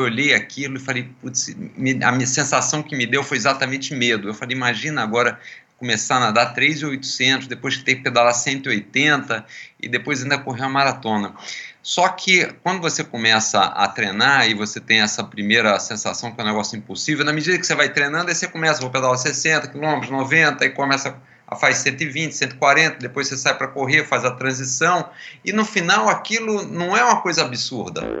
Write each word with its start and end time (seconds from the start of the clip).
Eu 0.00 0.06
olhei 0.06 0.34
aquilo 0.34 0.76
e 0.76 0.80
falei, 0.80 1.08
putz, 1.20 1.54
a 2.02 2.12
minha 2.12 2.26
sensação 2.26 2.82
que 2.82 2.96
me 2.96 3.06
deu 3.06 3.22
foi 3.22 3.36
exatamente 3.36 3.94
medo. 3.94 4.28
Eu 4.28 4.34
falei, 4.34 4.56
imagina 4.56 5.02
agora 5.02 5.38
começar 5.76 6.16
a 6.16 6.20
nadar 6.20 6.54
3.800, 6.54 7.46
depois 7.46 7.76
ter 7.78 7.96
que 7.96 8.02
pedalar 8.02 8.34
180 8.34 9.44
e 9.80 9.88
depois 9.88 10.22
ainda 10.22 10.38
correr 10.38 10.62
uma 10.62 10.70
maratona. 10.70 11.34
Só 11.82 12.08
que 12.08 12.46
quando 12.62 12.82
você 12.82 13.02
começa 13.02 13.60
a 13.60 13.88
treinar 13.88 14.48
e 14.48 14.54
você 14.54 14.78
tem 14.78 15.00
essa 15.00 15.24
primeira 15.24 15.78
sensação 15.80 16.32
que 16.32 16.40
é 16.40 16.44
um 16.44 16.46
negócio 16.46 16.76
impossível, 16.76 17.24
na 17.24 17.32
medida 17.32 17.58
que 17.58 17.66
você 17.66 17.74
vai 17.74 17.88
treinando, 17.88 18.28
aí 18.28 18.34
você 18.34 18.46
começa, 18.46 18.80
vou 18.80 18.90
pedalar 18.90 19.16
60 19.16 19.68
km, 19.68 20.10
90, 20.10 20.64
aí 20.64 20.70
começa 20.70 21.16
a 21.46 21.56
faz 21.56 21.78
120, 21.78 22.32
140, 22.32 22.98
depois 22.98 23.28
você 23.28 23.36
sai 23.36 23.56
para 23.56 23.66
correr, 23.66 24.04
faz 24.04 24.24
a 24.24 24.30
transição, 24.30 25.08
e 25.44 25.52
no 25.52 25.64
final 25.64 26.08
aquilo 26.08 26.62
não 26.64 26.96
é 26.96 27.02
uma 27.02 27.20
coisa 27.20 27.42
absurda. 27.42 28.20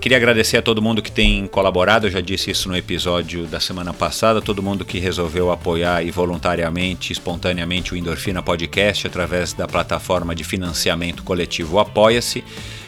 Queria 0.00 0.16
agradecer 0.16 0.56
a 0.56 0.62
todo 0.62 0.80
mundo 0.80 1.02
que 1.02 1.10
tem 1.10 1.44
colaborado, 1.48 2.06
eu 2.06 2.10
já 2.10 2.20
disse 2.20 2.52
isso 2.52 2.68
no 2.68 2.76
episódio 2.76 3.46
da 3.48 3.58
semana 3.58 3.92
passada, 3.92 4.40
todo 4.40 4.62
mundo 4.62 4.84
que 4.84 5.00
resolveu 5.00 5.50
apoiar 5.50 6.04
e 6.04 6.10
voluntariamente, 6.12 7.12
espontaneamente 7.12 7.92
o 7.92 7.96
Endorfina 7.96 8.40
Podcast 8.40 9.08
através 9.08 9.52
da 9.52 9.66
plataforma 9.66 10.36
de 10.36 10.44
financiamento 10.44 11.24
coletivo 11.24 11.80
Apoia-se. 11.80 12.44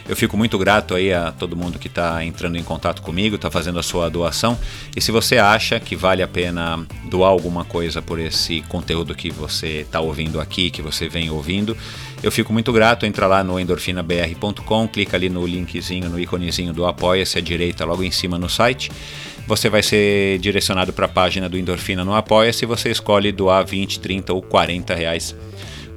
Eu 0.07 0.15
fico 0.15 0.35
muito 0.35 0.57
grato 0.57 0.95
aí 0.95 1.13
a 1.13 1.31
todo 1.31 1.55
mundo 1.55 1.77
que 1.77 1.87
está 1.87 2.23
entrando 2.23 2.57
em 2.57 2.63
contato 2.63 3.01
comigo, 3.01 3.35
está 3.35 3.51
fazendo 3.51 3.77
a 3.77 3.83
sua 3.83 4.09
doação. 4.09 4.57
E 4.95 5.01
se 5.01 5.11
você 5.11 5.37
acha 5.37 5.79
que 5.79 5.95
vale 5.95 6.23
a 6.23 6.27
pena 6.27 6.85
doar 7.09 7.29
alguma 7.29 7.63
coisa 7.63 8.01
por 8.01 8.19
esse 8.19 8.61
conteúdo 8.63 9.13
que 9.13 9.29
você 9.29 9.81
está 9.81 9.99
ouvindo 9.99 10.39
aqui, 10.39 10.69
que 10.69 10.81
você 10.81 11.07
vem 11.07 11.29
ouvindo, 11.29 11.77
eu 12.23 12.31
fico 12.31 12.53
muito 12.53 12.71
grato. 12.71 13.05
Entra 13.05 13.27
lá 13.27 13.43
no 13.43 13.59
endorfinabr.com, 13.59 14.87
clica 14.87 15.17
ali 15.17 15.29
no 15.29 15.45
linkzinho, 15.45 16.09
no 16.09 16.19
íconezinho 16.19 16.73
do 16.73 16.85
Apoia-se 16.85 17.37
à 17.37 17.41
direita, 17.41 17.85
logo 17.85 18.03
em 18.03 18.11
cima 18.11 18.37
no 18.37 18.49
site. 18.49 18.91
Você 19.47 19.69
vai 19.69 19.83
ser 19.83 20.37
direcionado 20.39 20.93
para 20.93 21.05
a 21.05 21.09
página 21.09 21.49
do 21.49 21.57
Endorfina 21.57 22.05
no 22.05 22.13
Apoia-se 22.13 22.65
você 22.65 22.91
escolhe 22.91 23.31
doar 23.31 23.65
20, 23.65 23.99
30 23.99 24.33
ou 24.33 24.41
40 24.41 24.93
reais 24.93 25.35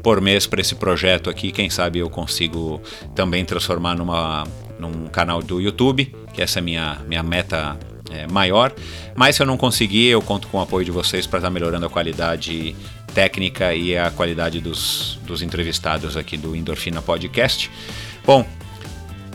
por 0.03 0.21
mês 0.21 0.47
para 0.47 0.61
esse 0.61 0.75
projeto 0.75 1.31
aqui. 1.31 1.53
Quem 1.53 1.71
sabe 1.71 1.99
eu 1.99 2.11
consigo 2.11 2.81
também 3.15 3.45
transformar 3.45 3.95
numa, 3.95 4.45
num 4.79 5.06
canal 5.06 5.43
do 5.43 5.61
YouTube, 5.61 6.15
que 6.33 6.43
essa 6.43 6.59
é 6.59 6.61
a 6.61 6.62
minha, 6.62 6.99
minha 7.06 7.23
meta 7.23 7.79
é, 8.11 8.27
maior. 8.27 8.73
Mas 9.15 9.37
se 9.37 9.43
eu 9.43 9.47
não 9.47 9.56
conseguir, 9.56 10.09
eu 10.09 10.21
conto 10.21 10.49
com 10.49 10.59
o 10.59 10.61
apoio 10.61 10.85
de 10.85 10.91
vocês 10.91 11.27
para 11.27 11.39
estar 11.39 11.49
tá 11.49 11.53
melhorando 11.53 11.87
a 11.87 11.91
qualidade 11.91 12.75
técnica 13.15 13.75
e 13.75 13.97
a 13.97 14.11
qualidade 14.11 14.61
dos, 14.61 15.19
dos 15.25 15.41
entrevistados 15.41 16.17
aqui 16.17 16.37
do 16.37 16.57
Endorfina 16.57 17.01
Podcast. 17.01 17.71
Bom, 18.27 18.47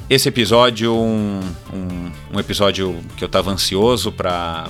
esse 0.10 0.28
episódio, 0.28 0.94
um, 0.94 1.40
um, 1.74 2.12
um 2.34 2.40
episódio 2.40 3.00
que 3.16 3.24
eu 3.24 3.28
estava 3.28 3.50
ansioso 3.52 4.12
para 4.12 4.68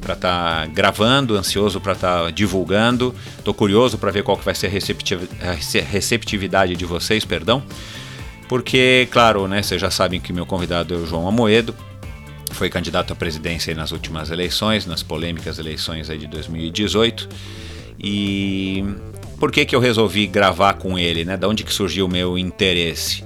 para 0.00 0.14
estar 0.14 0.60
tá 0.60 0.66
gravando, 0.66 1.36
ansioso 1.36 1.80
para 1.80 1.92
estar 1.92 2.24
tá 2.24 2.30
divulgando. 2.30 3.12
Estou 3.38 3.52
curioso 3.52 3.98
para 3.98 4.12
ver 4.12 4.22
qual 4.22 4.36
que 4.36 4.44
vai 4.44 4.54
ser 4.54 4.68
a 4.68 5.82
receptividade 5.82 6.76
de 6.76 6.84
vocês, 6.84 7.24
perdão. 7.24 7.60
Porque, 8.48 9.08
claro, 9.10 9.48
né, 9.48 9.60
vocês 9.60 9.80
já 9.80 9.90
sabem 9.90 10.20
que 10.20 10.32
meu 10.32 10.46
convidado 10.46 10.94
é 10.94 10.96
o 10.96 11.04
João 11.04 11.26
Amoedo, 11.26 11.74
foi 12.52 12.70
candidato 12.70 13.12
à 13.12 13.16
presidência 13.16 13.74
nas 13.74 13.90
últimas 13.90 14.30
eleições, 14.30 14.86
nas 14.86 15.02
polêmicas 15.02 15.58
eleições 15.58 16.08
aí 16.08 16.18
de 16.18 16.28
2018. 16.28 17.28
E 18.08 18.84
por 19.36 19.50
que, 19.50 19.64
que 19.64 19.74
eu 19.74 19.80
resolvi 19.80 20.28
gravar 20.28 20.74
com 20.74 20.96
ele? 20.96 21.24
Né? 21.24 21.36
Da 21.36 21.48
onde 21.48 21.64
que 21.64 21.74
surgiu 21.74 22.06
o 22.06 22.08
meu 22.08 22.38
interesse? 22.38 23.24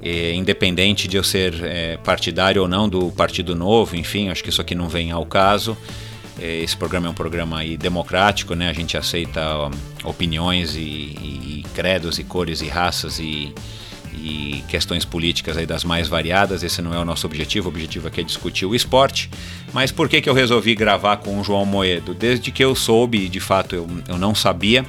É, 0.00 0.32
independente 0.32 1.06
de 1.06 1.18
eu 1.18 1.22
ser 1.22 1.62
é, 1.62 1.98
partidário 1.98 2.62
ou 2.62 2.68
não 2.68 2.88
do 2.88 3.10
Partido 3.12 3.54
Novo, 3.54 3.94
enfim, 3.94 4.30
acho 4.30 4.42
que 4.42 4.48
isso 4.48 4.60
aqui 4.60 4.74
não 4.74 4.88
vem 4.88 5.10
ao 5.10 5.26
caso. 5.26 5.76
É, 6.40 6.62
esse 6.62 6.74
programa 6.74 7.08
é 7.08 7.10
um 7.10 7.14
programa 7.14 7.58
aí 7.58 7.76
democrático, 7.76 8.54
né? 8.54 8.70
A 8.70 8.72
gente 8.72 8.96
aceita 8.96 9.42
opiniões 10.02 10.76
e, 10.76 10.80
e, 10.80 11.64
credos 11.74 12.18
e 12.18 12.24
cores 12.24 12.62
e 12.62 12.68
raças 12.68 13.18
e, 13.18 13.52
e 14.16 14.64
questões 14.68 15.04
políticas 15.04 15.56
aí 15.56 15.66
das 15.66 15.84
mais 15.84 16.08
variadas. 16.08 16.62
Esse 16.62 16.80
não 16.82 16.94
é 16.94 16.98
o 16.98 17.04
nosso 17.04 17.26
objetivo. 17.26 17.68
O 17.68 17.70
objetivo 17.70 18.08
aqui 18.08 18.20
é 18.20 18.24
discutir 18.24 18.66
o 18.66 18.74
esporte. 18.74 19.30
Mas 19.72 19.92
por 19.92 20.08
que, 20.08 20.20
que 20.20 20.28
eu 20.28 20.34
resolvi 20.34 20.74
gravar 20.74 21.18
com 21.18 21.38
o 21.40 21.44
João 21.44 21.64
Moedo? 21.64 22.14
Desde 22.14 22.50
que 22.50 22.64
eu 22.64 22.74
soube, 22.74 23.28
de 23.28 23.40
fato 23.40 23.74
eu, 23.74 23.86
eu 24.08 24.18
não 24.18 24.34
sabia, 24.34 24.84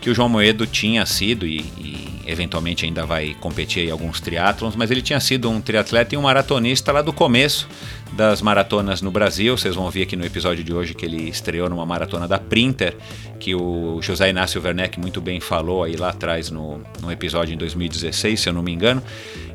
que 0.00 0.10
o 0.10 0.14
João 0.14 0.28
Moedo 0.28 0.66
tinha 0.66 1.06
sido 1.06 1.46
e, 1.46 1.60
e 1.78 2.22
eventualmente 2.26 2.84
ainda 2.84 3.06
vai 3.06 3.34
competir 3.40 3.86
em 3.86 3.90
alguns 3.90 4.20
triatlons, 4.20 4.76
mas 4.76 4.90
ele 4.90 5.02
tinha 5.02 5.20
sido 5.20 5.50
um 5.50 5.60
triatleta 5.60 6.14
e 6.14 6.18
um 6.18 6.22
maratonista 6.22 6.92
lá 6.92 7.02
do 7.02 7.12
começo 7.12 7.68
das 8.12 8.40
maratonas 8.40 9.02
no 9.02 9.10
Brasil. 9.10 9.56
Vocês 9.56 9.74
vão 9.74 9.84
ouvir 9.84 10.02
aqui 10.02 10.16
no 10.16 10.24
episódio 10.24 10.62
de 10.62 10.72
hoje 10.72 10.94
que 10.94 11.04
ele 11.04 11.28
estreou 11.28 11.68
numa 11.68 11.84
maratona 11.84 12.28
da 12.28 12.38
Printer, 12.38 12.96
que 13.40 13.54
o 13.54 14.00
José 14.00 14.30
Inácio 14.30 14.62
Werneck 14.62 15.00
muito 15.00 15.20
bem 15.20 15.40
falou 15.40 15.82
aí 15.82 15.96
lá 15.96 16.10
atrás 16.10 16.50
no, 16.50 16.80
no 17.00 17.10
episódio 17.10 17.54
em 17.54 17.56
2016, 17.56 18.40
se 18.40 18.48
eu 18.48 18.52
não 18.52 18.62
me 18.62 18.72
engano. 18.72 19.02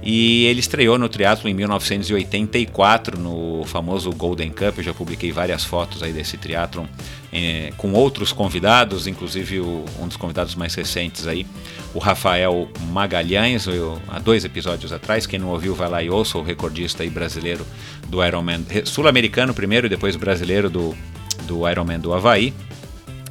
E 0.01 0.45
ele 0.45 0.59
estreou 0.59 0.97
no 0.97 1.09
triatlo 1.09 1.49
em 1.49 1.53
1984 1.53 3.19
no 3.19 3.63
famoso 3.65 4.11
Golden 4.11 4.49
Cup. 4.49 4.77
Eu 4.77 4.84
já 4.84 4.93
publiquei 4.93 5.31
várias 5.31 5.63
fotos 5.63 6.03
aí 6.03 6.11
desse 6.11 6.37
triatlon 6.37 6.85
é, 7.31 7.72
com 7.78 7.93
outros 7.93 8.31
convidados, 8.31 9.07
inclusive 9.07 9.59
o, 9.59 9.85
um 9.99 10.07
dos 10.07 10.17
convidados 10.17 10.55
mais 10.55 10.73
recentes 10.73 11.28
aí, 11.28 11.45
o 11.93 11.99
Rafael 11.99 12.69
Magalhães, 12.91 13.67
eu, 13.67 14.02
há 14.07 14.19
dois 14.19 14.45
episódios 14.45 14.91
atrás. 14.91 15.25
Quem 15.25 15.40
não 15.40 15.49
ouviu, 15.49 15.75
vai 15.75 15.90
lá 15.90 16.03
e 16.03 16.09
ouça 16.09 16.37
o 16.37 16.43
recordista 16.43 17.03
aí 17.03 17.09
brasileiro 17.09 17.66
do 18.07 18.22
Ironman, 18.40 18.66
sul-americano 18.86 19.53
primeiro 19.53 19.88
e 19.88 19.90
depois 19.90 20.16
brasileiro 20.16 20.70
do, 20.70 20.96
do 21.44 21.70
Ironman 21.70 22.00
do 22.00 22.14
Havaí, 22.14 22.53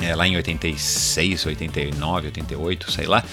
é, 0.00 0.14
lá 0.14 0.26
em 0.26 0.36
86, 0.36 1.46
89, 1.46 2.26
88, 2.26 2.92
sei 2.92 3.06
lá. 3.06 3.24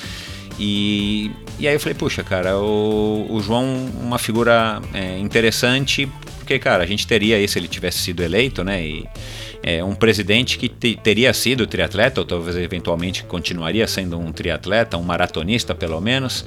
E, 0.58 1.32
e 1.60 1.68
aí 1.68 1.76
eu 1.76 1.80
falei, 1.80 1.96
puxa, 1.96 2.24
cara, 2.24 2.58
o, 2.58 3.28
o 3.30 3.42
João, 3.42 3.66
uma 4.02 4.18
figura 4.18 4.82
é, 4.94 5.20
interessante, 5.20 6.10
porque, 6.38 6.58
cara, 6.58 6.84
a 6.84 6.88
gente 6.88 7.06
teria, 7.06 7.46
se 7.48 7.60
ele 7.60 7.68
tivesse 7.68 8.00
sido 8.00 8.24
eleito, 8.24 8.64
né, 8.64 8.86
e, 8.86 9.06
é, 9.62 9.84
um 9.84 9.96
presidente 9.96 10.58
que 10.58 10.70
te, 10.70 10.96
teria 10.96 11.34
sido 11.34 11.68
triatleta, 11.68 12.22
ou 12.22 12.26
talvez 12.26 12.56
eventualmente 12.56 13.24
continuaria 13.24 13.86
sendo 13.88 14.18
um 14.18 14.32
triatleta, 14.32 14.98
um 14.98 15.04
maratonista 15.04 15.76
pelo 15.76 16.00
menos, 16.00 16.46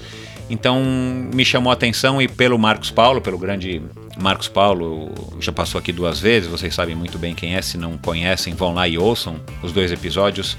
Então 0.51 0.83
me 0.83 1.45
chamou 1.45 1.71
a 1.71 1.75
atenção 1.75 2.21
e 2.23 2.27
pelo 2.27 2.59
Marcos 2.59 2.91
Paulo, 2.91 3.21
pelo 3.21 3.39
grande 3.39 3.83
Marcos 4.19 4.49
Paulo, 4.49 5.13
já 5.39 5.53
passou 5.53 5.79
aqui 5.79 5.93
duas 5.93 6.19
vezes, 6.19 6.49
vocês 6.49 6.75
sabem 6.75 6.95
muito 6.95 7.19
bem 7.19 7.35
quem 7.35 7.55
é, 7.55 7.63
se 7.63 7.77
não 7.77 7.99
conhecem, 7.99 8.55
vão 8.55 8.73
lá 8.73 8.89
e 8.89 8.97
ouçam 8.97 9.41
os 9.63 9.73
dois 9.73 9.93
episódios. 9.93 10.57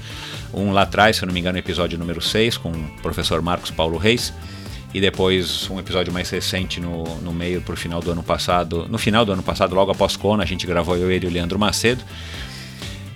Um 0.54 0.72
lá 0.72 0.82
atrás, 0.82 1.16
se 1.16 1.22
eu 1.22 1.26
não 1.26 1.34
me 1.34 1.40
engano, 1.40 1.58
episódio 1.58 1.98
número 1.98 2.20
6, 2.20 2.56
com 2.56 2.70
o 2.70 2.90
professor 3.02 3.42
Marcos 3.42 3.70
Paulo 3.70 3.98
Reis 3.98 4.32
e 4.92 5.00
depois 5.00 5.68
um 5.70 5.78
episódio 5.78 6.12
mais 6.12 6.28
recente 6.30 6.80
no, 6.80 7.04
no 7.20 7.32
meio 7.32 7.60
pro 7.60 7.76
final 7.76 8.00
do 8.00 8.10
ano 8.10 8.22
passado, 8.22 8.86
no 8.88 8.98
final 8.98 9.24
do 9.24 9.32
ano 9.32 9.42
passado, 9.42 9.74
logo 9.74 9.92
após 9.92 10.16
Kona, 10.16 10.42
a 10.42 10.46
gente 10.46 10.66
gravou 10.66 10.96
eu, 10.96 11.10
ele 11.10 11.26
e 11.26 11.28
o 11.28 11.32
Leandro 11.32 11.58
Macedo. 11.58 12.02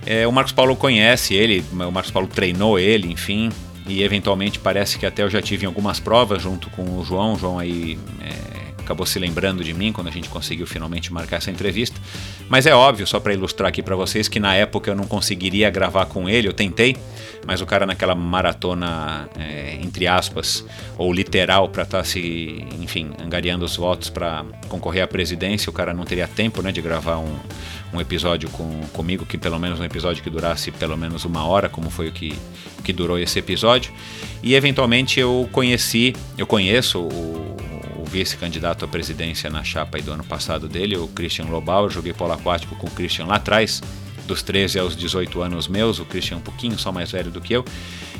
É, 0.05 0.27
o 0.27 0.31
Marcos 0.31 0.53
Paulo 0.53 0.75
conhece 0.75 1.33
ele, 1.33 1.65
o 1.71 1.91
Marcos 1.91 2.11
Paulo 2.11 2.27
treinou 2.27 2.77
ele, 2.79 3.11
enfim, 3.11 3.49
e 3.87 4.03
eventualmente 4.03 4.59
parece 4.59 4.97
que 4.97 5.05
até 5.05 5.23
eu 5.23 5.29
já 5.29 5.41
tive 5.41 5.65
algumas 5.65 5.99
provas 5.99 6.41
junto 6.41 6.69
com 6.71 6.97
o 6.97 7.03
João, 7.03 7.33
o 7.33 7.37
João 7.37 7.59
aí 7.59 7.97
é, 8.21 8.54
acabou 8.85 9.05
se 9.05 9.19
lembrando 9.19 9.63
de 9.63 9.73
mim 9.73 9.91
quando 9.91 10.07
a 10.07 10.11
gente 10.11 10.29
conseguiu 10.29 10.65
finalmente 10.65 11.11
marcar 11.11 11.37
essa 11.37 11.51
entrevista. 11.51 11.99
Mas 12.47 12.65
é 12.65 12.73
óbvio, 12.73 13.05
só 13.05 13.19
para 13.19 13.33
ilustrar 13.33 13.69
aqui 13.69 13.81
para 13.81 13.95
vocês, 13.95 14.27
que 14.27 14.39
na 14.39 14.55
época 14.55 14.89
eu 14.89 14.95
não 14.95 15.05
conseguiria 15.05 15.69
gravar 15.69 16.05
com 16.05 16.29
ele, 16.29 16.47
eu 16.47 16.53
tentei, 16.53 16.95
mas 17.45 17.61
o 17.61 17.65
cara 17.65 17.85
naquela 17.85 18.15
maratona, 18.15 19.27
é, 19.37 19.77
entre 19.81 20.07
aspas, 20.07 20.63
ou 20.97 21.11
literal, 21.11 21.67
para 21.67 21.83
estar 21.83 21.97
tá 21.99 22.03
se, 22.03 22.65
enfim, 22.79 23.11
angariando 23.21 23.65
os 23.65 23.75
votos 23.75 24.09
para 24.09 24.45
concorrer 24.69 25.03
à 25.03 25.07
presidência, 25.07 25.69
o 25.69 25.73
cara 25.73 25.93
não 25.93 26.05
teria 26.05 26.27
tempo 26.27 26.61
né, 26.61 26.71
de 26.71 26.81
gravar 26.81 27.17
um, 27.17 27.35
um 27.93 27.99
episódio 27.99 28.49
com, 28.49 28.81
comigo, 28.93 29.25
que 29.25 29.37
pelo 29.37 29.59
menos 29.59 29.79
um 29.79 29.83
episódio 29.83 30.23
que 30.23 30.29
durasse 30.29 30.71
pelo 30.71 30.97
menos 30.97 31.25
uma 31.25 31.45
hora, 31.45 31.67
como 31.67 31.89
foi 31.89 32.07
o 32.07 32.11
que, 32.11 32.37
que 32.83 32.93
durou 32.93 33.17
esse 33.17 33.39
episódio. 33.39 33.91
E 34.43 34.53
eventualmente 34.53 35.19
eu 35.19 35.49
conheci, 35.51 36.15
eu 36.37 36.45
conheço 36.45 37.01
o, 37.01 37.55
vice-candidato 38.15 38.85
à 38.85 38.87
presidência 38.87 39.49
na 39.49 39.61
chapa 39.61 40.01
do 40.01 40.09
ano 40.09 40.23
passado 40.23 40.69
dele, 40.69 40.95
o 40.95 41.05
Christian 41.05 41.47
Lobau. 41.47 41.83
Eu 41.83 41.89
joguei 41.89 42.13
polo 42.13 42.31
aquático 42.31 42.73
com 42.77 42.87
o 42.87 42.91
Christian 42.91 43.25
lá 43.25 43.35
atrás, 43.35 43.83
dos 44.25 44.41
13 44.41 44.79
aos 44.79 44.95
18 44.95 45.41
anos 45.41 45.67
meus. 45.67 45.99
O 45.99 46.05
Christian 46.05 46.35
é 46.35 46.37
um 46.37 46.41
pouquinho 46.41 46.79
só 46.79 46.93
mais 46.93 47.11
velho 47.11 47.29
do 47.29 47.41
que 47.41 47.51
eu. 47.51 47.65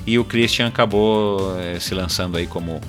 E 0.05 0.19
o 0.19 0.25
Christian 0.25 0.67
acabou 0.67 1.57
eh, 1.57 1.79
se 1.79 1.95
lançando 1.95 2.35
aí 2.35 2.45
como 2.45 2.81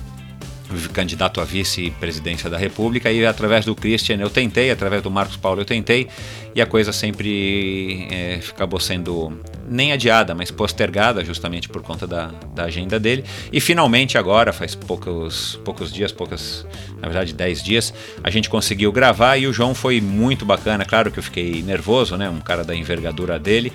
candidato 0.93 1.41
a 1.41 1.45
vice-presidência 1.45 2.51
da 2.51 2.59
República 2.59 3.11
e 3.11 3.25
através 3.25 3.65
do 3.65 3.75
Christian 3.75 4.17
eu 4.19 4.31
tentei, 4.31 4.71
através 4.71 5.03
do 5.03 5.11
Marcos 5.11 5.37
Paulo 5.37 5.61
eu 5.61 5.65
tentei 5.65 6.09
e 6.55 6.61
a 6.61 6.67
coisa 6.67 6.93
sempre 6.93 8.09
é, 8.11 8.41
acabou 8.49 8.81
sendo 8.81 9.39
nem 9.69 9.93
adiada, 9.93 10.35
mas 10.35 10.51
postergada 10.51 11.25
justamente 11.25 11.69
por 11.69 11.83
conta 11.83 12.07
da, 12.07 12.31
da 12.55 12.65
agenda 12.65 12.99
dele. 12.99 13.25
E 13.53 13.61
finalmente 13.61 14.17
agora, 14.17 14.53
faz 14.53 14.75
poucos, 14.75 15.61
poucos 15.65 15.93
dias, 15.93 16.13
poucas, 16.13 16.67
na 17.01 17.09
verdade 17.09 17.35
10 17.35 17.63
dias, 17.63 17.95
a 18.23 18.31
gente 18.31 18.49
conseguiu 18.49 18.91
gravar 18.91 19.37
e 19.37 19.47
o 19.47 19.53
João 19.53 19.75
foi 19.75 20.01
muito 20.01 20.47
bacana, 20.47 20.85
claro 20.85 21.11
que 21.11 21.19
eu 21.19 21.23
fiquei 21.23 21.63
nervoso, 21.63 22.17
né, 22.17 22.31
um 22.31 22.41
cara 22.41 22.65
da 22.65 22.75
envergadura 22.75 23.39
dele. 23.39 23.73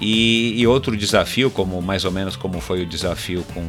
E, 0.00 0.60
e 0.60 0.66
outro 0.66 0.96
desafio, 0.96 1.50
como 1.50 1.80
mais 1.82 2.04
ou 2.04 2.12
menos 2.12 2.36
como 2.36 2.60
foi 2.60 2.82
o 2.82 2.86
desafio 2.86 3.44
com 3.54 3.62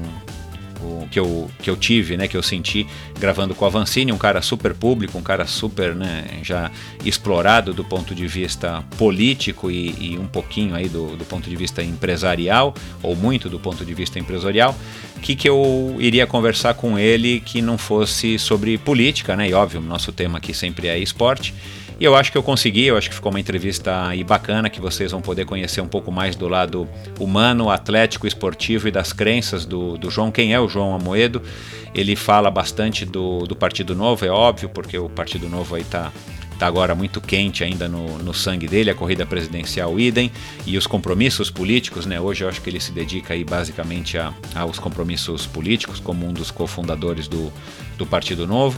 o, 0.82 1.08
que, 1.10 1.20
eu, 1.20 1.50
que 1.60 1.70
eu 1.70 1.76
tive, 1.76 2.18
né, 2.18 2.28
que 2.28 2.38
eu 2.38 2.44
senti 2.44 2.88
gravando 3.20 3.54
com 3.54 3.66
o 3.66 3.68
Avancini, 3.68 4.12
um 4.12 4.18
cara 4.18 4.42
super 4.42 4.74
público, 4.74 5.18
um 5.18 5.22
cara 5.22 5.46
super 5.46 5.96
né, 5.96 6.26
já 6.44 6.72
explorado 7.06 7.74
do 7.74 7.84
ponto 7.84 8.16
de 8.16 8.28
vista 8.28 8.84
político 8.98 9.70
e, 9.70 10.14
e 10.14 10.18
um 10.18 10.28
pouquinho 10.28 10.76
aí 10.76 10.88
do, 10.88 11.16
do 11.16 11.26
ponto 11.26 11.50
de 11.50 11.56
vista 11.56 11.84
empresarial, 11.84 12.74
ou 13.02 13.16
muito 13.16 13.50
do 13.50 13.60
ponto 13.60 13.86
de 13.86 13.94
vista 13.94 14.20
empresarial, 14.20 14.76
que, 15.22 15.36
que 15.36 15.50
eu 15.50 15.96
iria 16.00 16.26
conversar 16.26 16.74
com 16.74 16.98
ele 16.98 17.40
que 17.40 17.62
não 17.62 17.78
fosse 17.78 18.40
sobre 18.40 18.78
política, 18.78 19.36
né? 19.36 19.50
E 19.50 19.54
óbvio, 19.54 19.82
nosso 19.82 20.12
tema 20.12 20.38
aqui 20.38 20.54
sempre 20.54 20.88
é 20.88 20.98
esporte. 20.98 21.54
E 22.00 22.06
eu 22.06 22.16
acho 22.16 22.32
que 22.32 22.38
eu 22.38 22.44
consegui, 22.44 22.86
eu 22.86 22.98
acho 22.98 23.10
que 23.10 23.16
ficou 23.16 23.30
uma 23.30 23.42
entrevista 23.42 24.08
aí 24.08 24.24
bacana, 24.24 24.70
que 24.70 24.80
vocês 24.80 25.12
vão 25.12 25.22
poder 25.22 25.46
conhecer 25.46 25.82
um 25.82 25.88
pouco 25.88 26.10
mais 26.12 26.34
do 26.34 26.48
lado 26.48 26.88
humano, 27.20 27.70
atlético, 27.70 28.26
esportivo 28.26 28.88
e 28.88 28.92
das 28.92 29.12
crenças 29.12 29.66
do, 29.66 29.98
do 29.98 30.10
João. 30.10 30.32
Quem 30.32 30.54
é 30.54 30.60
o 30.60 30.70
João 30.70 30.96
Amoedo? 30.96 31.42
Ele 31.94 32.16
fala 32.16 32.50
bastante 32.50 33.06
do, 33.06 33.40
do 33.40 33.54
Partido 33.54 33.94
Novo, 33.94 34.26
é 34.26 34.30
óbvio, 34.30 34.70
porque 34.70 34.98
o 34.98 35.10
Partido 35.10 35.50
Novo 35.50 35.76
aí 35.76 35.84
tá 35.84 36.10
está 36.60 36.68
agora 36.68 36.94
muito 36.94 37.22
quente 37.22 37.64
ainda 37.64 37.88
no, 37.88 38.18
no, 38.18 38.34
sangue 38.34 38.68
dele, 38.68 38.90
a 38.90 38.94
corrida 38.94 39.26
presidencial 39.26 39.98
idem, 39.98 40.30
e 40.66 40.78
os 40.78 40.86
compromissos 40.86 41.50
políticos, 41.50 42.06
né? 42.06 42.20
Hoje 42.20 42.44
eu 42.44 42.50
acho 42.50 42.62
que 42.62 42.70
ele 42.70 42.82
se 42.82 42.92
dedica 42.92 43.34
aí 43.34 43.46
basicamente 43.46 44.18
a, 44.18 44.34
aos 44.54 44.78
compromissos 44.78 45.48
políticos, 45.48 46.02
como 46.02 46.28
um 46.28 46.34
dos 46.34 46.52
cofundadores 46.52 47.30
do, 47.30 47.50
do 47.98 48.06
Partido 48.06 48.46
Novo. 48.46 48.78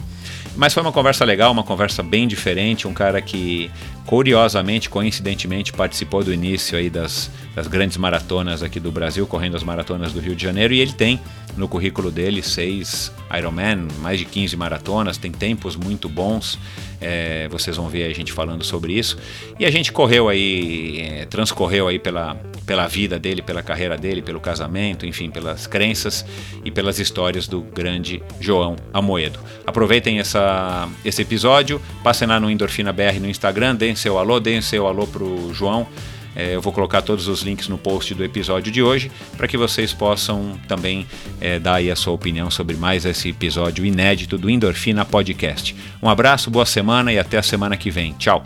Mas 0.56 0.74
foi 0.74 0.84
uma 0.84 0.92
conversa 0.92 1.24
legal, 1.24 1.52
uma 1.52 1.64
conversa 1.64 2.04
bem 2.04 2.28
diferente, 2.28 2.88
um 2.88 2.94
cara 2.94 3.22
que 3.22 3.72
curiosamente, 4.12 4.90
coincidentemente, 4.90 5.72
participou 5.72 6.22
do 6.22 6.34
início 6.34 6.78
aí 6.78 6.90
das, 6.90 7.32
das 7.56 7.66
grandes 7.66 7.96
maratonas 7.96 8.62
aqui 8.62 8.78
do 8.78 8.92
Brasil, 8.92 9.26
correndo 9.26 9.56
as 9.56 9.64
maratonas 9.64 10.12
do 10.12 10.20
Rio 10.20 10.36
de 10.36 10.44
Janeiro, 10.44 10.74
e 10.74 10.82
ele 10.82 10.92
tem 10.92 11.18
no 11.56 11.66
currículo 11.66 12.12
dele 12.12 12.42
seis 12.42 13.10
Ironman, 13.38 13.88
mais 14.00 14.20
de 14.20 14.26
15 14.26 14.56
maratonas, 14.58 15.18
tem 15.18 15.32
tempos 15.32 15.78
muito 15.78 16.10
bons. 16.10 16.60
É, 17.00 17.48
vocês 17.48 17.78
vão 17.78 17.90
ver 17.90 18.04
a 18.04 18.14
gente 18.14 18.32
falando 18.32 18.64
sobre 18.64 18.94
isso. 18.94 19.18
E 19.58 19.66
a 19.66 19.72
gente 19.72 19.92
correu 19.92 20.30
aí, 20.30 21.00
é, 21.00 21.26
transcorreu 21.26 21.88
aí 21.88 21.98
pela, 21.98 22.36
pela 22.66 22.88
vida 22.88 23.18
dele, 23.18 23.42
pela 23.42 23.64
carreira 23.64 23.98
dele, 23.98 24.22
pelo 24.22 24.40
casamento, 24.40 25.06
enfim, 25.06 25.32
pelas 25.32 25.66
crenças 25.66 26.24
e 26.64 26.70
pelas 26.70 27.00
histórias 27.00 27.48
do 27.48 27.62
grande 27.62 28.22
João 28.40 28.76
Amoedo. 28.94 29.40
Aproveitem 29.66 30.20
essa, 30.20 30.88
esse 31.04 31.24
episódio, 31.24 31.82
passem 32.04 32.28
lá 32.28 32.40
no 32.40 32.52
Endorfina 32.52 32.94
BR 32.94 33.20
no 33.20 33.28
Instagram, 33.28 33.76
deem 33.76 33.96
seu 34.02 34.18
alô, 34.18 34.40
deem 34.40 34.62
seu 34.62 34.88
alô 34.88 35.06
pro 35.06 35.54
João. 35.54 35.88
É, 36.36 36.56
eu 36.56 36.62
vou 36.62 36.74
colocar 36.74 37.02
todos 37.02 37.28
os 37.28 37.42
links 37.42 37.68
no 37.68 37.78
post 37.78 38.16
do 38.16 38.24
episódio 38.24 38.72
de 38.72 38.82
hoje 38.82 39.12
para 39.38 39.48
que 39.48 39.58
vocês 39.58 39.94
possam 39.94 40.58
também 40.68 41.06
é, 41.40 41.60
dar 41.60 41.76
aí 41.76 41.92
a 41.92 41.96
sua 41.96 42.14
opinião 42.14 42.50
sobre 42.50 42.76
mais 42.78 43.06
esse 43.06 43.30
episódio 43.30 43.86
inédito 43.86 44.38
do 44.38 44.50
Endorfina 44.50 45.06
Podcast. 45.06 45.76
Um 46.02 46.10
abraço, 46.10 46.50
boa 46.50 46.66
semana 46.66 47.14
e 47.14 47.20
até 47.20 47.38
a 47.38 47.44
semana 47.44 47.78
que 47.78 47.92
vem. 47.92 48.14
Tchau! 48.14 48.44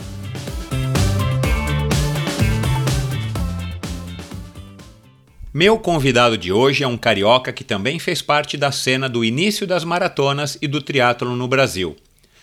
Meu 5.54 5.80
convidado 5.80 6.38
de 6.38 6.52
hoje 6.52 6.84
é 6.84 6.88
um 6.88 6.98
carioca 6.98 7.54
que 7.54 7.64
também 7.64 7.98
fez 7.98 8.22
parte 8.22 8.58
da 8.58 8.74
cena 8.74 9.08
do 9.08 9.24
início 9.24 9.66
das 9.66 9.86
maratonas 9.86 10.58
e 10.62 10.68
do 10.68 10.82
triatlo 10.82 11.34
no 11.34 11.48
Brasil. 11.48 11.96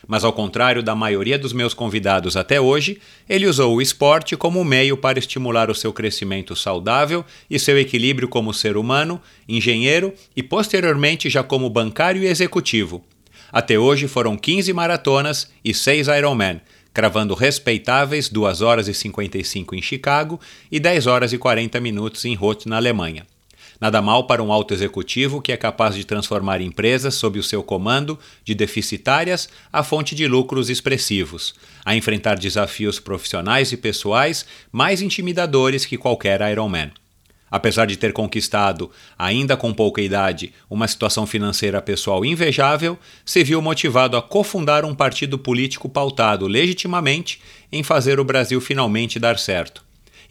Mas 0.07 0.25
ao 0.25 0.33
contrário 0.33 0.83
da 0.83 0.95
maioria 0.95 1.39
dos 1.39 1.53
meus 1.53 1.75
convidados 1.75 2.37
até 2.37 2.61
hoje, 2.61 3.01
ele 3.29 3.47
usou 3.47 3.75
o 3.75 3.83
esporte 3.83 4.37
como 4.37 4.65
meio 4.65 4.97
para 4.97 5.19
estimular 5.19 5.71
o 5.71 5.75
seu 5.75 5.93
crescimento 5.93 6.57
saudável 6.57 7.25
e 7.49 7.59
seu 7.59 7.79
equilíbrio 7.79 8.29
como 8.29 8.53
ser 8.53 8.77
humano, 8.77 9.21
engenheiro 9.49 10.13
e 10.37 10.43
posteriormente 10.43 11.31
já 11.31 11.43
como 11.43 11.71
bancário 11.71 12.23
e 12.23 12.27
executivo. 12.27 13.05
Até 13.53 13.79
hoje 13.79 14.09
foram 14.09 14.37
15 14.37 14.73
maratonas 14.73 15.51
e 15.65 15.75
6 15.75 16.09
Ironman, 16.09 16.61
cravando 16.93 17.35
respeitáveis 17.35 18.29
2 18.29 18.61
horas 18.63 18.89
e 18.89 18.95
55 18.95 19.75
em 19.75 19.83
Chicago 19.83 20.41
e 20.71 20.81
10 20.81 21.07
horas 21.07 21.33
e 21.33 21.39
40 21.39 21.81
minutos 21.81 22.25
em 22.25 22.35
Roth, 22.35 22.67
na 22.67 22.77
Alemanha. 22.77 23.27
Nada 23.83 24.01
mal 24.01 24.29
para 24.29 24.41
um 24.41 24.53
alto 24.53 24.73
executivo 24.73 25.43
que 25.43 25.51
é 25.51 25.57
capaz 25.57 25.97
de 25.97 26.05
transformar 26.05 26.61
empresas 26.61 27.17
sob 27.17 27.37
o 27.41 27.43
seu 27.43 27.65
comando 27.65 28.17
de 28.45 28.55
deficitárias 28.55 29.49
a 29.73 29.83
fonte 29.83 30.15
de 30.15 30.25
lucros 30.29 30.71
expressivos, 30.71 31.53
a 31.85 31.97
enfrentar 31.97 32.39
desafios 32.39 33.01
profissionais 33.01 33.73
e 33.73 33.77
pessoais 33.77 34.47
mais 34.71 35.03
intimidadores 35.03 35.85
que 35.85 35.99
qualquer 35.99 36.49
Ironman. 36.49 36.93
Apesar 37.51 37.87
de 37.87 37.97
ter 37.97 38.13
conquistado, 38.13 38.89
ainda 39.19 39.57
com 39.57 39.75
pouca 39.75 40.01
idade, 40.01 40.53
uma 40.71 40.87
situação 40.87 41.27
financeira 41.27 41.83
pessoal 41.83 42.25
invejável, 42.25 42.97
se 43.25 43.43
viu 43.43 43.61
motivado 43.61 44.17
a 44.17 44.23
cofundar 44.23 44.85
um 44.85 44.95
partido 44.95 45.37
político 45.37 45.89
pautado 45.89 46.47
legitimamente 46.47 47.41
em 47.73 47.83
fazer 47.83 48.21
o 48.21 48.25
Brasil 48.25 48.61
finalmente 48.61 49.19
dar 49.19 49.41
certo 49.41 49.83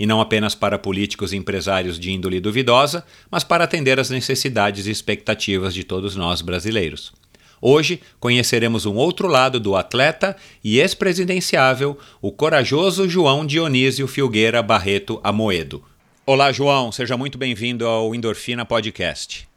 e 0.01 0.05
não 0.07 0.19
apenas 0.19 0.55
para 0.55 0.79
políticos 0.79 1.31
e 1.31 1.37
empresários 1.37 1.99
de 1.99 2.11
índole 2.11 2.39
duvidosa, 2.39 3.05
mas 3.29 3.43
para 3.43 3.65
atender 3.65 3.99
às 3.99 4.09
necessidades 4.09 4.87
e 4.87 4.89
expectativas 4.89 5.75
de 5.75 5.83
todos 5.83 6.15
nós 6.15 6.41
brasileiros. 6.41 7.13
Hoje 7.61 8.01
conheceremos 8.19 8.87
um 8.87 8.95
outro 8.95 9.27
lado 9.27 9.59
do 9.59 9.75
atleta 9.75 10.35
e 10.63 10.79
ex-presidenciável, 10.79 11.99
o 12.19 12.31
corajoso 12.31 13.07
João 13.07 13.45
Dionísio 13.45 14.07
Filgueira 14.07 14.63
Barreto 14.63 15.21
Amoedo. 15.23 15.83
Olá, 16.25 16.51
João, 16.51 16.91
seja 16.91 17.15
muito 17.15 17.37
bem-vindo 17.37 17.85
ao 17.85 18.15
Endorfina 18.15 18.65
Podcast. 18.65 19.47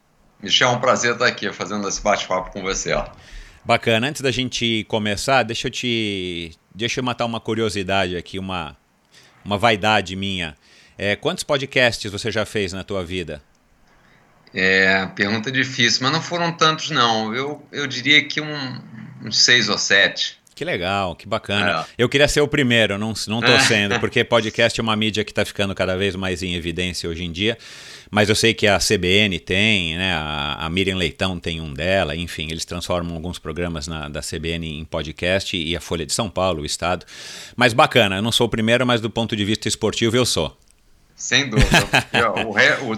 Michel, 0.43 0.69
é 0.69 0.71
um 0.73 0.79
prazer 0.79 1.13
estar 1.13 1.25
aqui 1.25 1.51
fazendo 1.51 1.89
esse 1.89 2.03
bate-papo 2.03 2.51
com 2.51 2.61
você. 2.61 2.93
Bacana. 3.65 4.09
Antes 4.09 4.21
da 4.21 4.29
gente 4.29 4.85
começar, 4.87 5.41
deixa 5.41 5.69
eu 5.69 5.71
te. 5.71 6.51
Deixa 6.75 6.99
eu 6.99 7.03
matar 7.03 7.25
uma 7.25 7.39
curiosidade 7.39 8.15
aqui, 8.15 8.37
uma, 8.37 8.77
uma 9.45 9.57
vaidade 9.57 10.15
minha. 10.15 10.57
É, 10.97 11.15
quantos 11.15 11.43
podcasts 11.43 12.11
você 12.11 12.31
já 12.31 12.45
fez 12.45 12.73
na 12.73 12.83
tua 12.83 13.05
vida? 13.05 13.41
É, 14.53 15.05
pergunta 15.07 15.51
difícil, 15.51 16.03
mas 16.03 16.11
não 16.11 16.21
foram 16.21 16.51
tantos, 16.51 16.89
não. 16.89 17.35
Eu, 17.35 17.61
eu 17.71 17.85
diria 17.85 18.25
que 18.25 18.41
um, 18.41 18.81
uns 19.23 19.37
seis 19.37 19.69
ou 19.69 19.77
sete. 19.77 20.39
Que 20.55 20.63
legal, 20.63 21.17
que 21.17 21.27
bacana. 21.27 21.81
É. 21.81 21.85
Eu 21.97 22.07
queria 22.07 22.29
ser 22.29 22.39
o 22.39 22.47
primeiro, 22.47 22.97
não, 22.97 23.13
não 23.27 23.41
tô 23.41 23.59
sendo, 23.59 23.99
porque 23.99 24.23
podcast 24.23 24.79
é 24.79 24.81
uma 24.81 24.95
mídia 24.95 25.21
que 25.25 25.31
está 25.31 25.43
ficando 25.43 25.75
cada 25.75 25.97
vez 25.97 26.15
mais 26.15 26.41
em 26.41 26.55
evidência 26.55 27.09
hoje 27.09 27.25
em 27.25 27.31
dia. 27.31 27.57
Mas 28.09 28.29
eu 28.29 28.35
sei 28.35 28.53
que 28.53 28.65
a 28.65 28.79
CBN 28.79 29.37
tem, 29.39 29.97
né? 29.97 30.13
A, 30.13 30.65
a 30.65 30.69
Miriam 30.69 30.95
Leitão 30.95 31.37
tem 31.37 31.59
um 31.59 31.73
dela, 31.73 32.15
enfim, 32.15 32.47
eles 32.49 32.63
transformam 32.63 33.13
alguns 33.15 33.37
programas 33.37 33.85
na, 33.85 34.07
da 34.07 34.21
CBN 34.21 34.79
em 34.79 34.85
podcast 34.85 35.57
e 35.57 35.75
a 35.75 35.81
Folha 35.81 36.05
de 36.05 36.13
São 36.13 36.29
Paulo, 36.29 36.61
o 36.61 36.65
Estado. 36.65 37.05
Mas 37.57 37.73
bacana, 37.73 38.15
eu 38.15 38.21
não 38.21 38.31
sou 38.31 38.47
o 38.47 38.49
primeiro, 38.49 38.87
mas 38.87 39.01
do 39.01 39.09
ponto 39.09 39.35
de 39.35 39.43
vista 39.43 39.67
esportivo 39.67 40.15
eu 40.15 40.25
sou. 40.25 40.57
Sem 41.15 41.49
dúvida. 41.49 41.69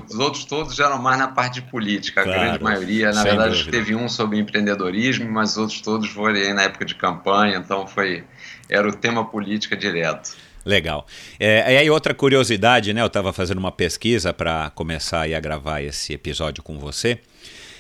os 0.09 0.15
outros 0.17 0.43
todos 0.45 0.75
já 0.75 0.88
eram 0.88 1.00
mais 1.00 1.19
na 1.19 1.27
parte 1.27 1.55
de 1.55 1.62
política, 1.62 2.21
a 2.21 2.24
claro, 2.24 2.39
grande 2.39 2.63
maioria. 2.63 3.12
Na 3.12 3.24
verdade, 3.24 3.57
dúvida. 3.57 3.71
teve 3.71 3.95
um 3.95 4.09
sobre 4.09 4.39
empreendedorismo, 4.39 5.29
mas 5.31 5.51
os 5.51 5.57
outros 5.57 5.81
todos 5.81 6.09
foram 6.09 6.33
na 6.55 6.63
época 6.63 6.83
de 6.83 6.95
campanha, 6.95 7.57
então 7.57 7.86
foi 7.86 8.24
era 8.67 8.88
o 8.88 8.91
tema 8.91 9.24
política 9.24 9.77
direto. 9.77 10.36
Legal. 10.65 11.07
É, 11.39 11.74
e 11.74 11.77
aí 11.77 11.89
outra 11.89 12.13
curiosidade, 12.13 12.93
né? 12.93 13.01
Eu 13.01 13.07
estava 13.07 13.31
fazendo 13.31 13.59
uma 13.59 13.71
pesquisa 13.71 14.33
para 14.33 14.69
começar 14.71 15.33
a 15.33 15.39
gravar 15.39 15.81
esse 15.81 16.13
episódio 16.13 16.62
com 16.62 16.77
você. 16.77 17.19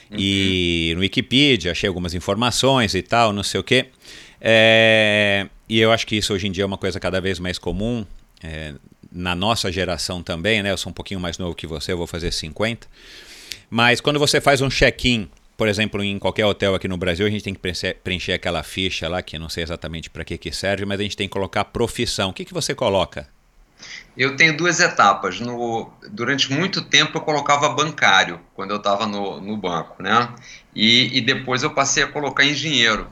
Uhum. 0.09 0.17
E 0.17 0.93
no 0.95 1.01
Wikipedia 1.01 1.71
achei 1.71 1.87
algumas 1.87 2.13
informações 2.13 2.95
e 2.95 3.01
tal, 3.01 3.33
não 3.33 3.43
sei 3.43 3.59
o 3.59 3.63
quê. 3.63 3.87
É, 4.39 5.47
e 5.67 5.79
eu 5.79 5.91
acho 5.91 6.07
que 6.07 6.15
isso 6.15 6.33
hoje 6.33 6.47
em 6.47 6.51
dia 6.51 6.63
é 6.63 6.65
uma 6.65 6.77
coisa 6.77 6.99
cada 6.99 7.19
vez 7.19 7.39
mais 7.39 7.57
comum. 7.57 8.05
É, 8.41 8.73
na 9.17 9.33
nossa 9.35 9.71
geração 9.71 10.21
também, 10.21 10.61
né? 10.61 10.71
Eu 10.71 10.77
sou 10.77 10.91
um 10.91 10.93
pouquinho 10.93 11.19
mais 11.19 11.37
novo 11.37 11.55
que 11.55 11.65
você, 11.65 11.91
eu 11.91 11.97
vou 11.97 12.07
fazer 12.07 12.31
50. 12.31 12.87
Mas 13.69 13.99
quando 13.99 14.19
você 14.19 14.39
faz 14.39 14.61
um 14.61 14.69
check-in, 14.69 15.27
por 15.57 15.67
exemplo, 15.67 16.03
em 16.03 16.19
qualquer 16.19 16.45
hotel 16.45 16.75
aqui 16.75 16.87
no 16.87 16.97
Brasil, 16.97 17.25
a 17.25 17.29
gente 17.29 17.43
tem 17.43 17.53
que 17.53 17.59
preencher, 18.03 18.33
aquela 18.33 18.61
ficha 18.61 19.09
lá, 19.09 19.21
que 19.21 19.39
não 19.39 19.49
sei 19.49 19.63
exatamente 19.63 20.09
para 20.09 20.23
que, 20.23 20.37
que 20.37 20.51
serve, 20.51 20.85
mas 20.85 20.99
a 20.99 21.03
gente 21.03 21.17
tem 21.17 21.27
que 21.27 21.33
colocar 21.33 21.65
profissão. 21.65 22.29
O 22.29 22.33
que, 22.33 22.45
que 22.45 22.53
você 22.53 22.75
coloca? 22.75 23.27
Eu 24.15 24.35
tenho 24.35 24.55
duas 24.55 24.79
etapas. 24.79 25.39
No, 25.39 25.91
durante 26.11 26.51
muito 26.53 26.81
tempo 26.83 27.17
eu 27.17 27.21
colocava 27.21 27.69
bancário, 27.69 28.39
quando 28.53 28.71
eu 28.71 28.77
estava 28.77 29.07
no, 29.07 29.41
no 29.41 29.57
banco, 29.57 30.01
né? 30.01 30.29
E, 30.75 31.17
e 31.17 31.21
depois 31.21 31.63
eu 31.63 31.71
passei 31.71 32.03
a 32.03 32.07
colocar 32.07 32.45
engenheiro 32.45 33.07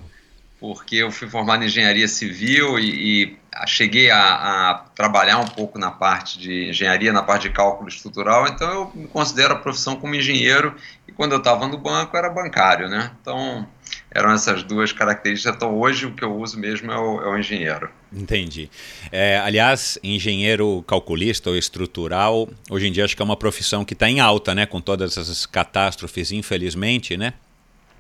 porque 0.60 0.96
eu 0.96 1.12
fui 1.12 1.28
formado 1.28 1.64
em 1.64 1.68
engenharia 1.68 2.08
civil 2.08 2.80
e, 2.80 2.90
e 2.90 3.38
cheguei 3.66 4.12
a, 4.12 4.20
a, 4.20 4.86
trabalhar 4.96 5.40
um 5.40 5.48
pouco 5.48 5.80
na 5.80 5.92
parte 5.92 6.38
de 6.38 6.70
engenharia, 6.70 7.14
na 7.14 7.24
parte 7.24 7.44
de 7.44 7.54
cálculo 7.54 7.88
estrutural, 7.88 8.48
então 8.48 8.70
eu 8.70 8.92
me 8.94 9.08
considero 9.08 9.54
a 9.54 9.58
profissão 9.58 9.96
como 9.96 10.16
engenheiro 10.16 10.76
e 11.08 11.12
quando 11.12 11.32
eu 11.32 11.38
estava 11.38 11.68
no 11.68 11.78
banco 11.78 12.18
era 12.18 12.30
bancário, 12.30 12.90
né? 12.90 13.12
Então 13.22 13.68
eram 14.12 14.32
essas 14.32 14.64
duas 14.64 14.92
características. 14.92 15.56
Então 15.56 15.78
hoje 15.78 16.06
o 16.06 16.14
que 16.14 16.24
eu 16.24 16.36
uso 16.36 16.60
mesmo 16.60 16.92
é 16.92 16.98
o, 16.98 17.22
é 17.22 17.30
o 17.30 17.38
engenheiro. 17.38 17.90
Entendi. 18.12 18.70
É, 19.12 19.38
aliás, 19.40 20.00
engenheiro 20.04 20.84
calculista 20.88 21.50
ou 21.50 21.56
estrutural, 21.56 22.50
hoje 22.70 22.88
em 22.88 22.92
dia 22.92 23.06
acho 23.06 23.16
que 23.16 23.22
é 23.22 23.26
uma 23.26 23.38
profissão 23.38 23.86
que 23.86 23.94
está 23.94 24.10
em 24.10 24.20
alta, 24.20 24.54
né? 24.56 24.66
Com 24.66 24.82
todas 24.82 25.18
essas 25.18 25.46
catástrofes, 25.46 26.32
infelizmente, 26.32 27.16
né? 27.16 27.34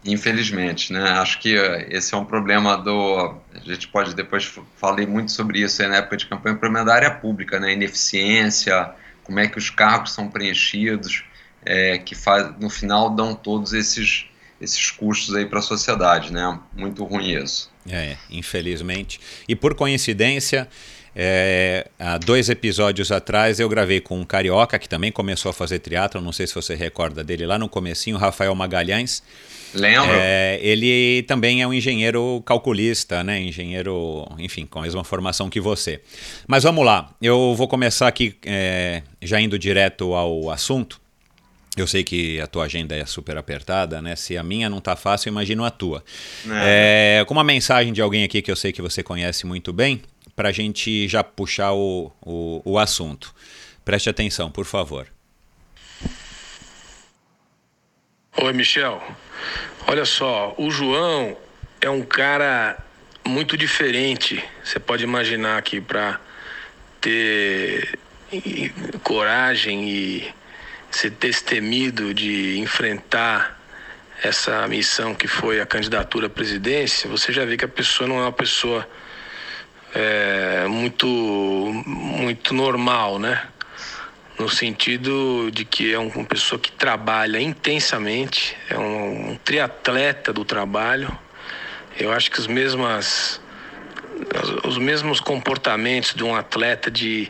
Infelizmente, 0.05 0.93
né? 0.93 1.01
Acho 1.13 1.39
que 1.39 1.57
eh, 1.57 1.87
esse 1.89 2.13
é 2.13 2.17
um 2.17 2.25
problema 2.25 2.77
do. 2.77 3.35
A 3.53 3.59
gente 3.65 3.87
pode 3.87 4.13
depois 4.13 4.45
falei 4.77 5.07
muito 5.07 5.31
sobre 5.31 5.61
isso 5.61 5.81
na 5.87 5.97
época 5.97 6.17
de 6.17 6.27
campanha, 6.27 6.55
o 6.55 6.59
problema 6.59 6.85
da 6.85 6.93
área 6.93 7.09
pública, 7.09 7.59
né? 7.59 7.73
Ineficiência, 7.73 8.91
como 9.23 9.39
é 9.39 9.47
que 9.47 9.57
os 9.57 9.71
cargos 9.71 10.13
são 10.13 10.29
preenchidos, 10.29 11.23
é, 11.65 11.97
que 11.97 12.13
faz, 12.13 12.53
no 12.59 12.69
final 12.69 13.09
dão 13.09 13.33
todos 13.33 13.73
esses 13.73 14.27
esses 14.61 14.89
custos 14.91 15.35
aí 15.35 15.45
para 15.45 15.59
a 15.59 15.61
sociedade, 15.61 16.31
né? 16.31 16.59
Muito 16.73 17.03
ruim 17.03 17.31
isso. 17.43 17.71
É, 17.89 18.15
infelizmente. 18.29 19.19
E 19.47 19.55
por 19.55 19.75
coincidência, 19.75 20.67
é, 21.15 21.87
há 21.99 22.17
dois 22.17 22.49
episódios 22.49 23.11
atrás 23.11 23.59
eu 23.59 23.67
gravei 23.67 23.99
com 23.99 24.19
um 24.19 24.25
carioca 24.25 24.77
que 24.79 24.87
também 24.87 25.11
começou 25.11 25.49
a 25.49 25.53
fazer 25.53 25.79
triatlo, 25.79 26.21
não 26.21 26.31
sei 26.31 26.47
se 26.47 26.55
você 26.55 26.75
recorda 26.75 27.23
dele 27.23 27.45
lá 27.45 27.57
no 27.57 27.67
comecinho, 27.67 28.17
Rafael 28.17 28.53
Magalhães. 28.55 29.23
Lembro. 29.75 30.11
É, 30.13 30.59
ele 30.61 31.23
também 31.23 31.61
é 31.61 31.67
um 31.67 31.73
engenheiro 31.73 32.41
calculista, 32.45 33.23
né? 33.23 33.39
Engenheiro, 33.41 34.25
enfim, 34.39 34.65
com 34.65 34.79
a 34.79 34.81
mesma 34.83 35.03
formação 35.03 35.49
que 35.49 35.59
você. 35.59 36.01
Mas 36.47 36.63
vamos 36.63 36.85
lá, 36.85 37.09
eu 37.21 37.53
vou 37.55 37.67
começar 37.67 38.07
aqui 38.07 38.35
é, 38.45 39.03
já 39.21 39.39
indo 39.39 39.59
direto 39.59 40.13
ao 40.13 40.49
assunto. 40.49 40.99
Eu 41.77 41.85
sei 41.85 42.05
que 42.05 42.39
a 42.39 42.47
tua 42.47 42.63
agenda 42.63 42.95
é 42.95 43.05
super 43.05 43.37
apertada, 43.37 44.01
né? 44.01 44.15
Se 44.15 44.37
a 44.37 44.43
minha 44.43 44.69
não 44.69 44.79
tá 44.79 44.95
fácil, 44.95 45.27
imagino 45.27 45.65
a 45.65 45.69
tua. 45.69 46.03
É. 46.49 47.19
É, 47.19 47.25
com 47.25 47.33
uma 47.33 47.43
mensagem 47.43 47.91
de 47.91 48.01
alguém 48.01 48.23
aqui 48.23 48.41
que 48.41 48.49
eu 48.49 48.55
sei 48.55 48.71
que 48.71 48.81
você 48.81 49.03
conhece 49.03 49.45
muito 49.45 49.73
bem, 49.73 50.01
para 50.35 50.49
a 50.49 50.51
gente 50.53 51.07
já 51.07 51.21
puxar 51.21 51.73
o, 51.73 52.11
o, 52.21 52.61
o 52.63 52.79
assunto. 52.79 53.35
Preste 53.83 54.09
atenção, 54.09 54.49
por 54.49 54.65
favor. 54.65 55.07
Oi, 58.37 58.53
Michel. 58.53 59.01
Olha 59.87 60.03
só, 60.03 60.55
o 60.57 60.71
João 60.71 61.37
é 61.79 61.89
um 61.89 62.01
cara 62.01 62.77
muito 63.23 63.55
diferente. 63.55 64.43
Você 64.63 64.79
pode 64.79 65.03
imaginar 65.03 65.57
aqui 65.57 65.79
para 65.79 66.19
ter 66.99 67.99
coragem 69.03 69.87
e 69.87 70.33
ser 70.89 71.11
destemido 71.11 72.13
de 72.13 72.57
enfrentar 72.57 73.59
essa 74.23 74.67
missão 74.67 75.13
que 75.13 75.27
foi 75.27 75.61
a 75.61 75.65
candidatura 75.65 76.27
à 76.27 76.29
presidência, 76.29 77.09
você 77.09 77.31
já 77.31 77.45
vê 77.45 77.57
que 77.57 77.65
a 77.65 77.67
pessoa 77.67 78.07
não 78.07 78.17
é 78.17 78.21
uma 78.21 78.31
pessoa 78.31 78.87
é, 79.93 80.65
muito 80.67 81.05
muito 81.85 82.53
normal, 82.53 83.19
né? 83.19 83.47
No 84.37 84.49
sentido 84.49 85.49
de 85.51 85.63
que 85.63 85.93
é 85.93 85.99
uma 85.99 86.25
pessoa 86.25 86.59
que 86.59 86.71
trabalha 86.71 87.39
intensamente, 87.39 88.55
é 88.69 88.77
um, 88.77 89.37
triatleta 89.43 90.33
do 90.33 90.43
trabalho. 90.43 91.17
Eu 91.97 92.11
acho 92.11 92.29
que 92.29 92.39
os 92.39 92.47
mesmas 92.47 93.41
os 94.63 94.77
mesmos 94.77 95.19
comportamentos 95.19 96.13
de 96.13 96.23
um 96.23 96.33
atleta 96.33 96.89
de, 96.89 97.29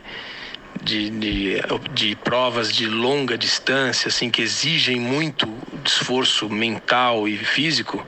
de, 0.80 1.10
de, 1.10 1.56
de, 1.92 2.14
provas 2.14 2.72
de 2.72 2.86
longa 2.86 3.36
distância, 3.36 4.06
assim, 4.06 4.30
que 4.30 4.40
exigem 4.40 5.00
muito 5.00 5.52
esforço 5.84 6.48
mental 6.48 7.26
e 7.26 7.36
físico, 7.36 8.06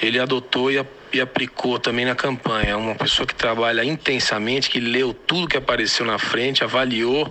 ele 0.00 0.18
adotou 0.18 0.72
e, 0.72 0.82
e 1.12 1.20
aplicou 1.20 1.78
também 1.78 2.06
na 2.06 2.14
campanha. 2.14 2.70
É 2.70 2.76
uma 2.76 2.94
pessoa 2.94 3.26
que 3.26 3.34
trabalha 3.34 3.84
intensamente, 3.84 4.70
que 4.70 4.80
leu 4.80 5.12
tudo 5.12 5.46
que 5.46 5.58
apareceu 5.58 6.06
na 6.06 6.18
frente, 6.18 6.64
avaliou 6.64 7.30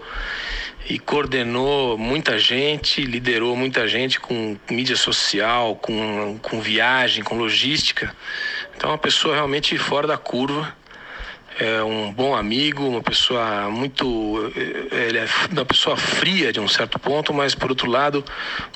e 0.89 0.97
coordenou 0.97 1.99
muita 1.99 2.39
gente, 2.39 3.01
liderou 3.03 3.55
muita 3.55 3.87
gente 3.87 4.19
com 4.19 4.57
mídia 4.71 4.97
social, 4.97 5.75
com, 5.75 6.39
com 6.41 6.59
viagem, 6.59 7.23
com 7.23 7.37
logística. 7.37 8.15
Então, 8.75 8.89
uma 8.89 8.97
pessoa 8.97 9.35
realmente 9.35 9.77
fora 9.77 10.07
da 10.07 10.17
curva. 10.17 10.75
É 11.61 11.83
um 11.83 12.09
bom 12.13 12.33
amigo, 12.33 12.87
uma 12.87 13.03
pessoa 13.03 13.69
muito. 13.69 14.49
Ele 14.91 15.17
é 15.17 15.27
uma 15.51 15.65
pessoa 15.65 15.97
fria 15.97 16.53
de 16.53 16.59
um 16.61 16.69
certo 16.69 16.97
ponto, 16.97 17.33
mas 17.33 17.53
por 17.53 17.69
outro 17.69 17.91
lado, 17.91 18.23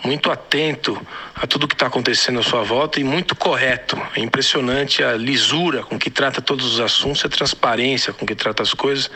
muito 0.03 0.29
atento 0.29 1.01
a 1.33 1.47
tudo 1.47 1.65
que 1.65 1.75
está 1.75 1.87
acontecendo 1.87 2.41
à 2.41 2.43
sua 2.43 2.61
volta 2.61 2.99
e 2.99 3.03
muito 3.05 3.37
correto. 3.37 3.97
É 4.13 4.19
impressionante 4.19 5.01
a 5.01 5.13
lisura 5.13 5.81
com 5.81 5.97
que 5.97 6.09
trata 6.09 6.41
todos 6.41 6.73
os 6.73 6.81
assuntos, 6.81 7.23
a 7.23 7.29
transparência 7.29 8.11
com 8.11 8.25
que 8.25 8.35
trata 8.35 8.61
as 8.61 8.73
coisas. 8.73 9.09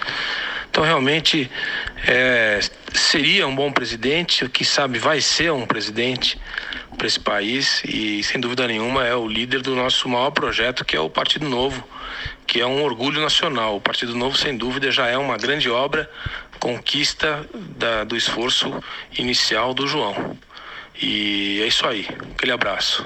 Então, 0.71 0.85
realmente, 0.85 1.51
é, 2.07 2.61
seria 2.93 3.45
um 3.47 3.55
bom 3.55 3.69
presidente, 3.69 4.47
que 4.47 4.63
sabe 4.63 4.97
vai 4.97 5.19
ser 5.19 5.51
um 5.51 5.65
presidente 5.65 6.39
para 6.97 7.05
esse 7.05 7.19
país 7.19 7.83
e, 7.83 8.23
sem 8.23 8.39
dúvida 8.39 8.65
nenhuma, 8.65 9.05
é 9.05 9.13
o 9.13 9.27
líder 9.27 9.61
do 9.61 9.75
nosso 9.75 10.07
maior 10.07 10.31
projeto, 10.31 10.85
que 10.85 10.95
é 10.95 10.99
o 10.99 11.09
Partido 11.09 11.49
Novo, 11.49 11.83
que 12.45 12.61
é 12.61 12.65
um 12.65 12.83
orgulho 12.83 13.21
nacional. 13.21 13.77
O 13.77 13.81
Partido 13.81 14.15
Novo, 14.15 14.37
sem 14.37 14.57
dúvida, 14.57 14.91
já 14.91 15.07
é 15.07 15.17
uma 15.17 15.37
grande 15.37 15.69
obra, 15.69 16.09
conquista 16.59 17.47
da, 17.53 18.03
do 18.03 18.15
esforço 18.15 18.83
inicial 19.17 19.73
do 19.73 19.87
João. 19.87 20.37
E 21.01 21.61
é 21.61 21.67
isso 21.67 21.85
aí. 21.85 22.07
Aquele 22.31 22.51
abraço. 22.51 23.05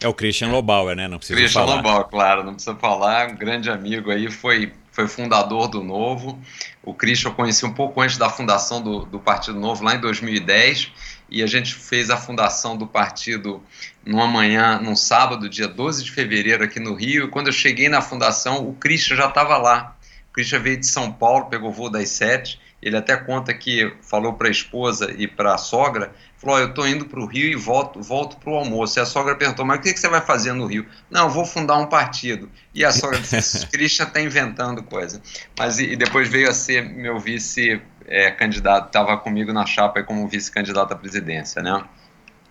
É 0.00 0.08
o 0.08 0.14
Christian 0.14 0.48
Lobauer, 0.48 0.96
né? 0.96 1.06
Não 1.08 1.18
precisa 1.18 1.38
Christian 1.38 1.60
falar. 1.60 1.72
Christian 1.74 1.92
Lobauer, 1.92 2.10
claro, 2.10 2.44
não 2.44 2.54
precisa 2.54 2.76
falar. 2.76 3.30
Um 3.30 3.36
grande 3.36 3.70
amigo 3.70 4.10
aí, 4.10 4.30
foi 4.30 4.72
foi 4.94 5.08
fundador 5.08 5.66
do 5.66 5.82
Novo. 5.82 6.40
O 6.80 6.94
Christian 6.94 7.30
eu 7.30 7.34
conheci 7.34 7.66
um 7.66 7.74
pouco 7.74 8.00
antes 8.00 8.16
da 8.16 8.30
fundação 8.30 8.80
do, 8.80 9.04
do 9.04 9.18
Partido 9.18 9.58
Novo, 9.58 9.82
lá 9.82 9.96
em 9.96 10.00
2010, 10.00 10.92
e 11.30 11.42
a 11.42 11.46
gente 11.46 11.74
fez 11.74 12.10
a 12.10 12.16
fundação 12.16 12.76
do 12.76 12.86
partido 12.86 13.62
numa 14.04 14.26
manhã, 14.26 14.78
num 14.78 14.94
sábado, 14.94 15.48
dia 15.48 15.66
12 15.66 16.04
de 16.04 16.10
fevereiro, 16.10 16.64
aqui 16.64 16.78
no 16.78 16.94
Rio, 16.94 17.26
e 17.26 17.28
quando 17.28 17.48
eu 17.48 17.52
cheguei 17.52 17.88
na 17.88 18.00
fundação, 18.00 18.68
o 18.68 18.74
Christian 18.74 19.16
já 19.16 19.28
estava 19.28 19.56
lá. 19.56 19.96
O 20.30 20.32
Christian 20.34 20.60
veio 20.60 20.78
de 20.78 20.86
São 20.86 21.12
Paulo, 21.12 21.46
pegou 21.46 21.72
voo 21.72 21.88
das 21.88 22.08
sete, 22.10 22.60
Ele 22.82 22.96
até 22.96 23.16
conta 23.16 23.54
que 23.54 23.94
falou 24.02 24.34
para 24.34 24.48
a 24.48 24.50
esposa 24.50 25.12
e 25.16 25.26
para 25.26 25.54
a 25.54 25.58
sogra, 25.58 26.12
falou, 26.44 26.56
oh, 26.56 26.60
eu 26.60 26.68
estou 26.68 26.86
indo 26.86 27.06
para 27.06 27.20
o 27.20 27.26
Rio 27.26 27.50
e 27.50 27.56
volto, 27.56 28.02
volto 28.02 28.36
para 28.36 28.50
o 28.50 28.56
almoço. 28.56 28.98
E 28.98 29.00
a 29.00 29.06
sogra 29.06 29.34
perguntou, 29.34 29.64
mas 29.64 29.78
o 29.78 29.82
que, 29.82 29.92
que 29.92 29.98
você 29.98 30.08
vai 30.08 30.20
fazer 30.20 30.52
no 30.52 30.66
Rio? 30.66 30.86
Não, 31.10 31.30
vou 31.30 31.46
fundar 31.46 31.78
um 31.78 31.86
partido. 31.86 32.50
E 32.74 32.84
a 32.84 32.92
sogra 32.92 33.18
disse, 33.18 33.66
Christian 33.68 34.06
está 34.06 34.20
inventando 34.20 34.82
coisa. 34.82 35.22
Mas 35.58 35.78
e, 35.78 35.92
e, 35.92 35.96
depois 35.96 36.28
veio 36.28 36.48
a 36.48 36.54
ser 36.54 36.82
meu 36.82 37.18
vice-candidato, 37.18 37.93
é, 38.06 38.28
estava 38.28 39.16
comigo 39.16 39.52
na 39.52 39.66
chapa 39.66 40.02
como 40.02 40.26
vice-candidato 40.28 40.92
à 40.92 40.96
presidência, 40.96 41.62
né? 41.62 41.84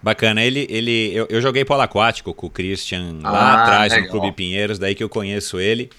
Bacana, 0.01 0.43
ele, 0.43 0.67
ele 0.69 1.13
eu, 1.13 1.27
eu 1.29 1.41
joguei 1.41 1.63
polo 1.63 1.81
aquático 1.81 2.33
com 2.33 2.47
o 2.47 2.49
Christian 2.49 3.19
ah, 3.23 3.31
lá 3.31 3.61
atrás 3.61 3.93
legal. 3.93 4.05
no 4.05 4.11
Clube 4.11 4.31
Pinheiros, 4.33 4.77
daí 4.77 4.93
que 4.93 5.03
eu 5.03 5.07
conheço 5.07 5.59
ele. 5.59 5.89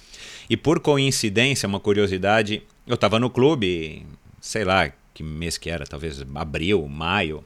E 0.48 0.56
por 0.56 0.78
coincidência, 0.80 1.66
uma 1.66 1.80
curiosidade, 1.80 2.62
eu 2.86 2.94
estava 2.96 3.18
no 3.18 3.30
clube, 3.30 4.04
sei 4.40 4.62
lá 4.62 4.92
que 5.14 5.22
mês 5.22 5.56
que 5.56 5.70
era, 5.70 5.86
talvez 5.86 6.22
abril, 6.34 6.86
maio, 6.88 7.42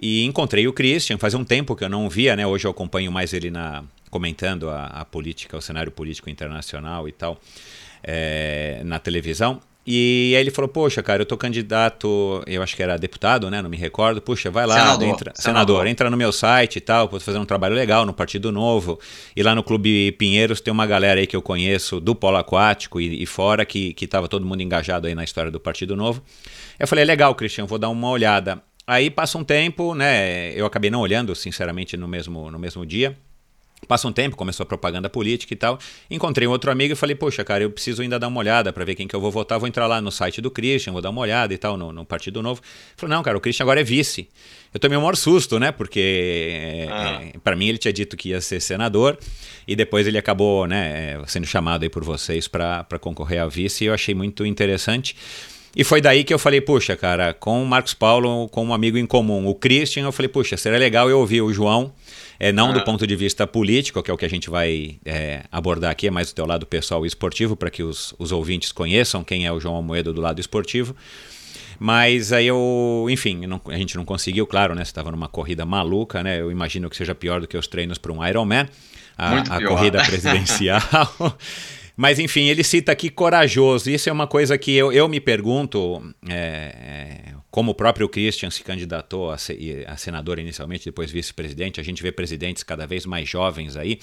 e 0.00 0.24
encontrei 0.24 0.66
o 0.66 0.72
Christian, 0.72 1.18
faz 1.18 1.34
um 1.34 1.44
tempo 1.44 1.74
que 1.74 1.84
eu 1.84 1.88
não 1.88 2.08
via, 2.08 2.36
né? 2.36 2.46
Hoje 2.46 2.66
eu 2.66 2.70
acompanho 2.70 3.12
mais 3.12 3.34
ele 3.34 3.50
na 3.50 3.84
comentando 4.08 4.70
a, 4.70 4.86
a 4.86 5.04
política, 5.04 5.56
o 5.56 5.60
cenário 5.60 5.90
político 5.90 6.30
internacional 6.30 7.08
e 7.08 7.12
tal, 7.12 7.40
é, 8.00 8.80
na 8.84 9.00
televisão. 9.00 9.60
E 9.86 10.32
aí 10.34 10.40
ele 10.40 10.50
falou, 10.50 10.68
poxa, 10.68 11.02
cara, 11.02 11.22
eu 11.22 11.26
tô 11.26 11.36
candidato, 11.36 12.42
eu 12.46 12.62
acho 12.62 12.74
que 12.74 12.82
era 12.82 12.96
deputado, 12.96 13.50
né? 13.50 13.60
Não 13.60 13.68
me 13.68 13.76
recordo. 13.76 14.20
Puxa, 14.20 14.50
vai 14.50 14.66
lá, 14.66 14.74
senador, 14.74 15.08
entra, 15.08 15.32
senador. 15.34 15.42
senador 15.42 15.86
entra 15.86 16.10
no 16.10 16.16
meu 16.16 16.32
site 16.32 16.76
e 16.76 16.80
tal, 16.80 17.06
posso 17.06 17.24
fazer 17.24 17.38
um 17.38 17.44
trabalho 17.44 17.74
legal 17.74 18.06
no 18.06 18.14
Partido 18.14 18.50
Novo. 18.50 18.98
E 19.36 19.42
lá 19.42 19.54
no 19.54 19.62
Clube 19.62 20.12
Pinheiros 20.12 20.60
tem 20.60 20.72
uma 20.72 20.86
galera 20.86 21.20
aí 21.20 21.26
que 21.26 21.36
eu 21.36 21.42
conheço 21.42 22.00
do 22.00 22.14
polo 22.14 22.38
aquático 22.38 22.98
e, 22.98 23.22
e 23.22 23.26
fora, 23.26 23.66
que, 23.66 23.92
que 23.92 24.06
tava 24.06 24.26
todo 24.26 24.46
mundo 24.46 24.62
engajado 24.62 25.06
aí 25.06 25.14
na 25.14 25.22
história 25.22 25.50
do 25.50 25.60
Partido 25.60 25.94
Novo. 25.94 26.22
Eu 26.78 26.88
falei, 26.88 27.04
legal, 27.04 27.34
Cristian, 27.34 27.66
vou 27.66 27.78
dar 27.78 27.90
uma 27.90 28.08
olhada. 28.08 28.62
Aí 28.86 29.10
passa 29.10 29.36
um 29.36 29.44
tempo, 29.44 29.94
né? 29.94 30.52
Eu 30.52 30.64
acabei 30.64 30.90
não 30.90 31.00
olhando, 31.00 31.34
sinceramente, 31.34 31.96
no 31.96 32.08
mesmo, 32.08 32.50
no 32.50 32.58
mesmo 32.58 32.86
dia. 32.86 33.16
Passa 33.86 34.08
um 34.08 34.12
tempo, 34.12 34.36
começou 34.36 34.64
a 34.64 34.66
propaganda 34.66 35.08
política 35.08 35.52
e 35.52 35.56
tal. 35.56 35.78
Encontrei 36.10 36.46
um 36.46 36.50
outro 36.50 36.70
amigo 36.70 36.92
e 36.92 36.96
falei, 36.96 37.14
poxa, 37.14 37.44
cara, 37.44 37.64
eu 37.64 37.70
preciso 37.70 38.02
ainda 38.02 38.18
dar 38.18 38.28
uma 38.28 38.40
olhada 38.40 38.72
para 38.72 38.84
ver 38.84 38.94
quem 38.94 39.06
que 39.06 39.14
eu 39.14 39.20
vou 39.20 39.30
votar. 39.30 39.58
Vou 39.58 39.68
entrar 39.68 39.86
lá 39.86 40.00
no 40.00 40.10
site 40.10 40.40
do 40.40 40.50
Christian, 40.50 40.92
vou 40.92 41.02
dar 41.02 41.10
uma 41.10 41.20
olhada 41.20 41.52
e 41.52 41.58
tal, 41.58 41.76
no, 41.76 41.92
no 41.92 42.04
Partido 42.04 42.42
Novo. 42.42 42.60
Falou, 42.96 43.16
não, 43.16 43.22
cara, 43.22 43.36
o 43.36 43.40
Christian 43.40 43.64
agora 43.64 43.80
é 43.80 43.84
vice. 43.84 44.28
Eu 44.72 44.80
tomei 44.80 44.98
um 44.98 45.00
maior 45.00 45.16
susto, 45.16 45.60
né? 45.60 45.70
Porque 45.70 46.86
ah. 46.90 47.20
é, 47.22 47.38
para 47.42 47.54
mim 47.54 47.68
ele 47.68 47.78
tinha 47.78 47.92
dito 47.92 48.16
que 48.16 48.30
ia 48.30 48.40
ser 48.40 48.60
senador 48.60 49.16
e 49.66 49.76
depois 49.76 50.06
ele 50.06 50.18
acabou, 50.18 50.66
né, 50.66 51.22
sendo 51.26 51.46
chamado 51.46 51.84
aí 51.84 51.88
por 51.88 52.04
vocês 52.04 52.48
para 52.48 52.84
concorrer 53.00 53.40
a 53.40 53.46
vice 53.46 53.84
e 53.84 53.86
eu 53.86 53.94
achei 53.94 54.14
muito 54.14 54.44
interessante. 54.44 55.16
E 55.76 55.82
foi 55.82 56.00
daí 56.00 56.22
que 56.22 56.32
eu 56.32 56.38
falei, 56.38 56.60
puxa, 56.60 56.96
cara, 56.96 57.34
com 57.34 57.62
o 57.62 57.66
Marcos 57.66 57.94
Paulo, 57.94 58.48
com 58.48 58.64
um 58.64 58.72
amigo 58.72 58.96
em 58.96 59.06
comum, 59.06 59.46
o 59.48 59.54
Christian, 59.54 60.04
eu 60.04 60.12
falei, 60.12 60.28
puxa, 60.28 60.56
seria 60.56 60.78
legal 60.78 61.10
eu 61.10 61.18
ouvir 61.18 61.42
o 61.42 61.52
João 61.52 61.92
é, 62.38 62.52
não 62.52 62.70
ah. 62.70 62.72
do 62.72 62.82
ponto 62.82 63.06
de 63.06 63.16
vista 63.16 63.46
político, 63.46 64.02
que 64.02 64.10
é 64.10 64.14
o 64.14 64.16
que 64.16 64.24
a 64.24 64.30
gente 64.30 64.50
vai 64.50 64.98
é, 65.04 65.44
abordar 65.50 65.90
aqui, 65.90 66.06
é 66.06 66.10
mais 66.10 66.28
do 66.28 66.34
teu 66.34 66.46
lado 66.46 66.66
pessoal 66.66 67.04
e 67.04 67.08
esportivo, 67.08 67.56
para 67.56 67.70
que 67.70 67.82
os, 67.82 68.14
os 68.18 68.32
ouvintes 68.32 68.72
conheçam 68.72 69.22
quem 69.22 69.46
é 69.46 69.52
o 69.52 69.60
João 69.60 69.76
Almoedo 69.76 70.12
do 70.12 70.20
lado 70.20 70.40
esportivo. 70.40 70.94
Mas 71.78 72.32
aí 72.32 72.46
eu, 72.46 73.06
enfim, 73.10 73.46
não, 73.46 73.60
a 73.66 73.76
gente 73.76 73.96
não 73.96 74.04
conseguiu, 74.04 74.46
claro, 74.46 74.74
né? 74.74 74.84
Você 74.84 74.90
estava 74.90 75.10
numa 75.10 75.28
corrida 75.28 75.66
maluca, 75.66 76.22
né? 76.22 76.40
Eu 76.40 76.50
imagino 76.50 76.88
que 76.88 76.96
seja 76.96 77.14
pior 77.14 77.40
do 77.40 77.48
que 77.48 77.56
os 77.56 77.66
treinos 77.66 77.98
para 77.98 78.12
um 78.12 78.24
Ironman, 78.26 78.66
a, 79.18 79.56
a 79.56 79.66
corrida 79.66 80.02
presidencial. 80.04 80.80
Mas 81.96 82.18
enfim, 82.18 82.48
ele 82.48 82.64
cita 82.64 82.92
aqui 82.92 83.08
corajoso. 83.08 83.90
Isso 83.90 84.08
é 84.08 84.12
uma 84.12 84.26
coisa 84.26 84.58
que 84.58 84.72
eu, 84.72 84.92
eu 84.92 85.08
me 85.08 85.20
pergunto, 85.20 86.02
é, 86.28 87.24
é 87.30 87.33
como 87.54 87.70
o 87.70 87.74
próprio 87.74 88.08
Christian 88.08 88.50
se 88.50 88.64
candidatou 88.64 89.30
a, 89.30 89.36
a 89.86 89.96
senador 89.96 90.40
inicialmente, 90.40 90.86
depois 90.86 91.12
vice-presidente, 91.12 91.80
a 91.80 91.84
gente 91.84 92.02
vê 92.02 92.10
presidentes 92.10 92.64
cada 92.64 92.84
vez 92.84 93.06
mais 93.06 93.28
jovens 93.28 93.76
aí. 93.76 94.00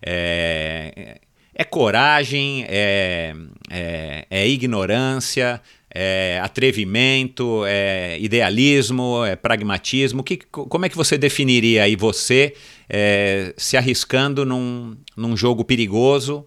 É, 0.00 1.18
é 1.52 1.64
coragem, 1.64 2.64
é, 2.68 3.34
é, 3.68 4.26
é 4.30 4.48
ignorância, 4.48 5.60
é 5.92 6.38
atrevimento, 6.40 7.64
é 7.66 8.16
idealismo, 8.20 9.24
é 9.24 9.34
pragmatismo. 9.34 10.22
Que, 10.22 10.36
como 10.36 10.86
é 10.86 10.88
que 10.88 10.96
você 10.96 11.18
definiria 11.18 11.82
aí 11.82 11.96
você 11.96 12.54
é, 12.88 13.54
se 13.56 13.76
arriscando 13.76 14.46
num, 14.46 14.96
num 15.16 15.36
jogo 15.36 15.64
perigoso? 15.64 16.46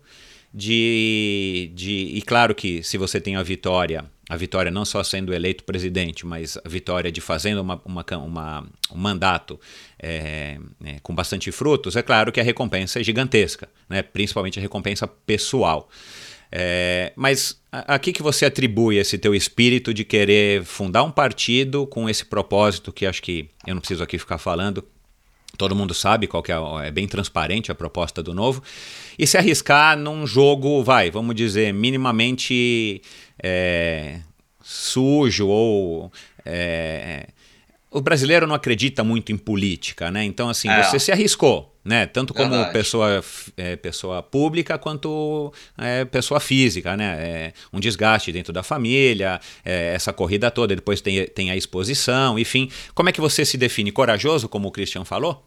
De, 0.54 1.72
de, 1.76 2.12
e 2.14 2.22
claro 2.22 2.54
que 2.54 2.84
se 2.84 2.98
você 2.98 3.22
tem 3.22 3.38
a 3.38 3.44
vitória 3.44 4.06
a 4.32 4.38
vitória 4.38 4.72
não 4.72 4.86
só 4.86 5.04
sendo 5.04 5.34
eleito 5.34 5.66
presidente, 5.66 6.26
mas 6.26 6.58
a 6.64 6.70
vitória 6.70 7.12
de 7.12 7.20
fazendo 7.20 7.60
uma, 7.60 7.82
uma, 7.84 8.06
uma 8.16 8.66
um 8.90 8.98
mandato 8.98 9.60
é, 10.02 10.58
é, 10.86 11.00
com 11.04 11.14
bastante 11.14 11.52
frutos, 11.52 11.98
é 11.98 12.02
claro 12.02 12.32
que 12.32 12.40
a 12.40 12.44
recompensa 12.44 13.02
é 13.02 13.04
gigantesca, 13.04 13.68
né? 13.90 14.02
principalmente 14.02 14.58
a 14.58 14.62
recompensa 14.62 15.06
pessoal. 15.06 15.90
É, 16.50 17.12
mas 17.14 17.62
a, 17.70 17.96
a 17.96 18.00
que, 18.00 18.14
que 18.14 18.24
você 18.24 18.46
atribui 18.46 18.96
esse 18.96 19.18
teu 19.18 19.36
espírito 19.36 19.94
de 19.94 20.06
querer 20.06 20.64
fundar 20.64 21.04
um 21.04 21.12
partido 21.12 21.86
com 21.86 22.10
esse 22.10 22.24
propósito 22.24 22.94
que 22.94 23.06
acho 23.06 23.22
que 23.22 23.50
eu 23.68 23.74
não 23.76 23.82
preciso 23.82 24.02
aqui 24.02 24.18
ficar 24.18 24.38
falando, 24.38 24.82
todo 25.58 25.76
mundo 25.76 25.94
sabe 25.94 26.28
qual 26.28 26.42
que 26.42 26.52
é, 26.52 26.56
é 26.84 26.92
bem 26.92 27.08
transparente 27.08 27.72
a 27.72 27.76
proposta 27.76 28.24
do 28.24 28.34
novo, 28.34 28.62
e 29.18 29.28
se 29.28 29.38
arriscar 29.38 29.98
num 29.98 30.26
jogo, 30.26 30.84
vai, 30.84 31.12
vamos 31.12 31.36
dizer, 31.36 31.74
minimamente 31.74 33.02
é, 33.42 34.20
sujo 34.62 35.48
ou. 35.48 36.12
É, 36.46 37.28
o 37.90 38.00
brasileiro 38.00 38.48
não 38.48 38.56
acredita 38.56 39.04
muito 39.04 39.32
em 39.32 39.38
política, 39.38 40.10
né? 40.10 40.24
Então, 40.24 40.50
assim, 40.50 40.70
é. 40.70 40.82
você 40.82 40.98
se 40.98 41.12
arriscou, 41.12 41.71
né? 41.84 42.06
Tanto 42.06 42.34
como 42.34 42.72
pessoa, 42.72 43.24
é, 43.58 43.76
pessoa 43.76 44.22
pública 44.22 44.78
quanto 44.78 45.52
é, 45.78 46.06
pessoa 46.06 46.40
física, 46.40 46.96
né? 46.96 47.18
É, 47.20 47.54
um 47.74 47.80
desgaste 47.80 48.32
dentro 48.32 48.54
da 48.54 48.64
família, 48.64 49.40
é, 49.66 49.94
essa 49.94 50.14
corrida 50.14 50.52
toda, 50.52 50.76
depois 50.76 51.02
tem, 51.02 51.26
tem 51.28 51.52
a 51.52 51.56
exposição, 51.56 52.38
enfim. 52.38 52.70
Como 52.94 53.10
é 53.10 53.12
que 53.12 53.22
você 53.22 53.44
se 53.44 53.58
define? 53.58 53.92
Corajoso, 53.92 54.48
como 54.48 54.68
o 54.68 54.72
Christian 54.72 55.04
falou? 55.04 55.46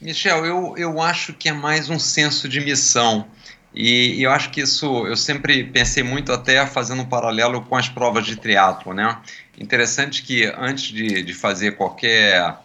Michel, 0.00 0.46
eu, 0.46 0.74
eu 0.76 1.00
acho 1.00 1.32
que 1.32 1.48
é 1.48 1.52
mais 1.52 1.90
um 1.90 1.98
senso 1.98 2.48
de 2.48 2.60
missão. 2.60 3.26
E, 3.74 4.14
e, 4.18 4.22
eu 4.22 4.30
acho 4.30 4.50
que 4.50 4.60
isso, 4.60 5.06
eu 5.06 5.16
sempre 5.16 5.64
pensei 5.64 6.02
muito 6.02 6.32
até 6.32 6.64
fazendo 6.66 7.02
um 7.02 7.04
paralelo 7.04 7.62
com 7.62 7.76
as 7.76 7.88
provas 7.88 8.24
de 8.24 8.36
triatlo, 8.36 8.94
né? 8.94 9.18
Interessante 9.58 10.22
que 10.22 10.44
antes 10.56 10.84
de, 10.84 11.22
de 11.22 11.34
fazer 11.34 11.72
qualquer 11.76 12.58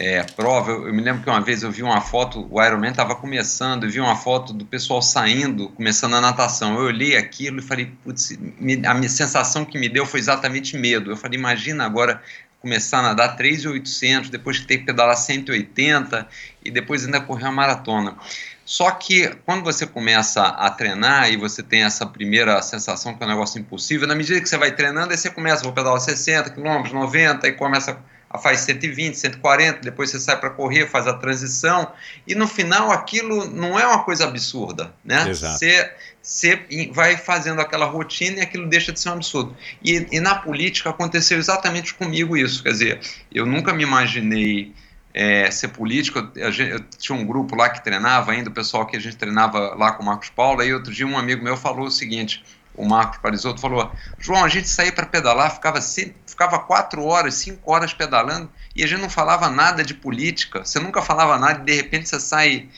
é, 0.00 0.22
prova, 0.22 0.70
eu, 0.70 0.86
eu, 0.88 0.94
me 0.94 1.02
lembro 1.02 1.22
que 1.22 1.28
uma 1.28 1.42
vez 1.42 1.62
eu 1.62 1.70
vi 1.70 1.82
uma 1.82 2.00
foto, 2.00 2.48
o 2.50 2.64
Ironman 2.64 2.90
estava 2.90 3.14
começando, 3.14 3.84
eu 3.84 3.90
vi 3.90 4.00
uma 4.00 4.16
foto 4.16 4.54
do 4.54 4.64
pessoal 4.64 5.02
saindo, 5.02 5.68
começando 5.68 6.16
a 6.16 6.22
natação. 6.22 6.74
Eu 6.78 6.86
olhei 6.86 7.18
aquilo 7.18 7.58
e 7.58 7.62
falei, 7.62 7.92
putz, 8.02 8.32
a 8.32 8.94
minha 8.94 9.08
sensação 9.10 9.62
que 9.62 9.78
me 9.78 9.90
deu 9.90 10.06
foi 10.06 10.18
exatamente 10.18 10.74
medo. 10.74 11.10
Eu 11.10 11.18
falei, 11.18 11.38
imagina 11.38 11.84
agora 11.84 12.22
começar 12.62 13.00
a 13.00 13.02
nadar 13.02 13.36
3,800, 13.36 14.30
depois 14.30 14.60
ter 14.60 14.78
que 14.78 14.86
pedalar 14.86 15.18
180 15.18 16.26
e 16.64 16.70
depois 16.70 17.04
ainda 17.04 17.20
correr 17.20 17.44
uma 17.44 17.52
maratona. 17.52 18.16
Só 18.64 18.90
que 18.92 19.28
quando 19.44 19.62
você 19.64 19.86
começa 19.86 20.42
a 20.42 20.70
treinar 20.70 21.30
e 21.30 21.36
você 21.36 21.62
tem 21.62 21.82
essa 21.82 22.06
primeira 22.06 22.62
sensação 22.62 23.14
que 23.14 23.22
é 23.22 23.26
um 23.26 23.28
negócio 23.28 23.60
impossível, 23.60 24.08
na 24.08 24.14
medida 24.14 24.40
que 24.40 24.48
você 24.48 24.56
vai 24.56 24.72
treinando, 24.72 25.10
aí 25.10 25.18
você 25.18 25.28
começa, 25.28 25.62
vou 25.62 25.74
pedalar 25.74 26.00
60 26.00 26.48
km, 26.50 26.90
90, 26.90 27.46
aí 27.46 27.52
começa 27.52 27.90
a 27.90 28.19
faz 28.38 28.60
120, 28.60 29.14
140, 29.14 29.80
depois 29.80 30.10
você 30.10 30.20
sai 30.20 30.38
para 30.38 30.50
correr, 30.50 30.86
faz 30.86 31.06
a 31.06 31.14
transição, 31.14 31.90
e 32.26 32.34
no 32.34 32.46
final 32.46 32.92
aquilo 32.92 33.46
não 33.50 33.78
é 33.78 33.86
uma 33.86 34.04
coisa 34.04 34.24
absurda, 34.24 34.94
né? 35.04 35.24
Você, 35.34 35.92
você 36.22 36.66
vai 36.92 37.16
fazendo 37.16 37.60
aquela 37.60 37.86
rotina 37.86 38.38
e 38.38 38.40
aquilo 38.40 38.68
deixa 38.68 38.92
de 38.92 39.00
ser 39.00 39.08
um 39.08 39.14
absurdo. 39.14 39.56
E, 39.82 40.06
e 40.12 40.20
na 40.20 40.36
política 40.36 40.90
aconteceu 40.90 41.38
exatamente 41.38 41.92
comigo 41.94 42.36
isso, 42.36 42.62
quer 42.62 42.70
dizer, 42.70 43.00
eu 43.32 43.44
nunca 43.44 43.72
me 43.72 43.82
imaginei 43.82 44.72
é, 45.12 45.50
ser 45.50 45.68
político. 45.68 46.18
Eu, 46.36 46.50
eu, 46.50 46.80
tinha 46.98 47.16
um 47.16 47.26
grupo 47.26 47.56
lá 47.56 47.68
que 47.68 47.82
treinava 47.82 48.32
ainda, 48.32 48.48
o 48.48 48.52
pessoal 48.52 48.86
que 48.86 48.96
a 48.96 49.00
gente 49.00 49.16
treinava 49.16 49.74
lá 49.74 49.92
com 49.92 50.02
o 50.02 50.06
Marcos 50.06 50.30
Paulo. 50.30 50.60
Aí 50.60 50.72
outro 50.72 50.92
dia 50.92 51.06
um 51.06 51.18
amigo 51.18 51.42
meu 51.42 51.56
falou 51.56 51.86
o 51.86 51.90
seguinte: 51.90 52.44
o 52.80 52.88
Marcos 52.88 53.18
Parisotto 53.18 53.60
falou: 53.60 53.92
João, 54.18 54.44
a 54.44 54.48
gente 54.48 54.68
saía 54.68 54.92
para 54.92 55.06
pedalar, 55.06 55.52
ficava, 55.52 55.80
ficava 56.26 56.58
quatro 56.58 57.04
horas, 57.04 57.34
cinco 57.34 57.70
horas 57.70 57.92
pedalando 57.92 58.50
e 58.74 58.82
a 58.82 58.86
gente 58.86 59.00
não 59.00 59.10
falava 59.10 59.50
nada 59.50 59.84
de 59.84 59.94
política. 59.94 60.64
Você 60.64 60.80
nunca 60.80 61.02
falava 61.02 61.38
nada 61.38 61.60
e 61.60 61.64
de 61.64 61.74
repente 61.74 62.08
você 62.08 62.18
sai 62.18 62.68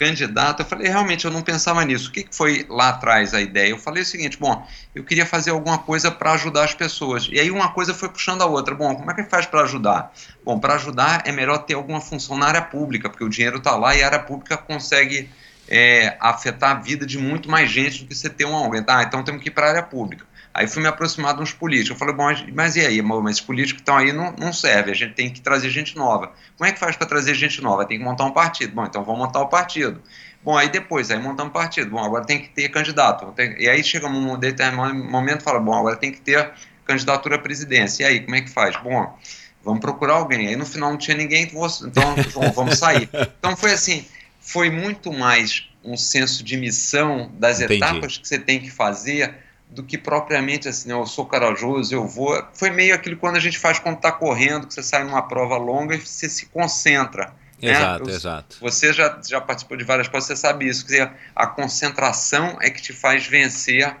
candidato. 0.00 0.62
Eu 0.62 0.66
falei, 0.66 0.88
realmente, 0.88 1.26
eu 1.26 1.30
não 1.30 1.42
pensava 1.42 1.84
nisso. 1.84 2.08
O 2.08 2.12
que 2.12 2.26
foi 2.32 2.64
lá 2.70 2.88
atrás 2.88 3.34
a 3.34 3.40
ideia? 3.40 3.68
Eu 3.68 3.78
falei 3.78 4.02
o 4.02 4.06
seguinte: 4.06 4.38
bom, 4.38 4.66
eu 4.94 5.04
queria 5.04 5.26
fazer 5.26 5.50
alguma 5.50 5.78
coisa 5.78 6.10
para 6.10 6.32
ajudar 6.32 6.64
as 6.64 6.74
pessoas. 6.74 7.28
E 7.30 7.38
aí 7.38 7.50
uma 7.50 7.72
coisa 7.72 7.92
foi 7.92 8.08
puxando 8.08 8.40
a 8.40 8.46
outra. 8.46 8.74
Bom, 8.74 8.96
como 8.96 9.10
é 9.10 9.14
que 9.14 9.24
faz 9.24 9.44
para 9.44 9.62
ajudar? 9.62 10.12
Bom, 10.42 10.58
para 10.58 10.74
ajudar 10.74 11.22
é 11.26 11.32
melhor 11.32 11.58
ter 11.58 11.74
alguma 11.74 12.00
função 12.00 12.38
na 12.38 12.46
área 12.46 12.62
pública, 12.62 13.10
porque 13.10 13.24
o 13.24 13.28
dinheiro 13.28 13.58
está 13.58 13.76
lá 13.76 13.94
e 13.94 14.02
a 14.02 14.06
área 14.06 14.18
pública 14.18 14.56
consegue 14.56 15.28
é, 15.70 16.16
afetar 16.18 16.72
a 16.72 16.74
vida 16.74 17.06
de 17.06 17.16
muito 17.16 17.48
mais 17.48 17.70
gente 17.70 18.02
do 18.02 18.08
que 18.08 18.14
você 18.14 18.28
ter 18.28 18.44
um 18.44 18.52
ONG. 18.52 18.84
Ah, 18.88 19.04
então 19.04 19.22
temos 19.22 19.40
que 19.40 19.48
ir 19.48 19.52
para 19.52 19.66
a 19.66 19.68
área 19.70 19.82
pública. 19.84 20.26
Aí 20.52 20.66
fui 20.66 20.82
me 20.82 20.88
aproximar 20.88 21.34
de 21.36 21.42
uns 21.42 21.52
políticos. 21.52 21.90
Eu 21.90 21.96
falei, 21.96 22.12
bom, 22.12 22.52
mas, 22.52 22.74
e 22.74 22.80
aí? 22.80 23.00
Mas 23.00 23.36
os 23.36 23.40
políticos 23.40 23.74
que 23.74 23.82
estão 23.82 23.96
aí 23.96 24.12
não, 24.12 24.32
não 24.32 24.52
servem, 24.52 24.92
a 24.92 24.96
gente 24.96 25.14
tem 25.14 25.30
que 25.30 25.40
trazer 25.40 25.70
gente 25.70 25.96
nova. 25.96 26.32
Como 26.58 26.68
é 26.68 26.72
que 26.72 26.78
faz 26.78 26.96
para 26.96 27.06
trazer 27.06 27.34
gente 27.34 27.62
nova? 27.62 27.84
Tem 27.84 27.98
que 27.98 28.04
montar 28.04 28.24
um 28.24 28.32
partido. 28.32 28.74
Bom, 28.74 28.84
então 28.84 29.04
vamos 29.04 29.20
montar 29.20 29.40
o 29.40 29.46
partido. 29.46 30.02
Bom, 30.42 30.58
aí 30.58 30.68
depois, 30.68 31.08
aí 31.10 31.18
montamos 31.20 31.50
um 31.50 31.52
partido. 31.52 31.90
Bom, 31.90 32.02
agora 32.02 32.24
tem 32.24 32.40
que 32.40 32.48
ter 32.48 32.68
candidato. 32.68 33.32
e 33.58 33.68
aí 33.68 33.84
chega 33.84 34.08
um 34.08 34.36
determinado 34.36 34.92
momento 34.92 35.42
e 35.42 35.44
fala, 35.44 35.60
bom, 35.60 35.72
agora 35.72 35.94
tem 35.94 36.10
que 36.10 36.20
ter 36.20 36.50
candidatura 36.84 37.36
à 37.36 37.38
presidência. 37.38 38.02
E 38.02 38.06
aí, 38.06 38.20
como 38.20 38.34
é 38.34 38.40
que 38.40 38.50
faz? 38.50 38.76
Bom, 38.82 39.16
vamos 39.62 39.80
procurar 39.80 40.14
alguém. 40.14 40.48
Aí 40.48 40.56
no 40.56 40.66
final 40.66 40.90
não 40.90 40.98
tinha 40.98 41.16
ninguém, 41.16 41.44
então 41.44 42.14
vamos 42.54 42.76
sair. 42.76 43.08
Então 43.38 43.56
foi 43.56 43.72
assim, 43.72 44.04
foi 44.52 44.68
muito 44.68 45.12
mais 45.12 45.68
um 45.84 45.96
senso 45.96 46.42
de 46.42 46.56
missão 46.56 47.30
das 47.38 47.60
Entendi. 47.60 47.82
etapas 47.82 48.18
que 48.18 48.26
você 48.26 48.38
tem 48.38 48.60
que 48.60 48.70
fazer 48.70 49.34
do 49.68 49.84
que 49.84 49.96
propriamente 49.96 50.68
assim, 50.68 50.90
eu 50.90 51.06
sou 51.06 51.24
corajoso, 51.24 51.94
eu 51.94 52.04
vou. 52.04 52.44
Foi 52.52 52.70
meio 52.70 52.92
aquilo 52.92 53.16
quando 53.16 53.36
a 53.36 53.40
gente 53.40 53.56
faz 53.56 53.78
quando 53.78 53.96
está 53.96 54.10
correndo, 54.10 54.66
que 54.66 54.74
você 54.74 54.82
sai 54.82 55.04
numa 55.04 55.22
prova 55.22 55.56
longa 55.56 55.94
e 55.94 56.00
você 56.00 56.28
se 56.28 56.46
concentra. 56.46 57.32
Né? 57.62 57.70
Exato, 57.70 58.06
né? 58.06 58.12
exato. 58.12 58.56
Você 58.60 58.92
já, 58.92 59.20
já 59.24 59.40
participou 59.40 59.76
de 59.76 59.84
várias 59.84 60.08
coisas, 60.08 60.26
você 60.26 60.36
sabe 60.36 60.66
isso. 60.66 60.84
Quer 60.84 60.92
dizer, 60.92 61.12
a 61.36 61.46
concentração 61.46 62.58
é 62.60 62.70
que 62.70 62.82
te 62.82 62.92
faz 62.92 63.28
vencer 63.28 63.96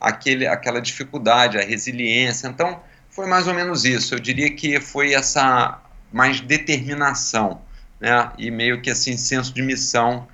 aquele, 0.00 0.46
aquela 0.46 0.80
dificuldade, 0.80 1.58
a 1.58 1.62
resiliência. 1.62 2.48
Então, 2.48 2.80
foi 3.10 3.26
mais 3.26 3.46
ou 3.46 3.52
menos 3.52 3.84
isso. 3.84 4.14
Eu 4.14 4.18
diria 4.18 4.50
que 4.50 4.80
foi 4.80 5.12
essa 5.12 5.78
mais 6.10 6.40
determinação, 6.40 7.60
né? 8.00 8.32
E 8.38 8.50
meio 8.50 8.80
que 8.80 8.90
assim, 8.90 9.16
senso 9.16 9.52
de 9.52 9.62
missão 9.62 10.26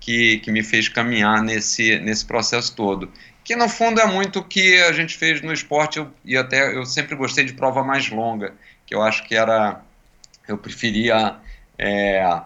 que, 0.00 0.38
que 0.38 0.50
me 0.50 0.62
fez 0.62 0.88
caminhar 0.88 1.42
nesse, 1.42 1.98
nesse 1.98 2.24
processo 2.24 2.74
todo 2.74 3.10
que 3.50 3.56
no 3.56 3.68
fundo 3.68 4.00
é 4.00 4.06
muito 4.06 4.38
o 4.38 4.44
que 4.44 4.80
a 4.82 4.92
gente 4.92 5.16
fez 5.16 5.42
no 5.42 5.52
esporte 5.52 5.98
eu, 5.98 6.08
e 6.24 6.36
até 6.36 6.72
eu 6.72 6.84
sempre 6.86 7.16
gostei 7.16 7.44
de 7.44 7.52
prova 7.52 7.82
mais 7.82 8.08
longa, 8.08 8.54
que 8.86 8.94
eu 8.94 9.02
acho 9.02 9.26
que 9.26 9.34
era 9.34 9.80
eu 10.46 10.58
preferia 10.58 11.36
é, 11.76 12.42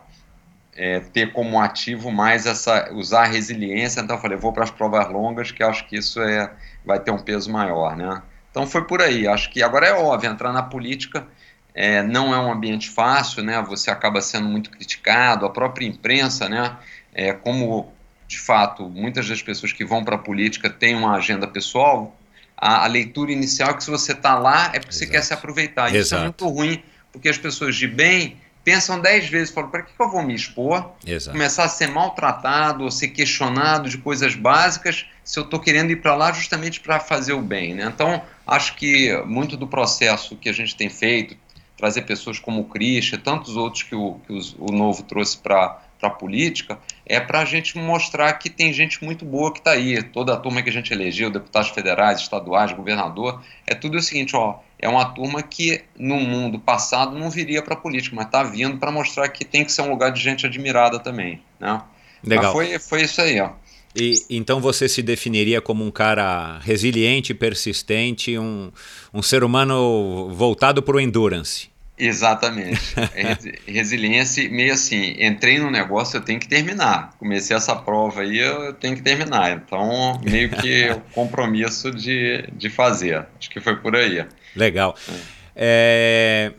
é, 0.74 1.00
ter 1.00 1.32
como 1.32 1.60
ativo 1.60 2.10
mais 2.10 2.46
essa 2.46 2.90
usar 2.92 3.24
a 3.24 3.26
resiliência, 3.26 4.00
então 4.00 4.16
eu 4.16 4.22
falei 4.22 4.38
vou 4.38 4.52
para 4.52 4.64
as 4.64 4.70
provas 4.70 5.06
longas 5.10 5.50
que 5.50 5.62
acho 5.62 5.86
que 5.86 5.96
isso 5.96 6.22
é 6.22 6.50
vai 6.84 6.98
ter 6.98 7.10
um 7.10 7.18
peso 7.18 7.50
maior, 7.50 7.96
né? 7.96 8.22
Então 8.50 8.66
foi 8.66 8.86
por 8.86 9.02
aí. 9.02 9.26
Acho 9.26 9.50
que 9.50 9.62
agora 9.62 9.86
é 9.86 9.92
óbvio 9.92 10.30
entrar 10.30 10.52
na 10.52 10.62
política 10.62 11.26
é, 11.74 12.02
não 12.02 12.32
é 12.32 12.38
um 12.38 12.52
ambiente 12.52 12.88
fácil, 12.88 13.42
né? 13.42 13.60
Você 13.62 13.90
acaba 13.90 14.20
sendo 14.20 14.48
muito 14.48 14.70
criticado, 14.70 15.44
a 15.44 15.50
própria 15.50 15.86
imprensa, 15.86 16.48
né? 16.48 16.76
É, 17.12 17.32
como 17.32 17.92
de 18.26 18.38
fato, 18.38 18.88
muitas 18.88 19.28
das 19.28 19.42
pessoas 19.42 19.72
que 19.72 19.84
vão 19.84 20.04
para 20.04 20.16
a 20.16 20.18
política 20.18 20.70
têm 20.70 20.94
uma 20.94 21.14
agenda 21.14 21.46
pessoal, 21.46 22.16
a, 22.56 22.84
a 22.84 22.86
leitura 22.86 23.32
inicial 23.32 23.70
é 23.70 23.74
que 23.74 23.84
se 23.84 23.90
você 23.90 24.12
está 24.12 24.38
lá 24.38 24.70
é 24.72 24.78
porque 24.78 24.88
Exato. 24.88 24.94
você 24.94 25.06
quer 25.06 25.22
se 25.22 25.34
aproveitar. 25.34 25.94
Exato. 25.94 25.98
Isso 25.98 26.14
é 26.14 26.20
muito 26.22 26.48
ruim, 26.48 26.82
porque 27.12 27.28
as 27.28 27.38
pessoas 27.38 27.76
de 27.76 27.86
bem 27.86 28.36
pensam 28.64 28.98
dez 28.98 29.28
vezes, 29.28 29.52
falam, 29.52 29.70
para 29.70 29.82
que, 29.82 29.92
que 29.94 30.02
eu 30.02 30.08
vou 30.08 30.22
me 30.22 30.34
expor? 30.34 30.92
Exato. 31.06 31.36
Começar 31.36 31.64
a 31.64 31.68
ser 31.68 31.88
maltratado 31.88 32.84
ou 32.84 32.90
ser 32.90 33.08
questionado 33.08 33.90
de 33.90 33.98
coisas 33.98 34.34
básicas 34.34 35.04
se 35.22 35.38
eu 35.38 35.44
estou 35.44 35.60
querendo 35.60 35.90
ir 35.90 35.96
para 35.96 36.14
lá 36.14 36.32
justamente 36.32 36.80
para 36.80 36.98
fazer 36.98 37.34
o 37.34 37.42
bem. 37.42 37.74
Né? 37.74 37.84
Então, 37.92 38.22
acho 38.46 38.74
que 38.76 39.14
muito 39.26 39.56
do 39.56 39.66
processo 39.66 40.34
que 40.36 40.48
a 40.48 40.52
gente 40.52 40.74
tem 40.74 40.88
feito, 40.88 41.36
trazer 41.84 42.02
pessoas 42.02 42.38
como 42.38 42.62
o 42.62 42.64
Christian, 42.64 43.18
tantos 43.18 43.56
outros 43.56 43.82
que 43.82 43.94
o, 43.94 44.14
que 44.26 44.32
os, 44.32 44.56
o 44.58 44.72
Novo 44.72 45.02
trouxe 45.02 45.36
para 45.36 45.82
a 46.00 46.08
política, 46.08 46.78
é 47.04 47.20
para 47.20 47.40
a 47.40 47.44
gente 47.44 47.76
mostrar 47.76 48.32
que 48.34 48.48
tem 48.48 48.72
gente 48.72 49.04
muito 49.04 49.22
boa 49.22 49.52
que 49.52 49.58
está 49.58 49.72
aí. 49.72 50.02
Toda 50.02 50.32
a 50.32 50.36
turma 50.38 50.62
que 50.62 50.70
a 50.70 50.72
gente 50.72 50.94
elegeu, 50.94 51.30
deputados 51.30 51.68
federais, 51.68 52.20
estaduais, 52.20 52.72
governador, 52.72 53.42
é 53.66 53.74
tudo 53.74 53.98
o 53.98 54.02
seguinte, 54.02 54.34
ó, 54.34 54.60
é 54.78 54.88
uma 54.88 55.04
turma 55.04 55.42
que 55.42 55.82
no 55.94 56.16
mundo 56.16 56.58
passado 56.58 57.18
não 57.18 57.28
viria 57.28 57.60
para 57.60 57.74
a 57.74 57.76
política, 57.76 58.16
mas 58.16 58.26
está 58.26 58.42
vindo 58.42 58.78
para 58.78 58.90
mostrar 58.90 59.28
que 59.28 59.44
tem 59.44 59.62
que 59.62 59.70
ser 59.70 59.82
um 59.82 59.90
lugar 59.90 60.10
de 60.10 60.22
gente 60.22 60.46
admirada 60.46 60.98
também. 60.98 61.42
Né? 61.60 61.82
Legal. 62.22 62.44
Mas 62.44 62.52
foi, 62.52 62.78
foi 62.78 63.02
isso 63.02 63.20
aí, 63.20 63.38
ó. 63.40 63.50
E, 63.94 64.24
então 64.28 64.58
você 64.58 64.88
se 64.88 65.02
definiria 65.02 65.60
como 65.60 65.84
um 65.84 65.90
cara 65.90 66.58
resiliente, 66.60 67.32
persistente, 67.32 68.36
um, 68.38 68.72
um 69.12 69.22
ser 69.22 69.44
humano 69.44 70.30
voltado 70.32 70.82
para 70.82 70.96
o 70.96 71.00
endurance? 71.00 71.73
Exatamente. 71.98 72.94
É 73.14 73.70
resiliência, 73.70 74.48
meio 74.48 74.72
assim, 74.72 75.14
entrei 75.18 75.58
no 75.58 75.70
negócio, 75.70 76.16
eu 76.16 76.20
tenho 76.20 76.40
que 76.40 76.48
terminar. 76.48 77.14
Comecei 77.18 77.56
essa 77.56 77.76
prova 77.76 78.22
aí, 78.22 78.38
eu 78.38 78.72
tenho 78.74 78.96
que 78.96 79.02
terminar. 79.02 79.52
Então, 79.52 80.20
meio 80.24 80.50
que 80.50 80.90
o 80.90 81.00
compromisso 81.12 81.90
de, 81.90 82.44
de 82.52 82.68
fazer. 82.68 83.26
Acho 83.38 83.48
que 83.50 83.60
foi 83.60 83.76
por 83.76 83.94
aí. 83.94 84.24
Legal. 84.56 84.96
É. 85.08 86.54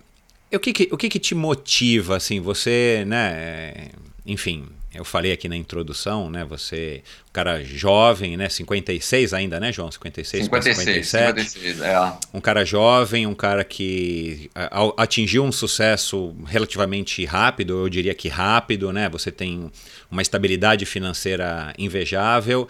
É, 0.51 0.55
o 0.55 0.59
que, 0.59 0.71
que 0.71 0.89
o 0.91 0.97
que, 0.97 1.09
que, 1.09 1.19
te 1.19 1.35
motiva, 1.35 2.15
assim, 2.15 2.39
você, 2.39 3.03
né, 3.05 3.89
enfim, 4.25 4.67
eu 4.95 5.03
falei 5.05 5.31
aqui 5.31 5.49
na 5.49 5.55
introdução, 5.55 6.29
né? 6.29 6.45
Você, 6.45 7.03
um 7.29 7.33
cara 7.33 7.63
jovem, 7.63 8.37
né? 8.37 8.49
56 8.49 9.33
ainda, 9.33 9.59
né, 9.59 9.71
João? 9.71 9.91
56, 9.91 10.45
56 10.45 10.77
57. 10.77 11.49
56, 11.49 11.81
é. 11.81 12.13
Um 12.33 12.41
cara 12.41 12.63
jovem, 12.65 13.27
um 13.27 13.35
cara 13.35 13.63
que 13.63 14.49
atingiu 14.97 15.43
um 15.43 15.51
sucesso 15.51 16.35
relativamente 16.45 17.23
rápido, 17.25 17.81
eu 17.81 17.89
diria 17.89 18.13
que 18.13 18.27
rápido, 18.27 18.91
né? 18.93 19.09
Você 19.09 19.31
tem 19.31 19.71
uma 20.09 20.21
estabilidade 20.21 20.85
financeira 20.85 21.73
invejável. 21.77 22.67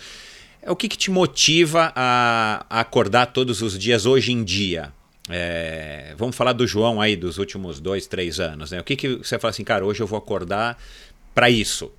É 0.62 0.72
o 0.72 0.76
que, 0.76 0.90
que 0.90 0.98
te 0.98 1.12
motiva 1.12 1.94
a, 1.96 2.66
a 2.70 2.80
acordar 2.80 3.28
todos 3.28 3.62
os 3.62 3.78
dias 3.78 4.06
hoje 4.06 4.32
em 4.32 4.44
dia? 4.44 4.92
É, 5.30 6.14
vamos 6.18 6.36
falar 6.36 6.54
do 6.54 6.68
João 6.68 7.02
aí 7.02 7.16
dos 7.16 7.38
últimos 7.38 7.80
dois, 7.80 8.06
três 8.06 8.40
anos, 8.40 8.72
né? 8.72 8.80
O 8.80 8.84
que, 8.84 8.96
que 8.96 9.16
você 9.16 9.40
fala 9.40 9.50
assim, 9.50 9.64
cara, 9.64 9.86
hoje 9.86 10.02
eu 10.02 10.08
vou 10.08 10.18
acordar 10.18 10.78
para 11.34 11.50
isso? 11.50 11.92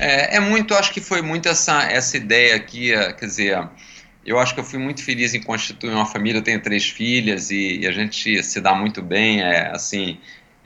É, 0.00 0.36
é, 0.36 0.40
muito, 0.40 0.74
acho 0.74 0.92
que 0.94 1.00
foi 1.00 1.20
muito 1.20 1.46
essa, 1.46 1.82
essa 1.82 2.16
ideia 2.16 2.56
aqui, 2.56 2.90
é, 2.90 3.12
quer 3.12 3.26
dizer, 3.26 3.68
eu 4.24 4.38
acho 4.38 4.54
que 4.54 4.60
eu 4.60 4.64
fui 4.64 4.78
muito 4.78 5.04
feliz 5.04 5.34
em 5.34 5.42
constituir 5.42 5.90
uma 5.90 6.06
família, 6.06 6.38
eu 6.38 6.42
tenho 6.42 6.62
três 6.62 6.88
filhas 6.88 7.50
e, 7.50 7.80
e 7.80 7.86
a 7.86 7.92
gente 7.92 8.42
se 8.42 8.62
dá 8.62 8.74
muito 8.74 9.02
bem, 9.02 9.42
é, 9.42 9.70
assim, 9.70 10.18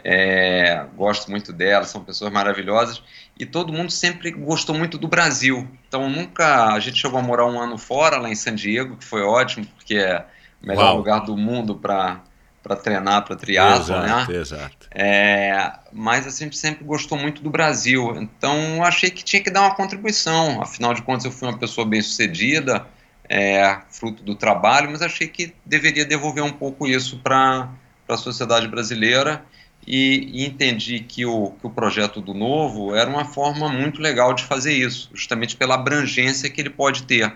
é, 0.04 0.84
gosto 0.96 1.28
muito 1.32 1.52
delas, 1.52 1.88
são 1.88 2.04
pessoas 2.04 2.32
maravilhosas 2.32 3.02
e 3.36 3.44
todo 3.44 3.72
mundo 3.72 3.90
sempre 3.90 4.30
gostou 4.30 4.72
muito 4.72 4.98
do 4.98 5.08
Brasil, 5.08 5.68
então 5.88 6.08
nunca, 6.08 6.72
a 6.72 6.78
gente 6.78 7.00
chegou 7.00 7.18
a 7.18 7.22
morar 7.22 7.46
um 7.46 7.60
ano 7.60 7.76
fora, 7.76 8.18
lá 8.18 8.30
em 8.30 8.36
San 8.36 8.54
Diego, 8.54 8.96
que 8.96 9.04
foi 9.04 9.22
ótimo, 9.22 9.66
porque 9.74 9.96
é 9.96 10.24
o 10.62 10.66
melhor 10.68 10.84
Uau. 10.84 10.96
lugar 10.98 11.18
do 11.24 11.36
mundo 11.36 11.74
para 11.74 12.22
para 12.64 12.76
treinar 12.76 13.22
para 13.26 13.36
triatlo, 13.36 14.00
né? 14.00 14.26
Exato. 14.30 14.88
É, 14.90 15.70
mas 15.92 16.26
assim, 16.26 16.44
a 16.44 16.46
gente 16.46 16.56
sempre 16.56 16.82
gostou 16.82 17.18
muito 17.18 17.42
do 17.42 17.50
Brasil, 17.50 18.16
então 18.16 18.82
achei 18.82 19.10
que 19.10 19.22
tinha 19.22 19.42
que 19.42 19.50
dar 19.50 19.60
uma 19.60 19.74
contribuição. 19.74 20.62
Afinal 20.62 20.94
de 20.94 21.02
contas, 21.02 21.26
eu 21.26 21.30
fui 21.30 21.46
uma 21.46 21.58
pessoa 21.58 21.86
bem 21.86 22.00
sucedida, 22.00 22.86
é, 23.28 23.80
fruto 23.90 24.22
do 24.22 24.34
trabalho, 24.34 24.90
mas 24.90 25.02
achei 25.02 25.28
que 25.28 25.54
deveria 25.64 26.06
devolver 26.06 26.42
um 26.42 26.52
pouco 26.52 26.86
isso 26.86 27.18
para 27.18 27.68
a 28.08 28.16
sociedade 28.16 28.66
brasileira 28.66 29.44
e, 29.86 30.30
e, 30.32 30.46
entendi 30.46 31.00
que 31.00 31.26
o, 31.26 31.50
que 31.60 31.66
o 31.66 31.70
projeto 31.70 32.20
do 32.20 32.32
Novo 32.32 32.94
era 32.94 33.08
uma 33.08 33.26
forma 33.26 33.68
muito 33.68 34.00
legal 34.00 34.32
de 34.32 34.42
fazer 34.44 34.72
isso, 34.72 35.10
justamente 35.12 35.56
pela 35.56 35.74
abrangência 35.74 36.48
que 36.48 36.60
ele 36.60 36.70
pode 36.70 37.02
ter 37.02 37.30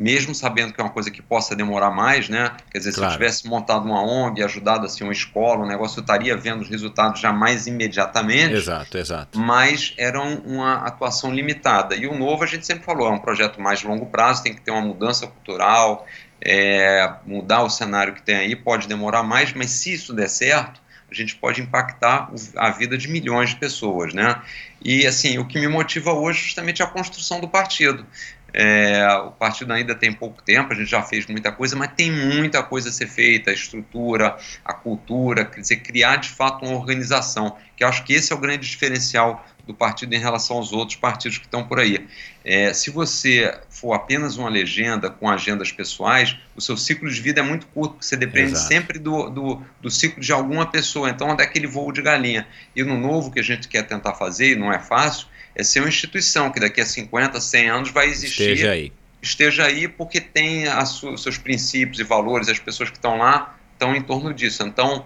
mesmo 0.00 0.34
sabendo 0.34 0.72
que 0.72 0.80
é 0.80 0.84
uma 0.84 0.90
coisa 0.90 1.10
que 1.10 1.20
possa 1.20 1.54
demorar 1.54 1.90
mais, 1.90 2.30
né? 2.30 2.52
Quer 2.72 2.78
dizer, 2.78 2.94
claro. 2.94 3.10
se 3.10 3.16
eu 3.16 3.20
tivesse 3.20 3.46
montado 3.46 3.84
uma 3.84 4.02
ONG, 4.02 4.42
ajudado 4.42 4.86
assim 4.86 5.04
uma 5.04 5.12
escola, 5.12 5.62
um 5.62 5.68
negócio, 5.68 5.98
eu 5.98 6.00
estaria 6.00 6.34
vendo 6.34 6.62
os 6.62 6.70
resultados 6.70 7.20
já 7.20 7.30
mais 7.30 7.66
imediatamente. 7.66 8.54
Exato, 8.54 8.96
exato. 8.96 9.38
Mas 9.38 9.92
era 9.98 10.18
uma 10.18 10.86
atuação 10.86 11.30
limitada. 11.30 11.94
E 11.94 12.06
o 12.06 12.18
novo, 12.18 12.42
a 12.42 12.46
gente 12.46 12.64
sempre 12.64 12.82
falou, 12.82 13.08
é 13.08 13.10
um 13.10 13.18
projeto 13.18 13.60
mais 13.60 13.82
longo 13.82 14.06
prazo, 14.06 14.42
tem 14.42 14.54
que 14.54 14.62
ter 14.62 14.70
uma 14.70 14.80
mudança 14.80 15.26
cultural, 15.26 16.06
é, 16.42 17.12
mudar 17.26 17.62
o 17.62 17.68
cenário 17.68 18.14
que 18.14 18.22
tem 18.22 18.36
aí, 18.36 18.56
pode 18.56 18.88
demorar 18.88 19.22
mais, 19.22 19.52
mas 19.52 19.68
se 19.70 19.92
isso 19.92 20.14
der 20.14 20.30
certo, 20.30 20.80
a 21.10 21.14
gente 21.14 21.34
pode 21.34 21.60
impactar 21.60 22.30
a 22.56 22.70
vida 22.70 22.96
de 22.96 23.08
milhões 23.08 23.50
de 23.50 23.56
pessoas, 23.56 24.14
né? 24.14 24.40
E 24.82 25.06
assim, 25.06 25.38
o 25.38 25.44
que 25.44 25.58
me 25.58 25.66
motiva 25.66 26.12
hoje 26.12 26.38
é 26.38 26.42
justamente 26.44 26.82
a 26.82 26.86
construção 26.86 27.40
do 27.40 27.48
partido. 27.48 28.06
É, 28.52 29.06
o 29.24 29.30
partido 29.30 29.72
ainda 29.72 29.94
tem 29.94 30.12
pouco 30.12 30.42
tempo, 30.42 30.72
a 30.72 30.76
gente 30.76 30.90
já 30.90 31.02
fez 31.02 31.26
muita 31.26 31.52
coisa, 31.52 31.76
mas 31.76 31.92
tem 31.96 32.10
muita 32.10 32.62
coisa 32.62 32.88
a 32.88 32.92
ser 32.92 33.06
feita, 33.06 33.50
a 33.50 33.54
estrutura, 33.54 34.36
a 34.64 34.72
cultura, 34.72 35.44
quer 35.44 35.60
dizer, 35.60 35.76
criar 35.76 36.16
de 36.16 36.28
fato 36.28 36.64
uma 36.64 36.74
organização, 36.74 37.56
que 37.76 37.84
eu 37.84 37.88
acho 37.88 38.04
que 38.04 38.12
esse 38.12 38.32
é 38.32 38.36
o 38.36 38.38
grande 38.38 38.68
diferencial 38.68 39.44
do 39.66 39.74
partido 39.74 40.14
em 40.14 40.18
relação 40.18 40.56
aos 40.56 40.72
outros 40.72 40.96
partidos 40.96 41.38
que 41.38 41.44
estão 41.44 41.64
por 41.64 41.78
aí. 41.78 42.06
É, 42.44 42.72
se 42.72 42.90
você 42.90 43.56
for 43.68 43.92
apenas 43.92 44.36
uma 44.36 44.48
legenda 44.48 45.10
com 45.10 45.28
agendas 45.28 45.70
pessoais, 45.70 46.36
o 46.56 46.60
seu 46.60 46.76
ciclo 46.76 47.08
de 47.08 47.20
vida 47.20 47.40
é 47.40 47.42
muito 47.42 47.66
curto, 47.68 47.94
porque 47.94 48.06
você 48.06 48.16
depende 48.16 48.52
Exato. 48.52 48.68
sempre 48.68 48.98
do, 48.98 49.30
do, 49.30 49.62
do, 49.80 49.90
ciclo 49.90 50.20
de 50.20 50.32
alguma 50.32 50.66
pessoa, 50.66 51.08
então 51.08 51.30
é 51.30 51.36
daquele 51.36 51.66
voo 51.66 51.92
de 51.92 52.02
galinha. 52.02 52.46
E 52.74 52.82
no 52.82 52.98
novo 52.98 53.30
que 53.30 53.38
a 53.38 53.42
gente 53.42 53.68
quer 53.68 53.82
tentar 53.82 54.14
fazer, 54.14 54.52
e 54.52 54.56
não 54.56 54.72
é 54.72 54.78
fácil, 54.78 55.28
é 55.54 55.62
ser 55.62 55.80
uma 55.80 55.88
instituição 55.88 56.50
que 56.50 56.60
daqui 56.60 56.80
a 56.80 56.86
50, 56.86 57.40
100 57.40 57.68
anos 57.68 57.90
vai 57.90 58.06
existir. 58.06 58.50
Esteja 58.50 58.70
aí. 58.72 58.92
Esteja 59.22 59.64
aí 59.64 59.88
porque 59.88 60.20
tem 60.20 60.64
os 60.68 61.22
seus 61.22 61.36
princípios 61.36 61.98
e 62.00 62.04
valores, 62.04 62.48
as 62.48 62.58
pessoas 62.58 62.90
que 62.90 62.96
estão 62.96 63.18
lá 63.18 63.56
estão 63.72 63.94
em 63.94 64.00
torno 64.00 64.32
disso. 64.32 64.62
Então, 64.62 65.04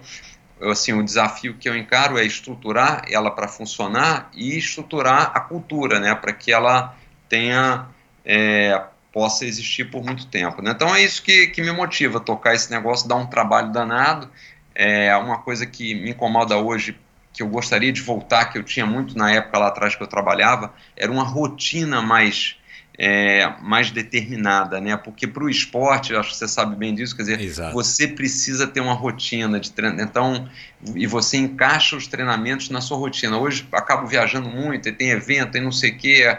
assim, 0.61 0.93
o 0.93 1.03
desafio 1.03 1.55
que 1.55 1.67
eu 1.67 1.75
encaro 1.75 2.17
é 2.17 2.25
estruturar 2.25 3.05
ela 3.09 3.31
para 3.31 3.47
funcionar 3.47 4.29
e 4.33 4.57
estruturar 4.57 5.31
a 5.33 5.39
cultura, 5.39 5.99
né, 5.99 6.15
para 6.15 6.31
que 6.31 6.51
ela 6.51 6.95
tenha 7.27 7.87
é, 8.23 8.81
possa 9.15 9.45
existir 9.45 9.85
por 9.85 10.03
muito 10.03 10.27
tempo. 10.27 10.61
Né? 10.61 10.71
Então 10.71 10.93
é 10.93 11.01
isso 11.01 11.23
que, 11.23 11.47
que 11.47 11.61
me 11.61 11.71
motiva 11.71 12.19
tocar 12.19 12.53
esse 12.53 12.69
negócio, 12.69 13.07
dar 13.07 13.15
um 13.15 13.25
trabalho 13.25 13.71
danado. 13.71 14.29
É 14.73 15.15
uma 15.15 15.37
coisa 15.37 15.65
que 15.65 15.95
me 15.95 16.11
incomoda 16.11 16.57
hoje, 16.57 16.99
que 17.35 17.43
eu 17.43 17.47
gostaria 17.47 17.91
de 17.91 18.01
voltar, 18.01 18.45
que 18.45 18.57
eu 18.57 18.63
tinha 18.63 18.85
muito 18.85 19.17
na 19.17 19.31
época 19.31 19.59
lá 19.59 19.67
atrás 19.67 19.95
que 19.95 20.01
eu 20.01 20.07
trabalhava, 20.07 20.73
era 20.95 21.11
uma 21.11 21.23
rotina 21.23 22.01
mais 22.01 22.55
é, 22.97 23.53
mais 23.61 23.91
determinada, 23.91 24.79
né? 24.79 24.95
Porque 24.95 25.27
para 25.27 25.43
o 25.43 25.49
esporte, 25.49 26.15
acho 26.15 26.29
que 26.29 26.37
você 26.37 26.47
sabe 26.47 26.75
bem 26.75 26.95
disso, 26.95 27.15
quer 27.15 27.23
dizer, 27.23 27.41
Exato. 27.41 27.73
você 27.73 28.07
precisa 28.07 28.65
ter 28.65 28.79
uma 28.79 28.93
rotina 28.93 29.59
de 29.59 29.71
treino, 29.71 30.01
então 30.01 30.47
e 30.95 31.05
você 31.05 31.37
encaixa 31.37 31.95
os 31.95 32.07
treinamentos 32.07 32.69
na 32.69 32.79
sua 32.79 32.97
rotina. 32.97 33.37
Hoje 33.37 33.67
acabo 33.71 34.07
viajando 34.07 34.49
muito, 34.49 34.87
e 34.87 34.91
tem 34.91 35.09
evento, 35.09 35.51
tem 35.51 35.61
não 35.61 35.73
sei 35.73 35.91
o 35.91 35.97
quê, 35.97 36.37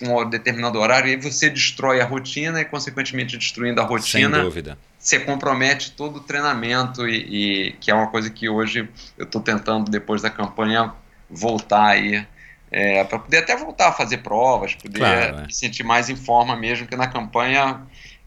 um 0.00 0.28
determinado 0.28 0.78
horário, 0.78 1.08
e 1.08 1.10
aí 1.12 1.16
você 1.16 1.48
destrói 1.48 2.00
a 2.00 2.04
rotina 2.04 2.60
e, 2.60 2.64
consequentemente, 2.64 3.36
destruindo 3.36 3.80
a 3.80 3.84
rotina. 3.84 4.36
Sem 4.36 4.44
dúvida. 4.44 4.78
Você 5.02 5.18
compromete 5.18 5.90
todo 5.90 6.18
o 6.18 6.20
treinamento, 6.20 7.08
e, 7.08 7.16
e 7.16 7.72
que 7.72 7.90
é 7.90 7.94
uma 7.94 8.06
coisa 8.06 8.30
que 8.30 8.48
hoje 8.48 8.88
eu 9.18 9.24
estou 9.24 9.40
tentando, 9.40 9.90
depois 9.90 10.22
da 10.22 10.30
campanha, 10.30 10.92
voltar 11.28 11.86
aí. 11.86 12.24
É, 12.70 13.02
para 13.02 13.18
poder 13.18 13.38
até 13.38 13.56
voltar 13.56 13.88
a 13.88 13.92
fazer 13.92 14.18
provas, 14.18 14.76
poder 14.76 14.98
claro, 14.98 15.38
é. 15.40 15.46
me 15.46 15.52
sentir 15.52 15.82
mais 15.82 16.08
em 16.08 16.14
forma 16.14 16.54
mesmo, 16.54 16.86
que 16.86 16.94
na 16.94 17.08
campanha 17.08 17.82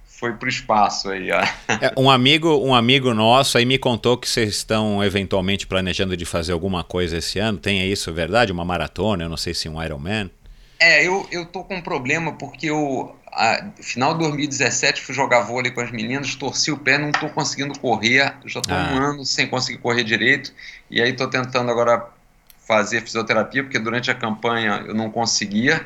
foi 0.05 0.33
para 0.33 0.45
o 0.45 0.49
espaço 0.49 1.09
aí. 1.09 1.31
É, 1.31 1.93
um 1.97 2.11
amigo, 2.11 2.57
um 2.57 2.75
amigo 2.75 3.13
nosso 3.13 3.57
aí 3.57 3.65
me 3.65 3.77
contou 3.77 4.17
que 4.17 4.27
vocês 4.27 4.49
estão 4.49 5.01
eventualmente 5.01 5.65
planejando 5.65 6.17
de 6.17 6.25
fazer 6.25 6.51
alguma 6.51 6.83
coisa 6.83 7.17
esse 7.17 7.39
ano. 7.39 7.57
Tem 7.57 7.89
isso, 7.89 8.13
verdade? 8.13 8.51
Uma 8.51 8.65
maratona? 8.65 9.23
Eu 9.23 9.29
não 9.29 9.38
sei 9.38 9.53
se 9.53 9.69
um 9.69 9.81
Ironman. 9.81 10.29
É, 10.77 11.07
eu, 11.07 11.25
eu 11.31 11.45
tô 11.45 11.63
com 11.63 11.75
um 11.75 11.81
problema 11.81 12.33
porque 12.33 12.67
eu, 12.67 13.15
a, 13.35 13.65
final 13.81 14.13
de 14.13 14.19
2017, 14.21 15.01
fui 15.01 15.13
jogar 15.13 15.41
vôlei 15.41 15.69
com 15.69 15.81
as 15.81 15.91
meninas, 15.91 16.35
torci 16.35 16.71
o 16.71 16.77
pé, 16.77 16.97
não 16.97 17.11
tô 17.11 17.29
conseguindo 17.29 17.77
correr, 17.77 18.33
já 18.45 18.61
tô 18.61 18.73
ah. 18.73 18.91
um 18.93 18.97
ano 18.97 19.25
sem 19.25 19.47
conseguir 19.47 19.79
correr 19.79 20.03
direito, 20.03 20.53
e 20.89 21.01
aí 21.01 21.13
tô 21.13 21.27
tentando 21.27 21.69
agora 21.69 22.07
fazer 22.65 23.01
fisioterapia, 23.01 23.63
porque 23.63 23.77
durante 23.77 24.09
a 24.09 24.15
campanha 24.15 24.83
eu 24.87 24.95
não 24.95 25.11
conseguia, 25.11 25.85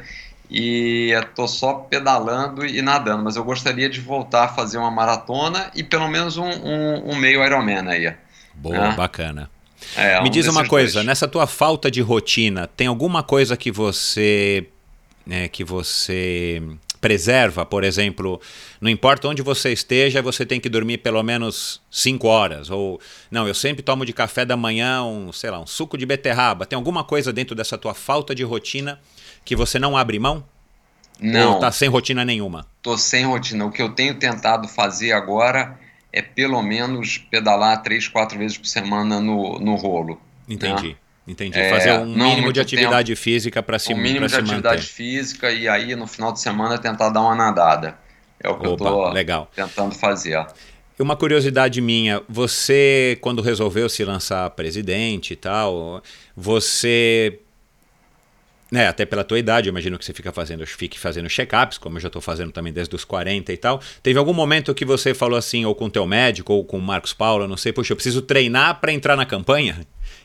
e 0.50 1.12
estou 1.12 1.48
só 1.48 1.74
pedalando 1.74 2.66
e 2.66 2.82
nadando, 2.82 3.24
mas 3.24 3.36
eu 3.36 3.44
gostaria 3.44 3.90
de 3.90 4.00
voltar 4.00 4.46
a 4.46 4.48
fazer 4.48 4.78
uma 4.78 4.90
maratona 4.90 5.72
e 5.76 5.84
pelo 5.84 6.08
menos 6.08 6.38
um, 6.38 6.50
um, 6.50 7.12
um 7.12 7.16
meio 7.16 7.44
Ironman 7.44 7.88
aí. 7.88 8.14
Boa, 8.56 8.90
né? 8.90 8.96
bacana. 8.96 9.50
É, 9.96 10.22
Me 10.22 10.30
diz 10.30 10.48
uma 10.48 10.68
coisa, 10.68 10.96
dois. 10.96 11.06
nessa 11.06 11.28
tua 11.28 11.48
falta 11.48 11.90
de 11.90 12.02
rotina, 12.02 12.68
tem 12.68 12.88
alguma 12.88 13.22
coisa 13.22 13.56
que 13.56 13.72
você 13.72 14.68
né, 15.26 15.48
que 15.48 15.64
você 15.64 16.62
preserva, 17.00 17.66
por 17.66 17.84
exemplo, 17.84 18.40
não 18.80 18.90
importa 18.90 19.28
onde 19.28 19.42
você 19.42 19.72
esteja, 19.72 20.22
você 20.22 20.46
tem 20.46 20.60
que 20.60 20.70
dormir 20.70 21.00
pelo 21.00 21.22
menos 21.24 21.82
5 21.90 22.28
horas. 22.28 22.70
Ou, 22.70 23.00
não, 23.32 23.48
eu 23.48 23.54
sempre 23.54 23.82
tomo 23.82 24.06
de 24.06 24.14
café 24.14 24.46
da 24.46 24.58
manhã 24.58 25.04
um, 25.04 25.32
sei 25.32 25.50
lá, 25.50 25.60
um 25.60 25.68
suco 25.68 25.98
de 25.98 26.06
beterraba. 26.06 26.66
Tem 26.66 26.76
alguma 26.76 27.04
coisa 27.04 27.32
dentro 27.32 27.56
dessa 27.56 27.78
tua 27.78 27.94
falta 27.94 28.36
de 28.36 28.44
rotina 28.44 29.00
que 29.46 29.56
você 29.56 29.80
não 29.80 29.98
abre 29.98 30.20
mão? 30.20 30.44
Não. 31.20 31.54
Ou 31.54 31.60
tá 31.60 31.72
sem 31.72 31.90
rotina 31.90 32.24
nenhuma? 32.24 32.66
Tô 32.82 32.98
sem 32.98 33.26
rotina. 33.26 33.66
O 33.66 33.72
que 33.72 33.82
eu 33.82 33.90
tenho 33.90 34.16
tentado 34.16 34.68
fazer 34.68 35.12
agora 35.12 35.78
é 36.12 36.22
pelo 36.22 36.62
menos 36.62 37.18
pedalar 37.18 37.82
três, 37.82 38.08
quatro 38.08 38.38
vezes 38.38 38.58
por 38.58 38.68
semana 38.68 39.20
no, 39.20 39.60
no 39.60 39.76
rolo. 39.76 40.20
Entendi. 40.48 40.90
Né? 40.90 40.96
Entendi. 41.28 41.60
É, 41.60 41.70
Fazer 41.70 41.94
um 41.94 42.06
mínimo 42.06 42.52
de 42.52 42.60
atividade 42.60 43.12
tempo, 43.14 43.22
física 43.22 43.62
para 43.62 43.78
se 43.78 43.94
Um 43.94 43.98
mínimo 43.98 44.28
de 44.28 44.36
atividade 44.36 44.82
manter. 44.82 44.82
física 44.82 45.52
e 45.52 45.68
aí 45.68 45.96
no 45.96 46.08
final 46.08 46.34
de 46.34 46.40
semana 46.40 46.78
tentar 46.78 47.10
dar 47.10 47.22
uma 47.22 47.36
nadada. 47.36 47.98
É 48.40 48.50
o 48.50 48.58
que 48.58 48.68
Opa, 48.68 48.86
eu 48.86 49.14
estou 49.14 49.48
tentando 49.54 49.94
fazer. 49.94 50.46
Uma 50.98 51.16
curiosidade 51.16 51.80
minha, 51.80 52.22
você 52.28 53.18
quando 53.22 53.42
resolveu 53.42 53.88
se 53.88 54.04
lançar 54.04 54.50
presidente 54.50 55.34
e 55.34 55.36
tal, 55.36 56.02
você 56.36 57.40
né, 58.72 58.88
até 58.88 59.06
pela 59.06 59.24
tua 59.24 59.40
idade, 59.40 59.68
imagino 59.68 59.98
que 59.98 60.06
você 60.06 60.14
fica 60.14 60.32
fazendo, 60.32 60.66
fique 60.68 61.00
fazendo 61.00 61.28
check-ups, 61.28 61.78
como 61.78 61.98
eu 61.98 62.02
já 62.02 62.08
estou 62.08 62.22
fazendo 62.22 62.52
também 62.52 62.72
desde 62.72 62.96
os 62.96 63.04
40 63.04 63.52
e 63.52 63.58
tal. 63.58 63.82
Teve 64.04 64.20
algum 64.20 64.34
momento 64.34 64.76
que 64.76 64.86
você 64.86 65.14
falou 65.14 65.38
assim, 65.38 65.66
ou 65.66 65.74
com 65.74 65.86
o 65.86 65.90
teu 65.90 66.06
médico, 66.06 66.54
ou 66.54 66.64
com 66.64 66.78
o 66.78 66.82
Marcos 66.82 67.14
Paulo, 67.14 67.48
não 67.48 67.58
sei, 67.58 67.74
poxa, 67.74 67.94
eu 67.94 67.98
preciso 67.98 68.22
treinar 68.22 68.80
para 68.80 68.92
entrar 68.92 69.16
na 69.16 69.26
campanha? 69.26 69.80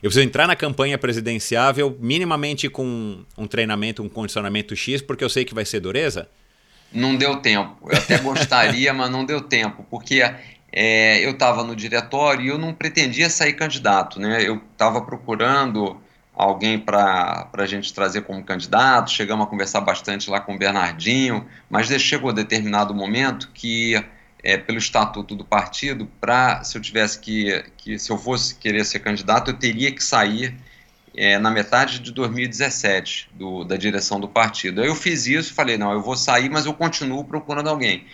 Eu 0.05 0.11
preciso 0.11 0.27
entrar 0.27 0.47
na 0.47 0.55
campanha 0.55 0.99
presidenciável 0.99 1.97
minimamente 1.99 2.69
com 2.69 3.25
um 3.38 3.47
treinamento, 3.47 4.03
um 4.03 4.09
condicionamento 4.11 4.77
X, 4.77 5.01
porque 5.01 5.25
eu 5.25 5.31
sei 5.31 5.47
que 5.47 5.55
vai 5.55 5.64
ser 5.64 5.81
dureza? 5.81 6.29
Não 6.93 7.17
deu 7.17 7.37
tempo. 7.37 7.90
Eu 7.90 7.97
até 7.97 8.19
gostaria, 8.19 8.93
mas 8.93 9.11
não 9.11 9.25
deu 9.25 9.40
tempo, 9.40 9.83
porque 9.88 10.23
é, 10.71 11.25
eu 11.25 11.31
estava 11.31 11.64
no 11.64 11.75
diretório 11.75 12.45
e 12.45 12.49
eu 12.49 12.59
não 12.59 12.75
pretendia 12.75 13.31
sair 13.31 13.55
candidato, 13.55 14.21
né? 14.21 14.47
Eu 14.47 14.61
estava 14.73 15.01
procurando 15.01 15.99
alguém 16.35 16.79
para 16.79 17.49
a 17.55 17.67
gente 17.67 17.90
trazer 17.95 18.25
como 18.25 18.45
candidato, 18.45 19.11
chegamos 19.11 19.47
a 19.47 19.49
conversar 19.49 19.81
bastante 19.81 20.29
lá 20.29 20.38
com 20.38 20.55
o 20.55 20.59
Bernardinho, 20.59 21.47
mas 21.71 21.87
chegou 22.03 22.29
a 22.29 22.35
determinado 22.35 22.95
momento 22.95 23.51
que, 23.55 24.05
é, 24.44 24.59
pelo 24.59 24.76
estatuto 24.76 25.35
do 25.35 25.44
partido, 25.44 26.07
para 26.20 26.62
se 26.62 26.76
eu 26.76 26.83
tivesse 26.83 27.18
que, 27.18 27.64
que, 27.78 27.98
se 27.98 28.12
eu 28.12 28.18
fosse 28.18 28.54
querer 28.54 28.85
ser 28.85 29.00
candidato, 29.00 29.50
eu 29.50 29.54
teria 29.54 29.90
que 29.90 30.04
sair 30.04 30.54
é, 31.16 31.38
na 31.38 31.50
metade 31.50 31.98
de 31.98 32.12
2017 32.12 33.30
do, 33.33 33.64
da 33.64 33.76
direção 33.76 34.20
do 34.20 34.28
partido. 34.28 34.83
Aí 34.83 34.87
eu 34.87 34.94
fiz 34.94 35.26
isso, 35.26 35.54
falei, 35.54 35.78
não, 35.78 35.92
eu 35.92 36.02
vou 36.02 36.14
sair, 36.14 36.50
mas 36.50 36.66
eu 36.66 36.74
continuo 36.74 37.24
procurando 37.24 37.70
alguém. 37.70 38.04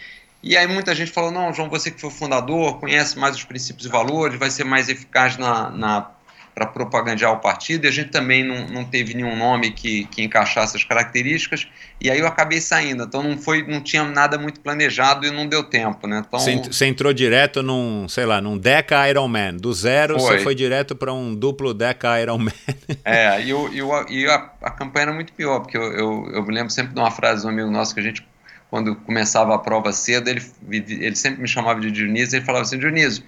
E 0.41 0.57
aí 0.57 0.69
muita 0.69 0.95
gente 0.95 1.11
falou, 1.11 1.33
não, 1.33 1.53
João, 1.53 1.69
você 1.69 1.91
que 1.91 2.01
foi 2.01 2.11
fundador, 2.11 2.79
conhece 2.79 3.19
mais 3.19 3.35
os 3.35 3.45
princípios 3.45 3.87
e 3.87 3.89
valores, 3.91 4.39
vai 4.39 4.51
ser 4.51 4.65
mais 4.65 4.89
eficaz 4.89 5.37
na, 5.37 5.69
na 5.71 6.11
para 6.55 6.67
propagandear 6.67 7.33
o 7.33 7.39
partido, 7.39 7.85
e 7.85 7.89
a 7.89 7.91
gente 7.91 8.11
também 8.11 8.45
não, 8.45 8.67
não 8.67 8.85
teve 8.85 9.15
nenhum 9.15 9.37
nome 9.37 9.71
que, 9.71 10.05
que 10.07 10.23
encaixasse 10.23 10.77
as 10.77 10.85
características, 10.85 11.67
e 12.01 12.11
aí 12.11 12.19
eu 12.19 12.27
acabei 12.27 12.61
saindo, 12.61 13.05
então 13.05 13.23
não 13.23 13.39
foi, 13.39 13.63
não 13.67 13.81
tinha 13.81 14.05
nada 14.05 14.39
muito 14.39 14.61
planejado 14.61 15.27
e 15.27 15.31
não 15.31 15.47
deu 15.47 15.63
tempo, 15.63 16.07
né? 16.07 16.25
Então, 16.27 16.41
você, 16.41 16.87
entrou 16.87 17.13
direto 17.13 17.63
num, 17.63 18.09
sei 18.09 18.27
lá, 18.27 18.41
num 18.41 18.59
Deca 18.59 19.09
Ironman, 19.09 19.57
do 19.57 19.73
zero 19.73 20.19
foi. 20.19 20.39
você 20.39 20.45
foi 20.45 20.55
direto 20.55 20.97
para 20.97 21.13
um 21.13 21.35
duplo 21.35 21.73
Deca 21.73 22.21
Ironman. 22.21 22.53
É, 23.05 23.41
e, 23.43 23.51
eu, 23.51 23.73
eu, 23.73 23.89
e 24.09 24.27
a, 24.27 24.51
a 24.63 24.71
campanha 24.71 25.05
era 25.05 25.13
muito 25.13 25.33
pior, 25.33 25.61
porque 25.61 25.77
eu, 25.77 25.83
eu, 25.93 26.31
eu 26.33 26.43
me 26.43 26.53
lembro 26.53 26.71
sempre 26.71 26.93
de 26.93 27.01
uma 27.01 27.11
frase 27.11 27.43
de 27.43 27.47
um 27.47 27.51
amigo 27.51 27.71
nosso 27.71 27.95
que 27.95 28.01
a 28.01 28.03
gente 28.03 28.23
quando 28.71 28.95
começava 28.95 29.55
a 29.55 29.59
prova 29.59 29.93
cedo, 29.93 30.29
ele, 30.29 30.43
ele 30.71 31.17
sempre 31.17 31.43
me 31.43 31.49
chamava 31.49 31.81
de 31.81 31.91
Dionísio, 31.91 32.37
ele 32.37 32.45
falava 32.45 32.63
assim, 32.63 32.79
Dionísio, 32.79 33.25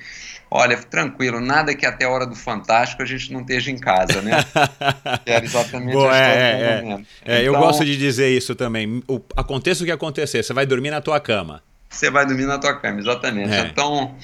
olha, 0.53 0.77
tranquilo, 0.77 1.41
nada 1.41 1.75
que 1.75 1.87
até 1.87 2.05
a 2.05 2.11
hora 2.11 2.27
do 2.27 2.35
Fantástico 2.35 3.03
a 3.03 3.07
gente 3.07 3.33
não 3.33 3.41
esteja 3.41 3.71
em 3.71 3.79
casa, 3.79 4.21
né? 4.21 4.33
era 5.25 5.45
exatamente 5.45 5.93
Boa, 5.93 6.13
a 6.13 6.19
história 6.19 6.43
é, 6.43 6.81
do 6.81 6.89
é. 6.89 6.93
É, 7.25 7.41
então, 7.41 7.55
eu 7.55 7.55
gosto 7.55 7.85
de 7.85 7.97
dizer 7.97 8.29
isso 8.29 8.55
também. 8.55 9.03
O, 9.09 9.21
aconteça 9.35 9.83
o 9.83 9.87
que 9.87 9.93
acontecer, 9.93 10.43
você 10.43 10.53
vai 10.53 10.67
dormir 10.67 10.91
na 10.91 11.01
tua 11.01 11.19
cama. 11.19 11.63
Você 11.89 12.11
vai 12.11 12.27
dormir 12.27 12.47
na 12.47 12.59
tua 12.59 12.75
cama, 12.75 13.01
exatamente. 13.01 13.53
É. 13.53 13.61
Então, 13.67 14.15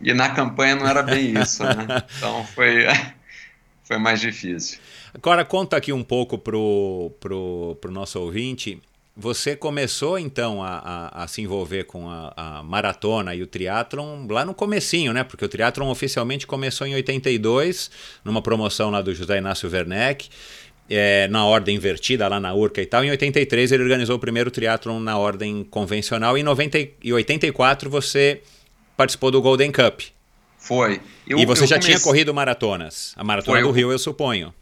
e 0.00 0.12
na 0.12 0.30
campanha 0.30 0.76
não 0.76 0.86
era 0.86 1.02
bem 1.02 1.38
isso, 1.38 1.64
né? 1.64 2.02
Então 2.16 2.44
foi, 2.54 2.86
foi 3.84 3.98
mais 3.98 4.20
difícil. 4.20 4.78
Agora 5.14 5.44
conta 5.44 5.76
aqui 5.76 5.92
um 5.92 6.04
pouco 6.04 6.38
pro, 6.38 7.12
pro, 7.18 7.76
pro 7.80 7.90
nosso 7.90 8.20
ouvinte 8.20 8.80
você 9.20 9.56
começou 9.56 10.16
então 10.16 10.62
a, 10.62 10.78
a, 10.78 11.24
a 11.24 11.26
se 11.26 11.42
envolver 11.42 11.82
com 11.84 12.08
a, 12.08 12.32
a, 12.36 12.62
maratona 12.62 13.34
e 13.34 13.42
o 13.42 13.48
triatlon 13.48 14.24
lá 14.30 14.44
no 14.44 14.54
comecinho, 14.54 15.12
né? 15.12 15.24
Porque 15.24 15.44
o 15.44 15.48
triatlon 15.48 15.90
oficialmente 15.90 16.46
começou 16.46 16.86
em 16.86 16.94
82, 16.94 17.90
numa 18.24 18.40
promoção 18.40 18.90
lá 18.90 19.02
do 19.02 19.12
José 19.12 19.38
Inácio 19.38 19.68
Werneck, 19.68 20.28
é, 20.88 21.26
na 21.26 21.44
ordem 21.44 21.74
invertida 21.74 22.28
lá 22.28 22.38
na 22.38 22.54
Urca 22.54 22.80
e 22.80 22.86
tal. 22.86 23.02
Em 23.02 23.10
83 23.10 23.72
ele 23.72 23.82
organizou 23.82 24.14
o 24.14 24.20
primeiro 24.20 24.52
triatlon 24.52 25.00
na 25.00 25.18
ordem 25.18 25.64
convencional 25.64 26.38
e 26.38 26.40
em 26.40 26.44
90, 26.44 26.78
e 27.02 27.12
84 27.12 27.90
você 27.90 28.40
participou 28.96 29.32
do 29.32 29.42
Golden 29.42 29.72
Cup. 29.72 30.00
Foi. 30.56 31.00
Eu, 31.26 31.40
e 31.40 31.44
você 31.44 31.66
já 31.66 31.74
comece... 31.74 31.88
tinha 31.88 32.00
corrido 32.00 32.32
maratonas. 32.32 33.14
A 33.16 33.24
maratona 33.24 33.56
Foi, 33.56 33.62
do 33.62 33.68
eu... 33.70 33.72
Rio, 33.72 33.90
eu 33.90 33.98
suponho. 33.98 34.54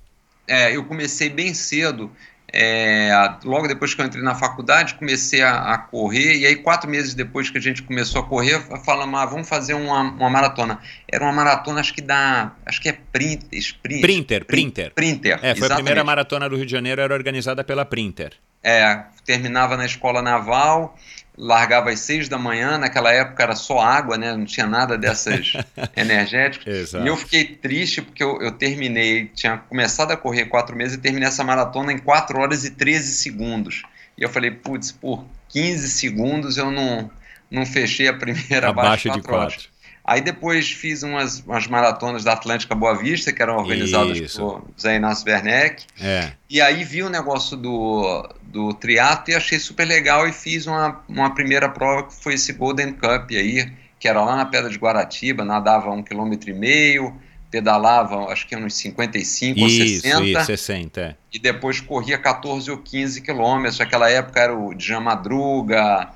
É, 0.48 0.74
eu 0.74 0.84
comecei 0.84 1.28
bem 1.28 1.52
cedo 1.52 2.10
é, 2.52 3.10
logo 3.44 3.66
depois 3.66 3.94
que 3.94 4.00
eu 4.00 4.06
entrei 4.06 4.22
na 4.22 4.34
faculdade, 4.34 4.94
comecei 4.94 5.42
a, 5.42 5.74
a, 5.74 5.78
correr, 5.78 6.36
e 6.36 6.46
aí 6.46 6.56
quatro 6.56 6.88
meses 6.88 7.12
depois 7.12 7.50
que 7.50 7.58
a 7.58 7.60
gente 7.60 7.82
começou 7.82 8.20
a 8.20 8.24
correr, 8.24 8.60
falamos, 8.84 9.18
ah, 9.20 9.26
vamos 9.26 9.48
fazer 9.48 9.74
uma, 9.74 10.00
uma, 10.00 10.30
maratona. 10.30 10.78
Era 11.10 11.24
uma 11.24 11.32
maratona, 11.32 11.80
acho 11.80 11.92
que 11.92 12.00
da, 12.00 12.52
acho 12.64 12.80
que 12.80 12.88
é 12.88 12.92
print, 13.12 13.46
sprint, 13.52 14.00
Printer, 14.00 14.44
Printer. 14.44 14.92
Printer, 14.94 15.32
É, 15.34 15.38
foi 15.38 15.48
exatamente. 15.48 15.72
a 15.72 15.74
primeira 15.76 16.04
maratona 16.04 16.48
do 16.48 16.56
Rio 16.56 16.66
de 16.66 16.72
Janeiro, 16.72 17.00
era 17.00 17.12
organizada 17.12 17.64
pela 17.64 17.84
Printer. 17.84 18.32
É, 18.62 19.02
terminava 19.24 19.76
na 19.76 19.84
escola 19.84 20.22
naval, 20.22 20.96
largava 21.36 21.90
às 21.90 22.00
seis 22.00 22.28
da 22.28 22.38
manhã, 22.38 22.78
naquela 22.78 23.12
época 23.12 23.42
era 23.42 23.54
só 23.54 23.78
água, 23.78 24.16
né? 24.16 24.34
não 24.34 24.44
tinha 24.44 24.66
nada 24.66 24.96
dessas 24.96 25.52
energéticas. 25.96 26.92
E 26.94 27.06
eu 27.06 27.16
fiquei 27.16 27.44
triste 27.44 28.00
porque 28.00 28.22
eu, 28.22 28.40
eu, 28.40 28.52
terminei, 28.52 29.26
tinha 29.34 29.58
começado 29.58 30.12
a 30.12 30.16
correr 30.16 30.46
quatro 30.46 30.74
meses 30.74 30.96
e 30.96 31.00
terminei 31.00 31.28
essa 31.28 31.44
maratona 31.44 31.92
em 31.92 31.98
4 31.98 32.38
horas 32.40 32.64
e 32.64 32.70
13 32.70 33.12
segundos. 33.16 33.82
E 34.16 34.22
eu 34.22 34.28
falei, 34.28 34.50
putz, 34.50 34.90
por 34.92 35.26
15 35.50 35.90
segundos 35.90 36.56
eu 36.56 36.70
não, 36.70 37.10
não 37.50 37.66
fechei 37.66 38.08
a 38.08 38.14
primeira 38.14 38.70
abaixo, 38.70 39.08
abaixo 39.08 39.10
de 39.10 39.26
4 39.26 39.34
horas. 39.34 39.68
Aí 40.06 40.20
depois 40.20 40.70
fiz 40.70 41.02
umas, 41.02 41.40
umas 41.40 41.66
maratonas 41.66 42.22
da 42.22 42.34
Atlântica 42.34 42.76
Boa 42.76 42.94
Vista, 42.96 43.32
que 43.32 43.42
eram 43.42 43.56
organizadas 43.56 44.16
Isso. 44.16 44.38
por 44.38 44.64
Zé 44.80 44.96
Inácio 44.96 45.28
Werneck. 45.28 45.84
É. 46.00 46.30
E 46.48 46.60
aí 46.60 46.84
vi 46.84 47.02
o 47.02 47.10
negócio 47.10 47.56
do, 47.56 48.28
do 48.44 48.72
triatlo 48.72 49.32
e 49.32 49.34
achei 49.34 49.58
super 49.58 49.84
legal 49.84 50.28
e 50.28 50.32
fiz 50.32 50.68
uma, 50.68 51.02
uma 51.08 51.34
primeira 51.34 51.68
prova 51.68 52.04
que 52.04 52.14
foi 52.14 52.34
esse 52.34 52.52
Golden 52.52 52.92
Cup 52.92 53.32
aí, 53.32 53.68
que 53.98 54.06
era 54.06 54.22
lá 54.22 54.36
na 54.36 54.46
Pedra 54.46 54.70
de 54.70 54.78
Guaratiba, 54.78 55.44
nadava 55.44 55.90
um 55.90 56.04
quilômetro 56.04 56.50
e 56.50 56.54
meio, 56.54 57.12
pedalava 57.50 58.32
acho 58.32 58.46
que 58.46 58.54
uns 58.54 58.74
55 58.74 59.58
isso, 59.58 59.64
ou 59.64 59.88
60. 59.88 60.24
Isso, 60.24 60.46
60, 60.46 61.00
é. 61.00 61.16
E 61.32 61.38
depois 61.40 61.80
corria 61.80 62.16
14 62.16 62.70
ou 62.70 62.78
15 62.78 63.22
quilômetros. 63.22 63.80
Naquela 63.80 64.08
época 64.08 64.38
era 64.38 64.56
o 64.56 64.72
Djan 64.72 65.00
Madruga, 65.00 66.10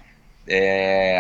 é, 0.47 1.19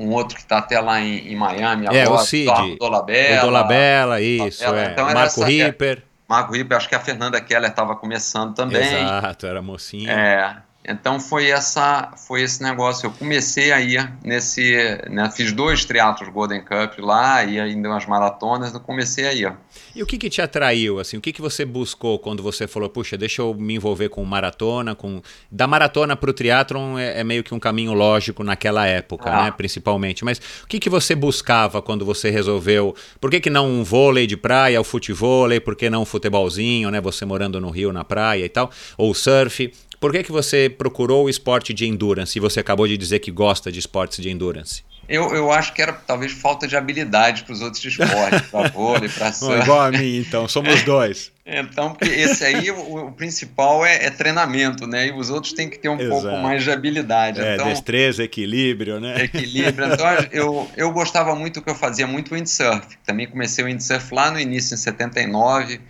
um 0.00 0.10
outro 0.12 0.34
que 0.34 0.42
está 0.42 0.58
até 0.58 0.80
lá 0.80 0.98
em, 0.98 1.32
em 1.32 1.36
Miami 1.36 1.86
agora, 1.86 1.98
é, 1.98 2.08
o 2.08 2.18
Cid, 2.18 2.76
Dolabella. 2.78 3.42
O 3.42 3.46
Dolabella, 3.46 4.20
isso, 4.20 4.64
é. 4.64 4.92
Então, 4.92 5.12
Marco 5.12 5.44
Ripper. 5.44 6.02
Marco 6.26 6.52
Ripper, 6.54 6.76
acho 6.76 6.88
que 6.88 6.94
a 6.94 7.00
Fernanda 7.00 7.38
Keller 7.40 7.70
estava 7.70 7.94
começando 7.94 8.54
também. 8.54 8.80
Exato, 8.80 9.46
era 9.46 9.60
mocinha. 9.60 10.10
É, 10.10 10.56
então 10.82 11.20
foi 11.20 11.48
essa, 11.48 12.12
foi 12.16 12.42
esse 12.42 12.62
negócio. 12.62 13.06
Eu 13.06 13.10
comecei 13.12 13.70
aí 13.70 13.96
nesse, 14.24 14.98
né, 15.10 15.30
fiz 15.30 15.52
dois 15.52 15.84
triatlos 15.84 16.30
Golden 16.30 16.62
Cup 16.62 16.98
lá 16.98 17.44
e 17.44 17.60
ainda 17.60 17.88
umas 17.90 18.06
maratonas. 18.06 18.72
Eu 18.72 18.80
comecei 18.80 19.26
aí. 19.26 19.46
E 19.94 20.02
o 20.02 20.06
que, 20.06 20.16
que 20.16 20.30
te 20.30 20.40
atraiu 20.40 20.98
assim? 20.98 21.18
O 21.18 21.20
que, 21.20 21.34
que 21.34 21.42
você 21.42 21.66
buscou 21.66 22.18
quando 22.18 22.42
você 22.42 22.66
falou, 22.66 22.88
puxa, 22.88 23.18
deixa 23.18 23.42
eu 23.42 23.52
me 23.52 23.74
envolver 23.74 24.08
com 24.08 24.24
maratona, 24.24 24.94
com 24.94 25.20
da 25.50 25.66
maratona 25.66 26.16
para 26.16 26.30
o 26.30 26.32
triatlon 26.32 26.98
é, 26.98 27.20
é, 27.20 27.24
meio 27.24 27.44
que 27.44 27.54
um 27.54 27.60
caminho 27.60 27.92
lógico 27.92 28.42
naquela 28.42 28.86
época, 28.86 29.30
ah. 29.30 29.44
né? 29.44 29.50
Principalmente. 29.50 30.24
Mas 30.24 30.40
o 30.64 30.66
que, 30.66 30.80
que 30.80 30.88
você 30.88 31.14
buscava 31.14 31.82
quando 31.82 32.06
você 32.06 32.30
resolveu? 32.30 32.94
Por 33.20 33.30
que, 33.30 33.38
que 33.38 33.50
não 33.50 33.68
um 33.68 33.84
vôlei 33.84 34.26
de 34.26 34.36
praia, 34.36 34.80
o 34.80 34.84
futevôlei? 34.84 35.60
Por 35.60 35.76
que 35.76 35.90
não 35.90 36.02
um 36.02 36.06
futebolzinho, 36.06 36.90
né? 36.90 37.02
Você 37.02 37.26
morando 37.26 37.60
no 37.60 37.68
Rio 37.68 37.92
na 37.92 38.02
praia 38.02 38.46
e 38.46 38.48
tal, 38.48 38.70
ou 38.96 39.12
surf? 39.12 39.70
Por 40.00 40.12
que, 40.12 40.22
que 40.22 40.32
você 40.32 40.70
procurou 40.70 41.26
o 41.26 41.28
esporte 41.28 41.74
de 41.74 41.86
endurance 41.86 42.36
e 42.36 42.40
você 42.40 42.58
acabou 42.58 42.88
de 42.88 42.96
dizer 42.96 43.18
que 43.18 43.30
gosta 43.30 43.70
de 43.70 43.78
esportes 43.78 44.22
de 44.22 44.30
endurance? 44.30 44.82
Eu, 45.06 45.34
eu 45.34 45.52
acho 45.52 45.74
que 45.74 45.82
era 45.82 45.92
talvez 45.92 46.32
falta 46.32 46.66
de 46.66 46.76
habilidade 46.76 47.42
para 47.42 47.52
os 47.52 47.60
outros 47.60 47.84
esportes, 47.84 48.42
para 48.42 48.68
vôlei, 48.70 49.08
para 49.08 49.32
surf. 49.32 49.60
Igual 49.60 49.80
a 49.80 49.90
mim, 49.90 50.18
então, 50.18 50.46
somos 50.48 50.82
dois. 50.84 51.32
Então, 51.44 51.92
porque 51.92 52.08
esse 52.08 52.44
aí, 52.44 52.70
o, 52.70 53.08
o 53.08 53.12
principal 53.12 53.84
é, 53.84 54.06
é, 54.06 54.10
treinamento, 54.10 54.86
né? 54.86 55.08
E 55.08 55.12
os 55.12 55.28
outros 55.28 55.52
têm 55.52 55.68
que 55.68 55.78
ter 55.78 55.88
um 55.88 56.00
Exato. 56.00 56.08
pouco 56.08 56.36
mais 56.38 56.62
de 56.62 56.70
habilidade. 56.70 57.40
É, 57.40 57.54
então, 57.56 57.68
destreza, 57.68 58.22
equilíbrio, 58.22 59.00
né? 59.00 59.24
Equilíbrio. 59.24 59.92
Então, 59.92 60.06
eu, 60.30 60.70
eu 60.76 60.92
gostava 60.92 61.34
muito 61.34 61.60
do 61.60 61.64
que 61.64 61.70
eu 61.70 61.74
fazia, 61.74 62.06
muito 62.06 62.32
windsurf. 62.32 62.86
Também 63.04 63.26
comecei 63.26 63.64
o 63.64 63.66
windsurf 63.66 64.14
lá 64.14 64.30
no 64.30 64.38
início, 64.38 64.74
em 64.74 64.78
79 64.78 65.80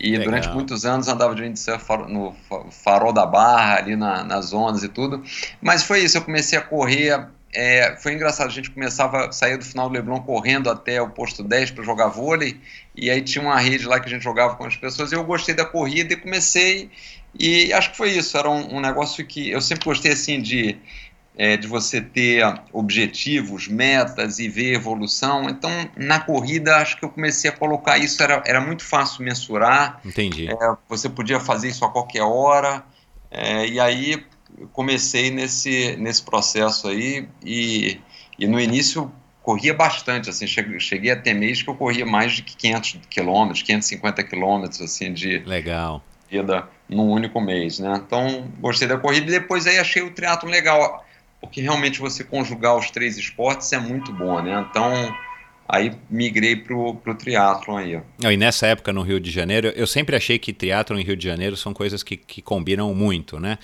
e 0.00 0.12
Legal. 0.12 0.24
durante 0.24 0.48
muitos 0.48 0.86
anos 0.86 1.06
andava 1.08 1.34
de 1.34 1.42
windsurf 1.42 1.86
no 2.08 2.34
farol 2.70 3.12
da 3.12 3.26
barra, 3.26 3.76
ali 3.76 3.94
na, 3.94 4.24
nas 4.24 4.52
ondas 4.52 4.82
e 4.82 4.88
tudo. 4.88 5.22
Mas 5.60 5.82
foi 5.82 6.00
isso, 6.00 6.16
eu 6.16 6.22
comecei 6.22 6.58
a 6.58 6.62
correr. 6.62 7.28
É, 7.52 7.96
foi 8.00 8.14
engraçado, 8.14 8.46
a 8.46 8.50
gente 8.50 8.70
começava, 8.70 9.30
sair 9.32 9.58
do 9.58 9.64
final 9.64 9.88
do 9.88 9.94
Leblon 9.94 10.20
correndo 10.20 10.70
até 10.70 11.02
o 11.02 11.10
posto 11.10 11.42
10 11.42 11.72
para 11.72 11.84
jogar 11.84 12.06
vôlei, 12.06 12.60
e 12.94 13.10
aí 13.10 13.20
tinha 13.20 13.42
uma 13.42 13.58
rede 13.58 13.86
lá 13.86 13.98
que 13.98 14.06
a 14.06 14.08
gente 14.08 14.22
jogava 14.22 14.54
com 14.54 14.64
as 14.64 14.76
pessoas, 14.76 15.10
e 15.10 15.16
eu 15.16 15.24
gostei 15.24 15.52
da 15.52 15.64
corrida 15.64 16.12
e 16.12 16.16
comecei, 16.16 16.88
e 17.36 17.72
acho 17.72 17.90
que 17.90 17.96
foi 17.96 18.12
isso, 18.12 18.38
era 18.38 18.48
um, 18.48 18.76
um 18.76 18.80
negócio 18.80 19.26
que 19.26 19.50
eu 19.50 19.60
sempre 19.60 19.84
gostei 19.84 20.12
assim 20.12 20.40
de 20.40 20.78
é, 21.36 21.56
de 21.56 21.66
você 21.66 22.00
ter 22.00 22.44
objetivos, 22.72 23.68
metas 23.68 24.38
e 24.38 24.48
ver 24.48 24.74
evolução. 24.74 25.48
Então, 25.48 25.70
na 25.96 26.20
corrida, 26.20 26.76
acho 26.76 26.98
que 26.98 27.04
eu 27.04 27.08
comecei 27.08 27.50
a 27.50 27.52
colocar 27.52 27.98
isso, 27.98 28.22
era, 28.22 28.42
era 28.46 28.60
muito 28.60 28.84
fácil 28.84 29.24
mensurar. 29.24 30.00
Entendi. 30.04 30.48
É, 30.50 30.56
você 30.88 31.08
podia 31.08 31.40
fazer 31.40 31.68
isso 31.68 31.84
a 31.84 31.90
qualquer 31.90 32.22
hora. 32.22 32.84
É, 33.30 33.66
e 33.66 33.78
aí, 33.78 34.24
comecei 34.72 35.30
nesse, 35.30 35.96
nesse 35.96 36.22
processo 36.22 36.88
aí. 36.88 37.28
E, 37.44 38.00
e 38.38 38.46
no 38.46 38.60
início, 38.60 39.10
corria 39.42 39.72
bastante. 39.72 40.28
Assim, 40.28 40.46
cheguei, 40.46 40.80
cheguei 40.80 41.10
a 41.10 41.16
ter 41.16 41.34
mês 41.34 41.62
que 41.62 41.70
eu 41.70 41.74
corria 41.74 42.04
mais 42.04 42.32
de 42.32 42.42
500 42.42 43.00
quilômetros, 43.08 43.62
550 43.62 44.24
quilômetros 44.24 44.80
assim, 44.80 45.12
de. 45.12 45.38
Legal. 45.40 46.02
Corrida 46.28 46.68
num 46.88 47.08
único 47.08 47.40
mês, 47.40 47.78
né? 47.78 48.02
Então, 48.04 48.48
gostei 48.60 48.86
da 48.86 48.96
corrida 48.96 49.26
e 49.28 49.40
depois 49.40 49.66
aí 49.66 49.78
achei 49.78 50.02
o 50.02 50.10
triatlo 50.12 50.48
legal 50.48 51.04
porque 51.40 51.60
realmente 51.60 51.98
você 52.00 52.22
conjugar 52.22 52.76
os 52.76 52.90
três 52.90 53.16
esportes 53.16 53.72
é 53.72 53.78
muito 53.78 54.12
bom, 54.12 54.42
né? 54.42 54.66
Então, 54.68 55.16
aí 55.68 55.92
migrei 56.08 56.56
pro, 56.56 56.94
pro 56.96 57.14
triatlon 57.14 57.76
aí. 57.76 58.00
E 58.20 58.36
nessa 58.36 58.66
época 58.66 58.92
no 58.92 59.02
Rio 59.02 59.18
de 59.18 59.30
Janeiro, 59.30 59.68
eu 59.68 59.86
sempre 59.86 60.16
achei 60.16 60.38
que 60.38 60.52
triatlon 60.52 60.98
e 60.98 61.04
Rio 61.04 61.16
de 61.16 61.24
Janeiro 61.24 61.56
são 61.56 61.72
coisas 61.72 62.02
que, 62.02 62.16
que 62.16 62.42
combinam 62.42 62.92
muito, 62.94 63.40
né? 63.40 63.58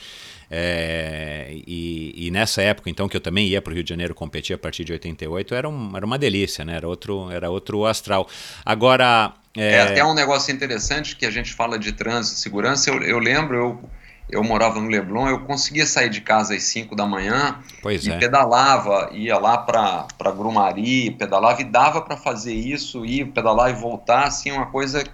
É, 0.49 1.49
e, 1.67 2.27
e, 2.27 2.31
nessa 2.31 2.63
época, 2.63 2.89
então, 2.89 3.09
que 3.09 3.17
eu 3.17 3.21
também 3.21 3.49
ia 3.49 3.61
para 3.61 3.73
o 3.73 3.75
Rio 3.75 3.83
de 3.83 3.91
Janeiro 3.91 4.15
competir 4.15 4.55
a 4.55 4.59
partir 4.59 4.85
de 4.85 4.93
88, 4.93 5.55
era, 5.55 5.69
um, 5.69 5.97
era 5.97 6.07
uma 6.07 6.19
delícia, 6.19 6.65
né? 6.65 6.77
Era 6.77 6.87
outro, 6.87 7.31
era 7.31 7.51
outro 7.51 7.85
astral. 7.85 8.29
Agora. 8.65 9.35
É... 9.57 9.73
é 9.73 9.83
até 9.83 10.05
um 10.05 10.15
negócio 10.15 10.55
interessante 10.55 11.17
que 11.17 11.27
a 11.27 11.31
gente 11.31 11.53
fala 11.53 11.79
de 11.79 11.93
trânsito 11.93 12.37
e 12.37 12.41
segurança. 12.41 12.91
Eu, 12.91 13.03
eu 13.03 13.19
lembro, 13.19 13.57
eu 13.57 13.91
eu 14.29 14.43
morava 14.43 14.81
no 14.81 14.89
Leblon, 14.89 15.29
eu 15.29 15.41
conseguia 15.41 15.87
sair 15.87 16.11
de 16.11 16.21
casa 16.21 16.55
às 16.55 16.65
5 16.65 16.97
da 16.97 17.07
manhã 17.07 17.61
pois 17.81 18.05
e 18.05 18.11
é. 18.11 18.19
pedalava, 18.19 19.11
ia 19.13 19.39
lá 19.39 19.57
para 19.59 20.33
Grumari, 20.33 21.13
pedalava 21.13 21.61
e 21.61 21.65
dava 21.65 22.03
para 22.03 22.17
fazer 22.17 22.55
isso, 22.55 23.05
ir 23.05 23.27
pedalar 23.27 23.71
e 23.71 23.75
voltar, 23.75 24.25
assim, 24.25 24.51
uma 24.51 24.67
coisa 24.67 25.05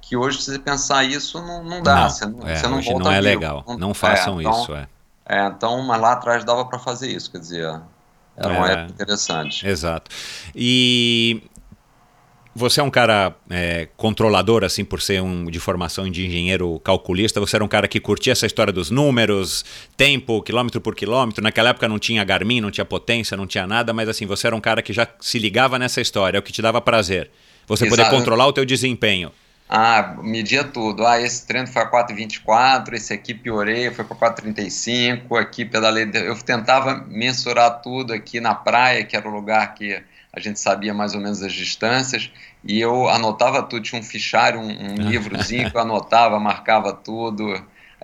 que 0.00 0.16
hoje, 0.16 0.40
se 0.40 0.52
você 0.52 0.58
pensar 0.58 1.04
isso, 1.04 1.40
não, 1.42 1.62
não 1.64 1.82
dá. 1.82 2.02
Não, 2.02 2.10
você 2.10 2.26
não, 2.26 2.48
é, 2.48 2.56
você 2.56 2.68
não, 2.68 2.80
volta 2.80 3.04
não 3.04 3.12
é 3.12 3.20
legal, 3.20 3.64
não, 3.66 3.78
não 3.78 3.94
façam 3.94 4.38
é, 4.38 4.42
então, 4.42 4.62
isso. 4.62 4.74
É. 4.74 4.88
é, 5.26 5.46
então, 5.46 5.82
mas 5.82 6.00
lá 6.00 6.12
atrás 6.12 6.44
dava 6.44 6.64
para 6.64 6.78
fazer 6.78 7.08
isso, 7.08 7.30
quer 7.30 7.38
dizer, 7.38 7.80
era 8.36 8.52
uma 8.52 8.68
é. 8.68 8.72
época 8.72 8.92
interessante. 8.92 9.66
Exato. 9.66 10.10
E 10.54 11.42
você 12.56 12.80
é 12.80 12.82
um 12.82 12.90
cara 12.90 13.34
é, 13.50 13.86
controlador, 13.98 14.64
assim, 14.64 14.82
por 14.82 15.02
ser 15.02 15.20
um 15.20 15.44
de 15.44 15.60
formação 15.60 16.10
de 16.10 16.26
engenheiro 16.26 16.80
calculista. 16.80 17.38
Você 17.38 17.56
era 17.56 17.64
um 17.64 17.68
cara 17.68 17.86
que 17.86 18.00
curtia 18.00 18.32
essa 18.32 18.46
história 18.46 18.72
dos 18.72 18.90
números, 18.90 19.62
tempo, 19.94 20.42
quilômetro 20.42 20.80
por 20.80 20.94
quilômetro. 20.94 21.44
Naquela 21.44 21.68
época 21.68 21.86
não 21.86 21.98
tinha 21.98 22.24
Garmin, 22.24 22.62
não 22.62 22.70
tinha 22.70 22.84
potência, 22.84 23.36
não 23.36 23.46
tinha 23.46 23.66
nada, 23.66 23.92
mas 23.92 24.08
assim, 24.08 24.24
você 24.24 24.46
era 24.46 24.56
um 24.56 24.60
cara 24.60 24.80
que 24.80 24.92
já 24.92 25.06
se 25.20 25.38
ligava 25.38 25.78
nessa 25.78 26.00
história, 26.00 26.38
é 26.38 26.40
o 26.40 26.42
que 26.42 26.50
te 26.52 26.62
dava 26.62 26.80
prazer. 26.80 27.30
Você 27.66 27.84
Exato. 27.84 28.02
poder 28.02 28.16
controlar 28.16 28.46
o 28.46 28.52
teu 28.52 28.64
desempenho. 28.64 29.30
Ah, 29.68 30.16
media 30.22 30.64
tudo. 30.64 31.04
Ah, 31.04 31.20
esse 31.20 31.46
treino 31.46 31.66
foi 31.66 31.82
a 31.82 31.90
4,24, 31.90 32.94
esse 32.94 33.12
aqui 33.12 33.34
piorei, 33.34 33.90
foi 33.90 34.04
para 34.04 34.32
4,35, 34.34 35.38
aqui 35.38 35.64
pedalei. 35.64 36.08
Eu 36.14 36.36
tentava 36.38 37.04
mensurar 37.06 37.82
tudo 37.82 38.14
aqui 38.14 38.40
na 38.40 38.54
praia, 38.54 39.04
que 39.04 39.14
era 39.14 39.28
o 39.28 39.32
lugar 39.32 39.74
que 39.74 40.00
a 40.36 40.40
gente 40.40 40.60
sabia 40.60 40.92
mais 40.92 41.14
ou 41.14 41.20
menos 41.20 41.42
as 41.42 41.52
distâncias, 41.54 42.30
e 42.62 42.78
eu 42.78 43.08
anotava 43.08 43.62
tudo, 43.62 43.82
tinha 43.82 43.98
um 43.98 44.04
fichário, 44.04 44.60
um, 44.60 44.68
um 44.68 44.94
livrozinho 45.08 45.70
que 45.70 45.76
eu 45.76 45.80
anotava, 45.80 46.38
marcava 46.38 46.92
tudo, 46.92 47.54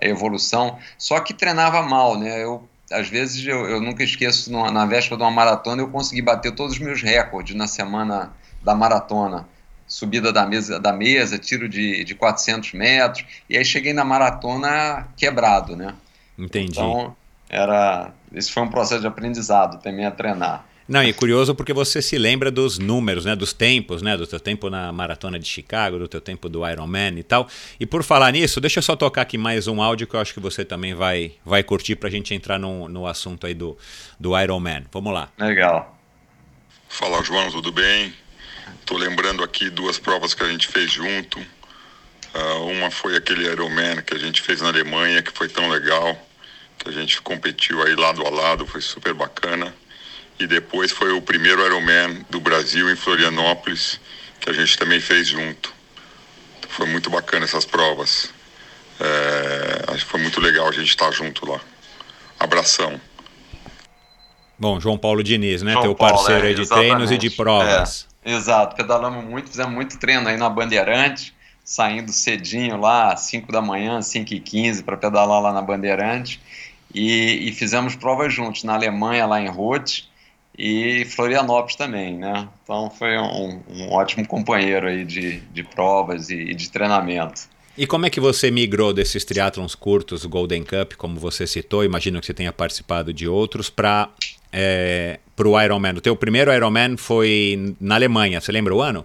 a 0.01 0.05
evolução, 0.05 0.79
só 0.97 1.19
que 1.19 1.31
treinava 1.31 1.83
mal, 1.83 2.17
né? 2.17 2.43
Eu, 2.43 2.67
às 2.91 3.07
vezes, 3.07 3.45
eu, 3.45 3.69
eu 3.69 3.79
nunca 3.79 4.03
esqueço, 4.03 4.51
numa, 4.51 4.71
na 4.71 4.83
véspera 4.83 5.17
de 5.17 5.21
uma 5.21 5.29
maratona, 5.29 5.83
eu 5.83 5.89
consegui 5.89 6.23
bater 6.23 6.55
todos 6.55 6.73
os 6.73 6.79
meus 6.79 7.03
recordes 7.03 7.55
na 7.55 7.67
semana 7.67 8.33
da 8.63 8.73
maratona. 8.73 9.47
Subida 9.85 10.33
da 10.33 10.43
mesa, 10.47 10.79
da 10.79 10.91
mesa 10.91 11.37
tiro 11.37 11.69
de, 11.69 12.03
de 12.03 12.15
400 12.15 12.73
metros, 12.73 13.23
e 13.47 13.55
aí 13.55 13.63
cheguei 13.63 13.93
na 13.93 14.03
maratona 14.03 15.07
quebrado, 15.15 15.75
né? 15.75 15.93
Entendi. 16.35 16.71
Então, 16.71 17.15
era, 17.47 18.11
esse 18.33 18.51
foi 18.51 18.63
um 18.63 18.69
processo 18.69 19.01
de 19.01 19.07
aprendizado 19.07 19.79
também 19.83 20.05
a 20.05 20.11
treinar. 20.11 20.65
Não, 20.87 21.01
e 21.01 21.09
é 21.09 21.13
curioso 21.13 21.55
porque 21.55 21.71
você 21.71 22.01
se 22.01 22.17
lembra 22.17 22.51
dos 22.51 22.77
números, 22.77 23.23
né, 23.23 23.35
dos 23.35 23.53
tempos, 23.53 24.01
né, 24.01 24.17
do 24.17 24.27
teu 24.27 24.39
tempo 24.39 24.69
na 24.69 24.91
maratona 24.91 25.39
de 25.39 25.47
Chicago, 25.47 25.97
do 25.97 26.07
teu 26.09 26.19
tempo 26.19 26.49
do 26.49 26.67
Ironman 26.69 27.17
e 27.17 27.23
tal. 27.23 27.47
E 27.79 27.85
por 27.85 28.03
falar 28.03 28.31
nisso, 28.31 28.59
deixa 28.59 28.79
eu 28.79 28.83
só 28.83 28.95
tocar 28.95 29.21
aqui 29.21 29.37
mais 29.37 29.67
um 29.67 29.81
áudio 29.81 30.05
que 30.05 30.15
eu 30.15 30.19
acho 30.19 30.33
que 30.33 30.41
você 30.41 30.65
também 30.65 30.93
vai, 30.93 31.33
vai 31.45 31.63
curtir 31.63 31.95
para 31.95 32.09
a 32.09 32.11
gente 32.11 32.33
entrar 32.33 32.59
no, 32.59 32.89
no 32.89 33.07
assunto 33.07 33.47
aí 33.47 33.53
do, 33.53 33.77
do 34.19 34.37
Ironman. 34.37 34.83
Vamos 34.91 35.13
lá. 35.13 35.29
Legal. 35.37 35.97
Fala, 36.89 37.23
João, 37.23 37.49
tudo 37.49 37.71
bem? 37.71 38.13
Tô 38.85 38.97
lembrando 38.97 39.41
aqui 39.41 39.69
duas 39.69 39.97
provas 39.97 40.33
que 40.33 40.43
a 40.43 40.49
gente 40.49 40.67
fez 40.67 40.91
junto. 40.91 41.39
Uh, 41.39 42.65
uma 42.65 42.91
foi 42.91 43.15
aquele 43.15 43.45
Ironman 43.45 44.01
que 44.01 44.15
a 44.15 44.19
gente 44.19 44.41
fez 44.41 44.59
na 44.59 44.67
Alemanha, 44.67 45.21
que 45.21 45.31
foi 45.31 45.47
tão 45.47 45.69
legal, 45.69 46.17
que 46.77 46.89
a 46.89 46.91
gente 46.91 47.21
competiu 47.21 47.81
aí 47.83 47.95
lado 47.95 48.25
a 48.25 48.29
lado, 48.29 48.67
foi 48.67 48.81
super 48.81 49.13
bacana 49.13 49.73
e 50.39 50.47
depois 50.47 50.91
foi 50.91 51.11
o 51.11 51.21
primeiro 51.21 51.65
Ironman 51.65 52.25
do 52.29 52.39
Brasil 52.39 52.89
em 52.89 52.95
Florianópolis, 52.95 53.99
que 54.39 54.49
a 54.49 54.53
gente 54.53 54.77
também 54.77 54.99
fez 54.99 55.27
junto. 55.27 55.73
Foi 56.69 56.87
muito 56.87 57.09
bacana 57.09 57.45
essas 57.45 57.65
provas. 57.65 58.33
É, 58.99 59.93
acho 59.93 60.05
que 60.05 60.11
foi 60.11 60.21
muito 60.21 60.39
legal 60.39 60.67
a 60.67 60.71
gente 60.71 60.89
estar 60.89 61.11
junto 61.11 61.49
lá. 61.49 61.59
Abração. 62.39 62.99
Bom, 64.57 64.79
João 64.79 64.97
Paulo 64.97 65.23
Diniz, 65.23 65.61
né? 65.61 65.73
João 65.73 65.83
Teu 65.83 65.95
parceiro 65.95 66.47
é, 66.47 66.53
de 66.53 66.67
treinos 66.67 67.11
e 67.11 67.17
de 67.17 67.29
provas. 67.29 68.07
É, 68.23 68.33
exato, 68.33 68.75
pedalamos 68.75 69.23
muito, 69.23 69.49
fizemos 69.49 69.73
muito 69.73 69.97
treino 69.99 70.27
aí 70.27 70.37
na 70.37 70.49
Bandeirante, 70.49 71.33
saindo 71.63 72.11
cedinho 72.11 72.77
lá, 72.77 73.15
5 73.15 73.51
da 73.51 73.61
manhã, 73.61 74.01
5 74.01 74.33
e 74.33 74.39
15 74.39 74.83
para 74.83 74.97
pedalar 74.97 75.41
lá 75.41 75.51
na 75.51 75.61
Bandeirante. 75.61 76.39
E, 76.93 77.49
e, 77.49 77.51
fizemos 77.51 77.95
provas 77.95 78.31
juntos, 78.31 78.63
na 78.63 78.75
Alemanha, 78.75 79.25
lá 79.25 79.41
em 79.41 79.47
Roth, 79.47 80.03
e 80.57 81.05
Florianópolis 81.05 81.75
também, 81.75 82.17
né? 82.17 82.47
Então 82.63 82.89
foi 82.89 83.17
um, 83.17 83.61
um 83.69 83.91
ótimo 83.91 84.27
companheiro 84.27 84.87
aí 84.87 85.03
de, 85.03 85.39
de 85.39 85.63
provas 85.63 86.29
e, 86.29 86.35
e, 86.35 86.53
de 86.53 86.69
treinamento. 86.69 87.41
E 87.75 87.87
como 87.87 88.05
é 88.05 88.09
que 88.09 88.19
você 88.19 88.51
migrou 88.51 88.93
desses 88.93 89.25
triatlons 89.25 89.73
curtos, 89.73 90.25
Golden 90.25 90.63
Cup, 90.63 90.93
como 90.95 91.19
você 91.19 91.47
citou, 91.47 91.83
imagino 91.83 92.19
que 92.19 92.27
você 92.27 92.33
tenha 92.33 92.53
participado 92.53 93.11
de 93.11 93.27
outros, 93.27 93.67
para 93.67 94.09
é, 94.51 95.19
o 95.43 95.59
Ironman? 95.59 95.93
O 95.93 96.01
teu 96.01 96.15
primeiro 96.15 96.53
Ironman 96.53 96.97
foi 96.97 97.75
na 97.81 97.95
Alemanha, 97.95 98.39
você 98.39 98.51
lembra 98.51 98.75
o 98.75 98.81
ano? 98.81 99.03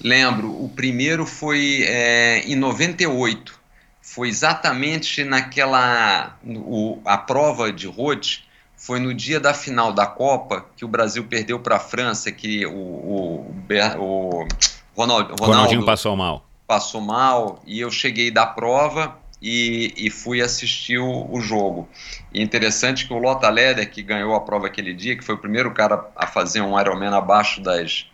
Lembro, 0.00 0.48
o 0.48 0.70
primeiro 0.70 1.26
foi 1.26 1.82
é, 1.86 2.40
em 2.46 2.56
98, 2.56 3.60
foi 4.00 4.28
exatamente 4.28 5.22
naquela, 5.22 6.38
o, 6.44 6.98
a 7.04 7.18
prova 7.18 7.70
de 7.70 7.86
Roth, 7.86 8.40
foi 8.82 8.98
no 8.98 9.14
dia 9.14 9.38
da 9.38 9.54
final 9.54 9.92
da 9.92 10.06
Copa 10.06 10.66
que 10.76 10.84
o 10.84 10.88
Brasil 10.88 11.22
perdeu 11.22 11.60
para 11.60 11.76
a 11.76 11.78
França, 11.78 12.32
que 12.32 12.66
o, 12.66 12.72
o, 12.72 13.54
o 13.96 14.48
Ronald, 14.96 15.30
Ronaldo 15.30 15.44
Ronaldinho 15.44 15.84
passou 15.84 16.16
mal. 16.16 16.44
Passou 16.66 17.00
mal 17.00 17.62
e 17.64 17.78
eu 17.78 17.92
cheguei 17.92 18.28
da 18.28 18.44
prova 18.44 19.16
e, 19.40 19.94
e 19.96 20.10
fui 20.10 20.40
assistir 20.40 20.98
o, 20.98 21.28
o, 21.30 21.40
jogo. 21.40 21.88
E 22.34 22.42
interessante 22.42 23.06
que 23.06 23.12
o 23.12 23.18
Lota 23.18 23.48
Leder, 23.48 23.88
que 23.88 24.02
ganhou 24.02 24.34
a 24.34 24.40
prova 24.40 24.66
aquele 24.66 24.92
dia, 24.92 25.16
que 25.16 25.22
foi 25.22 25.36
o 25.36 25.38
primeiro 25.38 25.70
cara 25.70 26.04
a 26.16 26.26
fazer 26.26 26.60
um 26.60 26.78
Ironman 26.78 27.14
abaixo 27.14 27.60
das, 27.60 28.06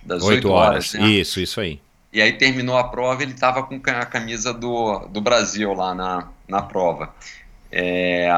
das 0.00 0.22
8, 0.22 0.46
8 0.46 0.48
horas. 0.48 0.94
horas 0.94 1.08
né? 1.08 1.10
Isso, 1.10 1.40
isso 1.40 1.60
aí. 1.60 1.80
E 2.12 2.22
aí 2.22 2.34
terminou 2.34 2.78
a 2.78 2.84
prova 2.84 3.20
ele 3.24 3.32
estava 3.32 3.64
com 3.64 3.80
a 3.84 4.06
camisa 4.06 4.54
do, 4.54 5.08
do 5.08 5.20
Brasil 5.20 5.74
lá 5.74 5.92
na, 5.92 6.28
na 6.46 6.62
prova. 6.62 7.12
É, 7.72 8.30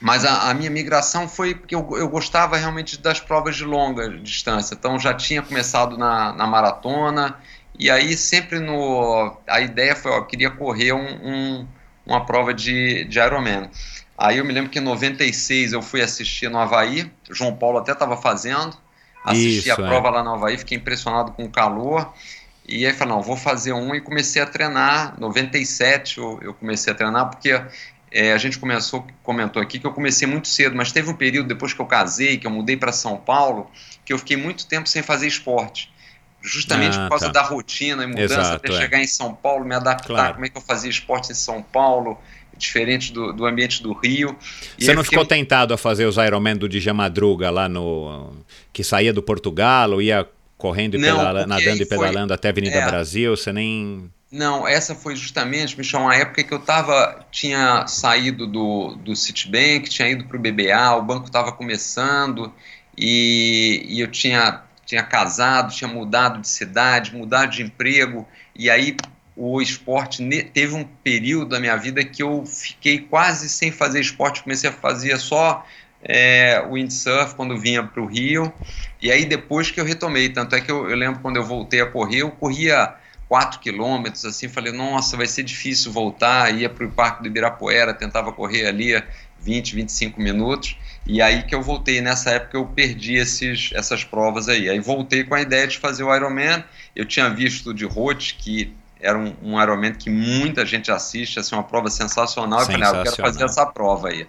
mas 0.00 0.24
a, 0.24 0.50
a, 0.50 0.54
minha 0.54 0.70
migração 0.70 1.28
foi 1.28 1.54
porque 1.54 1.74
eu, 1.74 1.86
eu, 1.96 2.08
gostava 2.08 2.56
realmente 2.56 2.98
das 2.98 3.20
provas 3.20 3.56
de 3.56 3.64
longa 3.64 4.08
distância. 4.08 4.74
Então 4.74 4.98
já 4.98 5.12
tinha 5.12 5.42
começado 5.42 5.98
na, 5.98 6.32
na 6.32 6.46
maratona 6.46 7.36
e 7.78 7.90
aí 7.90 8.16
sempre 8.16 8.58
no 8.58 9.36
a 9.46 9.60
ideia 9.60 9.94
foi 9.94 10.10
ó, 10.10 10.16
eu 10.16 10.24
queria 10.24 10.50
correr 10.50 10.92
um, 10.92 10.98
um, 11.00 11.68
uma 12.06 12.24
prova 12.24 12.54
de, 12.54 13.04
de 13.04 13.18
Ironman. 13.18 13.70
Aí 14.16 14.38
eu 14.38 14.44
me 14.44 14.52
lembro 14.52 14.70
que 14.70 14.78
em 14.78 14.82
96 14.82 15.74
eu 15.74 15.82
fui 15.82 16.00
assistir 16.00 16.50
no 16.50 16.58
Havaí, 16.58 17.10
João 17.30 17.54
Paulo 17.54 17.78
até 17.78 17.92
estava 17.92 18.16
fazendo, 18.16 18.76
assisti 19.24 19.68
Isso, 19.68 19.80
a 19.80 19.84
é. 19.84 19.88
prova 19.88 20.10
lá 20.10 20.22
no 20.22 20.34
Havaí, 20.34 20.56
fiquei 20.58 20.78
impressionado 20.78 21.32
com 21.32 21.44
o 21.44 21.50
calor. 21.50 22.12
E 22.68 22.86
aí 22.86 22.92
falei, 22.92 23.14
não, 23.14 23.22
vou 23.22 23.36
fazer 23.36 23.72
um 23.72 23.94
e 23.94 24.00
comecei 24.00 24.40
a 24.40 24.46
treinar. 24.46 25.18
97 25.18 26.18
eu, 26.18 26.38
eu 26.40 26.54
comecei 26.54 26.92
a 26.92 26.96
treinar 26.96 27.28
porque 27.28 27.60
é, 28.12 28.32
a 28.32 28.38
gente 28.38 28.58
começou, 28.58 29.06
comentou 29.22 29.62
aqui 29.62 29.78
que 29.78 29.86
eu 29.86 29.92
comecei 29.92 30.26
muito 30.26 30.48
cedo, 30.48 30.76
mas 30.76 30.90
teve 30.90 31.08
um 31.08 31.14
período 31.14 31.48
depois 31.48 31.72
que 31.72 31.80
eu 31.80 31.86
casei, 31.86 32.38
que 32.38 32.46
eu 32.46 32.50
mudei 32.50 32.76
para 32.76 32.92
São 32.92 33.16
Paulo, 33.16 33.70
que 34.04 34.12
eu 34.12 34.18
fiquei 34.18 34.36
muito 34.36 34.66
tempo 34.66 34.88
sem 34.88 35.02
fazer 35.02 35.26
esporte. 35.26 35.92
Justamente 36.42 36.96
ah, 36.96 37.02
por 37.02 37.10
causa 37.10 37.26
tá. 37.26 37.32
da 37.32 37.42
rotina 37.42 38.02
e 38.02 38.06
mudança, 38.06 38.34
Exato, 38.34 38.56
até 38.56 38.72
é. 38.72 38.80
chegar 38.80 38.98
em 39.00 39.06
São 39.06 39.34
Paulo, 39.34 39.64
me 39.64 39.74
adaptar, 39.74 40.06
claro. 40.06 40.34
como 40.34 40.46
é 40.46 40.48
que 40.48 40.56
eu 40.56 40.62
fazia 40.62 40.90
esporte 40.90 41.30
em 41.30 41.34
São 41.34 41.62
Paulo, 41.62 42.18
diferente 42.56 43.12
do, 43.12 43.32
do 43.32 43.46
ambiente 43.46 43.82
do 43.82 43.92
Rio. 43.92 44.36
E 44.78 44.84
Você 44.84 44.94
não 44.94 45.04
ficou 45.04 45.24
tentado 45.24 45.74
a 45.74 45.76
fazer 45.76 46.06
os 46.06 46.16
Ironman 46.16 46.56
do 46.56 46.68
Dija 46.68 46.94
Madruga 46.94 47.50
lá 47.50 47.68
no. 47.68 48.32
que 48.72 48.82
saía 48.82 49.12
do 49.12 49.22
Portugal, 49.22 50.00
ia 50.00 50.26
correndo 50.56 50.96
e 50.96 50.98
não, 50.98 51.16
pedala, 51.16 51.46
nadando 51.46 51.82
e 51.82 51.86
pedalando 51.86 52.28
foi, 52.28 52.34
até 52.34 52.48
a 52.48 52.50
Avenida 52.50 52.76
é, 52.76 52.86
Brasil, 52.86 53.36
você 53.36 53.52
nem. 53.52 54.10
Não, 54.32 54.66
essa 54.66 54.94
foi 54.94 55.16
justamente, 55.16 55.76
Michel, 55.76 56.02
uma 56.02 56.14
época 56.14 56.44
que 56.44 56.54
eu 56.54 56.60
tava, 56.60 57.26
tinha 57.32 57.84
saído 57.88 58.46
do, 58.46 58.94
do 58.94 59.16
Citibank, 59.16 59.90
tinha 59.90 60.08
ido 60.08 60.24
para 60.24 60.36
o 60.36 60.40
BBA, 60.40 60.94
o 60.96 61.02
banco 61.02 61.26
estava 61.26 61.50
começando 61.50 62.52
e, 62.96 63.84
e 63.88 64.00
eu 64.00 64.06
tinha, 64.08 64.62
tinha 64.86 65.02
casado, 65.02 65.74
tinha 65.74 65.88
mudado 65.88 66.40
de 66.40 66.48
cidade, 66.48 67.12
mudado 67.12 67.50
de 67.50 67.62
emprego, 67.64 68.26
e 68.54 68.70
aí 68.70 68.96
o 69.34 69.60
esporte 69.60 70.24
teve 70.54 70.76
um 70.76 70.84
período 70.84 71.48
da 71.48 71.58
minha 71.58 71.76
vida 71.76 72.04
que 72.04 72.22
eu 72.22 72.46
fiquei 72.46 73.00
quase 73.00 73.48
sem 73.48 73.72
fazer 73.72 74.00
esporte, 74.00 74.44
comecei 74.44 74.70
a 74.70 74.72
fazer 74.72 75.18
só 75.18 75.66
é, 76.04 76.64
windsurf 76.70 77.34
quando 77.34 77.58
vinha 77.58 77.82
para 77.82 78.00
o 78.00 78.06
Rio, 78.06 78.52
e 79.02 79.10
aí 79.10 79.24
depois 79.24 79.72
que 79.72 79.80
eu 79.80 79.84
retomei, 79.84 80.28
tanto 80.28 80.54
é 80.54 80.60
que 80.60 80.70
eu, 80.70 80.88
eu 80.88 80.96
lembro 80.96 81.18
quando 81.20 81.34
eu 81.34 81.44
voltei 81.44 81.80
a 81.80 81.86
correr, 81.86 82.18
eu 82.18 82.30
corria 82.30 82.94
4 83.30 83.60
quilômetros, 83.60 84.24
assim, 84.24 84.48
falei, 84.48 84.72
nossa, 84.72 85.16
vai 85.16 85.28
ser 85.28 85.44
difícil 85.44 85.92
voltar, 85.92 86.52
ia 86.52 86.68
para 86.68 86.84
o 86.84 86.90
Parque 86.90 87.22
do 87.22 87.28
Ibirapuera, 87.28 87.94
tentava 87.94 88.32
correr 88.32 88.66
ali 88.66 89.00
20, 89.38 89.72
25 89.76 90.20
minutos, 90.20 90.76
e 91.06 91.22
aí 91.22 91.44
que 91.44 91.54
eu 91.54 91.62
voltei, 91.62 92.00
nessa 92.00 92.30
época 92.30 92.58
eu 92.58 92.66
perdi 92.66 93.14
esses, 93.14 93.70
essas 93.72 94.02
provas 94.02 94.48
aí, 94.48 94.68
aí 94.68 94.80
voltei 94.80 95.22
com 95.22 95.36
a 95.36 95.40
ideia 95.40 95.64
de 95.68 95.78
fazer 95.78 96.02
o 96.02 96.12
Ironman, 96.12 96.64
eu 96.96 97.04
tinha 97.04 97.30
visto 97.30 97.72
de 97.72 97.84
Roth, 97.84 98.32
que 98.36 98.74
era 99.00 99.16
um, 99.16 99.32
um 99.40 99.62
Ironman 99.62 99.94
que 99.94 100.10
muita 100.10 100.66
gente 100.66 100.90
assiste, 100.90 101.38
assim, 101.38 101.54
uma 101.54 101.62
prova 101.62 101.88
sensacional, 101.88 102.58
sensacional. 102.58 102.82
eu 102.84 102.88
falei, 102.88 102.88
ah, 102.88 102.98
eu 102.98 103.04
quero 103.04 103.16
fazer 103.16 103.44
essa 103.44 103.64
prova 103.64 104.08
aí, 104.08 104.26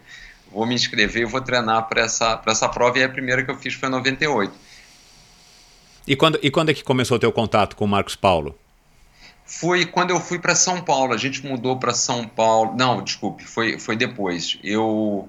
vou 0.52 0.68
me 0.68 0.76
inscrever, 0.76 1.26
vou 1.26 1.41
treinar 1.41 1.89
para 1.89 2.04
essa, 2.04 2.39
essa 2.45 2.70
prova, 2.70 2.99
e 2.99 3.04
a 3.04 3.10
primeira 3.10 3.43
que 3.43 3.49
eu 3.49 3.58
fiz 3.58 3.74
foi 3.74 3.89
em 3.89 3.93
98. 3.93 4.54
E 6.06 6.16
quando, 6.16 6.39
e 6.43 6.52
quando 6.52 6.70
é 6.70 6.74
que 6.76 6.84
começou 6.84 7.18
o 7.18 7.20
teu 7.20 7.32
contato 7.32 7.76
com 7.76 7.86
o 7.86 7.88
Marcos 7.88 8.16
Paulo? 8.16 8.61
Foi 9.52 9.86
quando 9.86 10.12
eu 10.12 10.20
fui 10.22 10.39
para 10.39 10.56
São 10.56 10.82
Paulo. 10.82 11.14
A 11.14 11.18
gente 11.18 11.45
mudou 11.45 11.78
para 11.78 11.93
São 11.93 12.26
Paulo. 12.26 12.74
Não, 12.78 13.04
desculpe, 13.04 13.43
foi, 13.43 13.78
foi 13.78 13.97
depois. 13.97 14.58
Eu, 14.64 15.28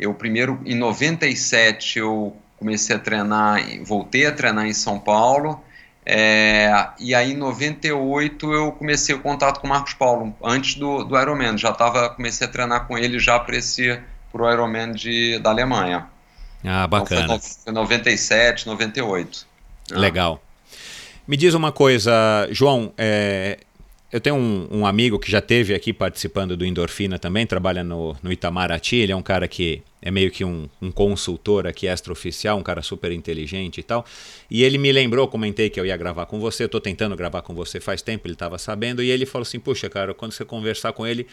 eu 0.00 0.14
primeiro, 0.14 0.58
em 0.64 0.74
97, 0.74 1.98
eu 1.98 2.34
comecei 2.56 2.96
a 2.96 2.98
treinar, 2.98 3.60
voltei 3.84 4.24
a 4.24 4.32
treinar 4.32 4.66
em 4.66 4.72
São 4.72 4.98
Paulo. 4.98 5.62
É, 6.06 6.88
e 6.98 7.14
aí 7.14 7.32
em 7.32 7.36
98 7.36 8.54
eu 8.54 8.72
comecei 8.72 9.14
o 9.14 9.20
contato 9.20 9.60
com 9.60 9.66
o 9.66 9.70
Marcos 9.70 9.92
Paulo, 9.92 10.34
antes 10.42 10.76
do, 10.76 11.04
do 11.04 11.20
Ironman. 11.20 11.58
Já 11.58 11.70
tava, 11.70 12.08
comecei 12.08 12.46
a 12.46 12.50
treinar 12.50 12.86
com 12.86 12.96
ele 12.96 13.18
já 13.18 13.38
para 13.38 13.54
esse 13.54 14.00
pro 14.32 14.50
Ironman 14.50 14.92
de, 14.92 15.38
da 15.40 15.50
Alemanha. 15.50 16.06
Ah, 16.64 16.86
bacana. 16.86 17.24
Então 17.24 17.38
foi, 17.38 17.50
foi 17.64 17.72
97, 17.74 18.66
98. 18.66 19.46
Legal. 19.90 20.40
Me 21.28 21.36
diz 21.36 21.52
uma 21.52 21.70
coisa, 21.70 22.48
João. 22.50 22.90
É, 22.96 23.58
eu 24.10 24.18
tenho 24.18 24.34
um, 24.34 24.66
um, 24.78 24.86
amigo 24.86 25.18
que 25.18 25.30
já 25.30 25.42
teve 25.42 25.74
aqui 25.74 25.92
participando 25.92 26.56
do 26.56 26.64
Endorfina 26.64 27.18
também, 27.18 27.46
trabalha 27.46 27.84
no, 27.84 28.16
no 28.22 28.32
Itamaraty. 28.32 28.96
Ele 28.96 29.12
é 29.12 29.16
um 29.16 29.20
cara 29.20 29.46
que 29.46 29.82
é 30.00 30.10
meio 30.10 30.30
que 30.30 30.42
um, 30.42 30.66
um 30.80 30.90
consultor 30.90 31.66
aqui 31.66 31.86
extraoficial, 31.86 32.56
um 32.56 32.62
cara 32.62 32.80
super 32.80 33.12
inteligente 33.12 33.76
e 33.76 33.82
tal. 33.82 34.06
E 34.50 34.64
ele 34.64 34.78
me 34.78 34.90
lembrou, 34.90 35.28
comentei 35.28 35.68
que 35.68 35.78
eu 35.78 35.84
ia 35.84 35.98
gravar 35.98 36.24
com 36.24 36.40
você. 36.40 36.64
Eu 36.64 36.68
tô 36.70 36.80
tentando 36.80 37.14
gravar 37.14 37.42
com 37.42 37.54
você 37.54 37.78
faz 37.78 38.00
tempo, 38.00 38.26
ele 38.26 38.32
estava 38.32 38.56
sabendo. 38.56 39.02
E 39.02 39.10
ele 39.10 39.26
falou 39.26 39.42
assim: 39.42 39.60
Puxa, 39.60 39.90
cara, 39.90 40.14
quando 40.14 40.32
você 40.32 40.46
conversar 40.46 40.94
com 40.94 41.06
ele, 41.06 41.26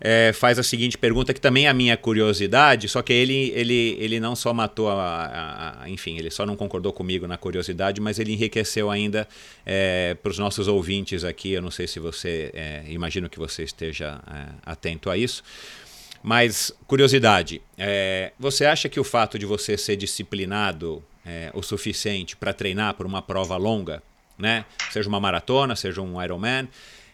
é, 0.00 0.32
faz 0.32 0.58
a 0.58 0.62
seguinte 0.62 0.98
pergunta, 0.98 1.32
que 1.32 1.40
também 1.40 1.66
é 1.66 1.68
a 1.68 1.74
minha 1.74 1.96
curiosidade, 1.96 2.88
só 2.88 3.02
que 3.02 3.12
ele, 3.12 3.50
ele, 3.54 3.96
ele 3.98 4.20
não 4.20 4.36
só 4.36 4.52
matou 4.52 4.88
a, 4.88 4.94
a, 4.94 5.82
a 5.82 5.90
Enfim, 5.90 6.18
ele 6.18 6.30
só 6.30 6.44
não 6.44 6.56
concordou 6.56 6.92
comigo 6.92 7.26
na 7.26 7.36
curiosidade, 7.36 8.00
mas 8.00 8.18
ele 8.18 8.32
enriqueceu 8.32 8.90
ainda 8.90 9.26
é, 9.64 10.14
para 10.22 10.30
os 10.30 10.38
nossos 10.38 10.68
ouvintes 10.68 11.24
aqui. 11.24 11.52
Eu 11.52 11.62
não 11.62 11.70
sei 11.70 11.86
se 11.86 11.98
você. 11.98 12.50
É, 12.54 12.84
imagino 12.88 13.28
que 13.28 13.38
você 13.38 13.62
esteja 13.62 14.20
é, 14.26 14.46
atento 14.64 15.10
a 15.10 15.16
isso. 15.16 15.42
Mas, 16.22 16.72
curiosidade, 16.86 17.62
é, 17.78 18.32
você 18.38 18.64
acha 18.64 18.88
que 18.88 18.98
o 18.98 19.04
fato 19.04 19.38
de 19.38 19.46
você 19.46 19.76
ser 19.78 19.96
disciplinado 19.96 21.02
é, 21.24 21.50
o 21.54 21.62
suficiente 21.62 22.36
para 22.36 22.52
treinar 22.52 22.94
por 22.94 23.06
uma 23.06 23.22
prova 23.22 23.56
longa, 23.56 24.02
né? 24.38 24.64
seja 24.90 25.08
uma 25.08 25.20
maratona, 25.20 25.76
seja 25.76 26.00
um 26.00 26.22
Ironman, 26.22 26.68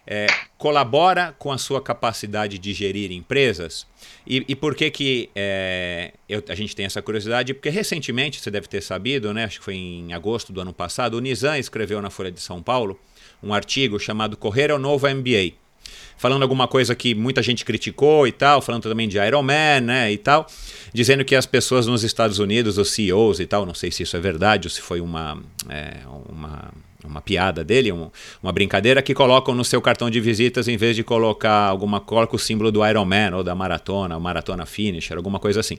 é, 0.07 0.27
colabora 0.59 1.35
com 1.39 1.53
a 1.53 1.59
sua 1.59 1.81
capacidade 1.81 2.59
de 2.59 2.73
gerir 2.73 3.13
empresas? 3.13 3.87
E, 4.27 4.45
e 4.49 4.55
por 4.55 4.75
que, 4.75 4.91
que 4.91 5.31
é, 5.35 6.13
eu, 6.29 6.43
a 6.49 6.55
gente 6.55 6.75
tem 6.75 6.87
essa 6.87 7.01
curiosidade? 7.01 7.55
Porque 7.55 7.71
recentemente, 7.71 8.41
você 8.41 8.51
deve 8.51 8.67
ter 8.69 8.83
sabido, 8.83 9.33
né, 9.33 9.45
acho 9.45 9.59
que 9.59 9.65
foi 9.65 9.75
em 9.75 10.13
agosto 10.13 10.53
do 10.53 10.61
ano 10.61 10.73
passado, 10.73 11.15
o 11.15 11.21
Nizam 11.21 11.57
escreveu 11.57 12.01
na 12.03 12.11
Folha 12.11 12.31
de 12.31 12.41
São 12.41 12.63
Paulo 12.63 12.99
um 13.43 13.53
artigo 13.53 13.99
chamado 13.99 14.37
Correr 14.37 14.71
ao 14.71 14.79
Novo 14.79 15.09
MBA. 15.09 15.55
Falando 16.17 16.43
alguma 16.43 16.69
coisa 16.69 16.95
que 16.95 17.15
muita 17.15 17.43
gente 17.43 17.65
criticou 17.65 18.29
e 18.29 18.33
tal, 18.33 18.63
falando 18.63 18.85
também 18.85 19.09
de 19.09 19.19
Iron 19.19 19.43
Man, 19.43 19.81
né, 19.81 20.13
e 20.13 20.19
tal, 20.19 20.47
dizendo 20.93 21.25
que 21.25 21.35
as 21.35 21.47
pessoas 21.47 21.87
nos 21.87 22.05
Estados 22.05 22.39
Unidos, 22.39 22.79
os 22.79 22.91
CEOs 22.93 23.41
e 23.41 23.47
tal, 23.47 23.67
não 23.67 23.75
sei 23.75 23.91
se 23.91 24.05
isso 24.05 24.17
é 24.17 24.21
verdade 24.21 24.69
ou 24.69 24.71
se 24.71 24.81
foi 24.81 25.01
uma, 25.01 25.43
é, 25.69 25.97
uma 26.29 26.73
uma 27.05 27.21
piada 27.21 27.65
dele, 27.65 27.93
um, 27.93 28.11
uma 28.43 28.53
brincadeira 28.53 29.03
que 29.03 29.15
colocam 29.15 29.55
no 29.55 29.65
seu 29.65 29.81
cartão 29.81 30.09
de 30.09 30.21
visitas 30.21 30.69
em 30.69 30.77
vez 30.77 30.97
de 30.97 31.03
colocar 31.03 31.67
alguma 31.67 32.01
coloca 32.01 32.37
o 32.37 32.39
símbolo 32.39 32.71
do 32.71 32.87
Iron 32.87 33.05
Man 33.05 33.37
ou 33.37 33.45
da 33.45 33.55
maratona, 33.55 34.19
maratona 34.19 34.67
finisher, 34.67 35.17
alguma 35.17 35.39
coisa 35.39 35.61
assim. 35.61 35.79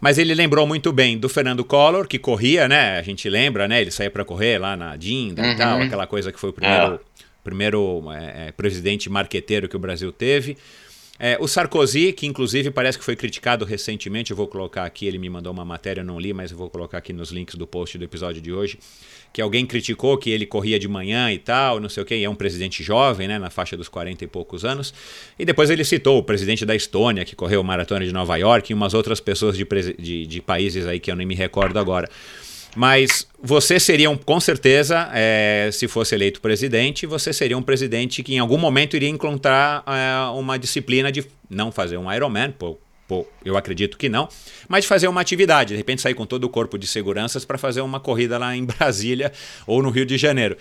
Mas 0.00 0.18
ele 0.18 0.34
lembrou 0.34 0.66
muito 0.66 0.92
bem 0.92 1.18
do 1.18 1.28
Fernando 1.28 1.64
Collor, 1.64 2.06
que 2.06 2.18
corria, 2.18 2.68
né? 2.68 2.98
A 2.98 3.02
gente 3.02 3.28
lembra, 3.28 3.68
né? 3.68 3.80
Ele 3.80 3.90
saía 3.90 4.10
para 4.10 4.24
correr 4.24 4.58
lá 4.58 4.76
na 4.76 4.96
Dinda 4.96 5.42
uhum. 5.42 5.52
e 5.52 5.56
tal, 5.56 5.82
aquela 5.82 6.06
coisa 6.06 6.32
que 6.32 6.40
foi 6.40 6.50
o 6.50 6.52
primeiro, 6.52 6.94
é. 6.94 6.98
primeiro 7.42 8.04
é, 8.12 8.48
é, 8.48 8.52
presidente 8.52 9.08
marqueteiro 9.08 9.68
que 9.68 9.76
o 9.76 9.78
Brasil 9.78 10.10
teve. 10.10 10.56
É, 11.18 11.36
o 11.40 11.46
Sarkozy, 11.46 12.12
que 12.12 12.26
inclusive 12.26 12.72
parece 12.72 12.98
que 12.98 13.04
foi 13.04 13.14
criticado 13.14 13.64
recentemente, 13.64 14.32
eu 14.32 14.36
vou 14.36 14.48
colocar 14.48 14.84
aqui, 14.84 15.06
ele 15.06 15.16
me 15.16 15.30
mandou 15.30 15.52
uma 15.52 15.64
matéria, 15.64 16.00
eu 16.00 16.04
não 16.04 16.18
li, 16.18 16.32
mas 16.32 16.50
eu 16.50 16.56
vou 16.56 16.68
colocar 16.68 16.98
aqui 16.98 17.12
nos 17.12 17.30
links 17.30 17.54
do 17.54 17.68
post 17.68 17.96
do 17.96 18.04
episódio 18.04 18.42
de 18.42 18.52
hoje, 18.52 18.80
que 19.34 19.42
alguém 19.42 19.66
criticou 19.66 20.16
que 20.16 20.30
ele 20.30 20.46
corria 20.46 20.78
de 20.78 20.86
manhã 20.86 21.32
e 21.32 21.38
tal, 21.38 21.80
não 21.80 21.88
sei 21.88 22.04
o 22.04 22.06
que, 22.06 22.14
e 22.14 22.22
é 22.22 22.30
um 22.30 22.36
presidente 22.36 22.84
jovem, 22.84 23.26
né, 23.26 23.36
na 23.36 23.50
faixa 23.50 23.76
dos 23.76 23.88
40 23.88 24.22
e 24.22 24.28
poucos 24.28 24.64
anos. 24.64 24.94
E 25.36 25.44
depois 25.44 25.70
ele 25.70 25.82
citou 25.82 26.18
o 26.18 26.22
presidente 26.22 26.64
da 26.64 26.74
Estônia, 26.76 27.24
que 27.24 27.34
correu 27.34 27.60
a 27.60 27.64
maratona 27.64 28.06
de 28.06 28.12
Nova 28.12 28.36
York, 28.36 28.70
e 28.70 28.74
umas 28.74 28.94
outras 28.94 29.18
pessoas 29.18 29.56
de, 29.56 29.66
de, 29.98 30.24
de 30.24 30.40
países 30.40 30.86
aí 30.86 31.00
que 31.00 31.10
eu 31.10 31.16
nem 31.16 31.26
me 31.26 31.34
recordo 31.34 31.80
agora. 31.80 32.08
Mas 32.76 33.26
você 33.42 33.80
seria, 33.80 34.08
um, 34.08 34.16
com 34.16 34.38
certeza, 34.38 35.10
é, 35.12 35.68
se 35.72 35.88
fosse 35.88 36.14
eleito 36.14 36.40
presidente, 36.40 37.04
você 37.04 37.32
seria 37.32 37.58
um 37.58 37.62
presidente 37.62 38.22
que 38.22 38.36
em 38.36 38.38
algum 38.38 38.56
momento 38.56 38.94
iria 38.94 39.08
encontrar 39.08 39.82
é, 39.84 40.30
uma 40.30 40.56
disciplina 40.56 41.10
de 41.10 41.26
não 41.50 41.72
fazer 41.72 41.96
um 41.96 42.12
Ironman, 42.12 42.52
pô, 42.52 42.78
pô, 43.14 43.26
eu 43.44 43.56
acredito 43.56 43.96
que 43.96 44.08
não, 44.08 44.28
mas 44.68 44.82
de 44.82 44.88
fazer 44.88 45.06
uma 45.06 45.20
atividade, 45.20 45.68
de 45.68 45.76
repente 45.76 46.02
sair 46.02 46.14
com 46.14 46.26
todo 46.26 46.42
o 46.44 46.48
corpo 46.48 46.76
de 46.76 46.86
seguranças 46.86 47.44
para 47.44 47.56
fazer 47.56 47.80
uma 47.80 48.00
corrida 48.00 48.36
lá 48.38 48.56
em 48.56 48.64
Brasília 48.66 49.32
ou 49.66 49.80
no 49.80 49.90
Rio 49.90 50.04
de 50.04 50.18
Janeiro. 50.18 50.56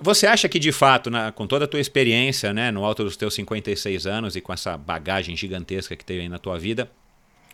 Você 0.00 0.26
acha 0.26 0.48
que 0.48 0.58
de 0.58 0.72
fato, 0.72 1.10
na, 1.10 1.30
com 1.30 1.46
toda 1.46 1.66
a 1.66 1.68
tua 1.68 1.78
experiência, 1.78 2.54
né, 2.54 2.70
no 2.70 2.84
alto 2.84 3.04
dos 3.04 3.18
teus 3.18 3.34
56 3.34 4.06
anos 4.06 4.34
e 4.34 4.40
com 4.40 4.50
essa 4.50 4.78
bagagem 4.78 5.36
gigantesca 5.36 5.94
que 5.94 6.02
teve 6.02 6.22
aí 6.22 6.28
na 6.28 6.38
tua 6.38 6.58
vida, 6.58 6.90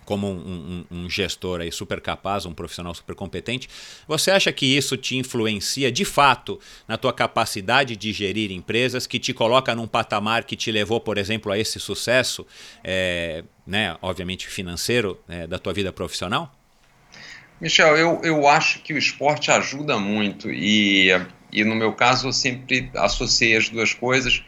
como 0.07 0.29
um, 0.29 0.87
um, 0.91 0.99
um, 0.99 1.11
gestor 1.11 1.61
aí 1.61 1.71
super 1.71 2.01
capaz, 2.01 2.47
um 2.47 2.55
profissional 2.55 2.95
super 2.95 3.15
competente, 3.15 3.69
você 4.07 4.31
acha 4.31 4.53
que 4.53 4.65
isso 4.65 4.97
te 4.97 5.17
influencia 5.17 5.93
de 5.93 6.05
fato 6.05 6.59
na 6.89 6.97
tua 6.97 7.13
capacidade 7.13 7.97
de 7.97 8.13
gerir 8.13 8.51
empresas, 8.53 9.07
que 9.07 9.19
te 9.19 9.35
coloca 9.35 9.75
num 9.75 9.87
patamar 9.87 10.45
que 10.45 10.57
te 10.57 10.71
levou, 10.71 11.01
por 11.01 11.19
exemplo, 11.19 11.53
a 11.53 11.59
esse 11.59 11.79
sucesso, 11.81 12.47
é, 12.83 13.43
né, 13.67 13.97
obviamente 14.01 14.47
financeiro, 14.47 15.21
é, 15.29 15.47
da 15.47 15.59
tua 15.59 15.75
vida 15.75 15.93
profissional? 15.93 16.55
Michel, 17.61 17.97
eu, 17.97 18.21
eu 18.23 18.47
acho 18.47 18.79
que 18.81 18.95
o 18.95 18.99
esporte 18.99 19.51
ajuda 19.51 19.99
muito 19.99 20.51
e, 20.51 21.09
e 21.53 21.65
no 21.65 21.75
meu 21.75 21.93
caso 21.93 22.29
eu 22.29 22.33
sempre 22.33 22.91
associei 22.95 23.57
as 23.57 23.69
duas 23.69 23.93
coisas 23.93 24.43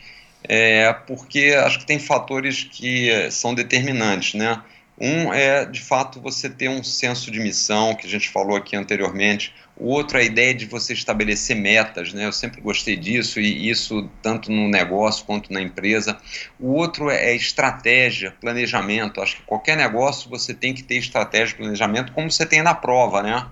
é, 0.44 0.92
porque 0.92 1.56
acho 1.58 1.80
que 1.80 1.86
tem 1.86 1.98
fatores 1.98 2.64
que 2.64 3.30
são 3.30 3.54
determinantes, 3.54 4.34
né? 4.34 4.62
Um 5.00 5.32
é, 5.32 5.64
de 5.64 5.80
fato, 5.80 6.20
você 6.20 6.50
ter 6.50 6.68
um 6.68 6.82
senso 6.82 7.30
de 7.30 7.38
missão, 7.38 7.94
que 7.94 8.06
a 8.06 8.10
gente 8.10 8.28
falou 8.28 8.56
aqui 8.56 8.74
anteriormente. 8.74 9.54
O 9.76 9.90
outro 9.90 10.18
é 10.18 10.22
a 10.22 10.24
ideia 10.24 10.52
de 10.52 10.66
você 10.66 10.92
estabelecer 10.92 11.54
metas, 11.54 12.12
né? 12.12 12.26
Eu 12.26 12.32
sempre 12.32 12.60
gostei 12.60 12.96
disso, 12.96 13.38
e 13.38 13.70
isso 13.70 14.10
tanto 14.20 14.50
no 14.50 14.68
negócio 14.68 15.24
quanto 15.24 15.52
na 15.52 15.62
empresa. 15.62 16.18
O 16.58 16.72
outro 16.72 17.10
é 17.10 17.32
estratégia, 17.34 18.34
planejamento. 18.40 19.20
Acho 19.20 19.36
que 19.36 19.42
qualquer 19.42 19.76
negócio 19.76 20.28
você 20.28 20.52
tem 20.52 20.74
que 20.74 20.82
ter 20.82 20.96
estratégia, 20.96 21.56
planejamento, 21.56 22.12
como 22.12 22.28
você 22.28 22.44
tem 22.44 22.60
na 22.60 22.74
prova, 22.74 23.22
né? 23.22 23.46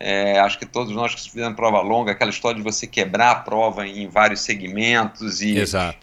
É, 0.00 0.38
acho 0.38 0.58
que 0.58 0.66
todos 0.66 0.94
nós 0.94 1.12
que 1.12 1.22
fizemos 1.28 1.56
prova 1.56 1.80
longa, 1.80 2.12
aquela 2.12 2.30
história 2.30 2.56
de 2.56 2.62
você 2.62 2.86
quebrar 2.86 3.30
a 3.32 3.34
prova 3.34 3.84
em 3.84 4.08
vários 4.08 4.42
segmentos 4.42 5.42
e, 5.42 5.54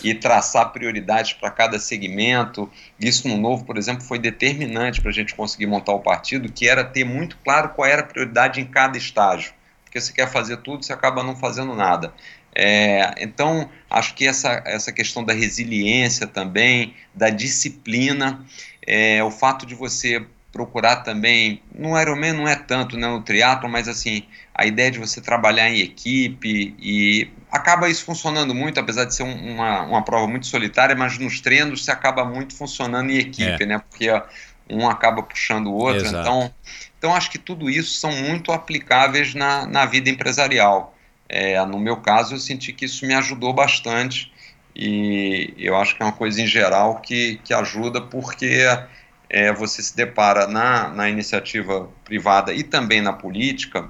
e 0.03 0.13
traçar 0.13 0.73
prioridades 0.73 1.31
para 1.31 1.49
cada 1.49 1.79
segmento. 1.79 2.69
Isso 2.99 3.27
no 3.27 3.37
novo, 3.37 3.63
por 3.63 3.77
exemplo, 3.77 4.03
foi 4.03 4.19
determinante 4.19 4.99
para 4.99 5.11
a 5.11 5.13
gente 5.13 5.33
conseguir 5.33 5.67
montar 5.67 5.93
o 5.93 5.99
partido, 5.99 6.51
que 6.51 6.67
era 6.67 6.83
ter 6.83 7.05
muito 7.05 7.37
claro 7.37 7.69
qual 7.69 7.87
era 7.87 8.01
a 8.01 8.05
prioridade 8.05 8.59
em 8.59 8.65
cada 8.65 8.97
estágio. 8.97 9.53
Porque 9.85 10.01
você 10.01 10.11
quer 10.11 10.29
fazer 10.29 10.57
tudo, 10.57 10.83
você 10.83 10.91
acaba 10.91 11.23
não 11.23 11.35
fazendo 11.35 11.73
nada. 11.73 12.13
É, 12.53 13.13
então, 13.19 13.69
acho 13.89 14.13
que 14.13 14.27
essa, 14.27 14.61
essa 14.65 14.91
questão 14.91 15.23
da 15.23 15.33
resiliência 15.33 16.27
também, 16.27 16.93
da 17.13 17.29
disciplina, 17.29 18.45
é, 18.85 19.23
o 19.23 19.31
fato 19.31 19.65
de 19.65 19.73
você 19.73 20.25
procurar 20.55 20.97
também, 20.97 21.61
no 21.77 21.99
Ironman 21.99 22.31
não 22.31 22.47
é 22.47 22.55
tanto, 22.55 22.95
né, 22.95 23.05
no 23.05 23.21
triatlo, 23.21 23.67
mas 23.67 23.89
assim, 23.89 24.23
a 24.53 24.65
ideia 24.65 24.89
de 24.89 24.97
você 24.97 25.19
trabalhar 25.19 25.69
em 25.69 25.81
equipe 25.81 26.73
e 26.79 27.29
acaba 27.51 27.89
isso 27.89 28.05
funcionando 28.05 28.55
muito, 28.55 28.79
apesar 28.79 29.03
de 29.03 29.13
ser 29.13 29.23
um, 29.23 29.53
uma, 29.53 29.81
uma 29.81 30.01
prova 30.01 30.25
muito 30.29 30.47
solitária, 30.47 30.95
mas 30.95 31.17
nos 31.17 31.41
treinos 31.41 31.83
você 31.83 31.91
acaba 31.91 32.23
muito 32.23 32.55
funcionando 32.55 33.11
em 33.11 33.17
equipe, 33.17 33.63
é. 33.63 33.65
né, 33.65 33.79
porque 33.79 34.09
um 34.69 34.87
acaba 34.87 35.21
puxando 35.21 35.67
o 35.67 35.73
outro, 35.73 36.05
Exato. 36.05 36.21
então, 36.21 36.53
então 36.97 37.13
acho 37.13 37.29
que 37.29 37.37
tudo 37.37 37.69
isso 37.69 37.99
são 37.99 38.13
muito 38.13 38.53
aplicáveis 38.53 39.33
na, 39.33 39.65
na 39.65 39.85
vida 39.85 40.09
empresarial. 40.09 40.95
É, 41.27 41.63
no 41.65 41.77
meu 41.77 41.97
caso, 41.97 42.35
eu 42.35 42.39
senti 42.39 42.71
que 42.71 42.85
isso 42.85 43.05
me 43.05 43.13
ajudou 43.13 43.51
bastante 43.51 44.31
e 44.73 45.53
eu 45.57 45.75
acho 45.75 45.97
que 45.97 46.01
é 46.01 46.05
uma 46.05 46.13
coisa 46.13 46.41
em 46.41 46.47
geral 46.47 47.01
que, 47.01 47.41
que 47.43 47.53
ajuda 47.53 47.99
porque 47.99 48.65
é, 49.29 49.51
você 49.51 49.81
se 49.81 49.95
depara 49.95 50.47
na, 50.47 50.89
na 50.89 51.09
iniciativa 51.09 51.89
privada 52.03 52.53
e 52.53 52.63
também 52.63 53.01
na 53.01 53.13
política 53.13 53.89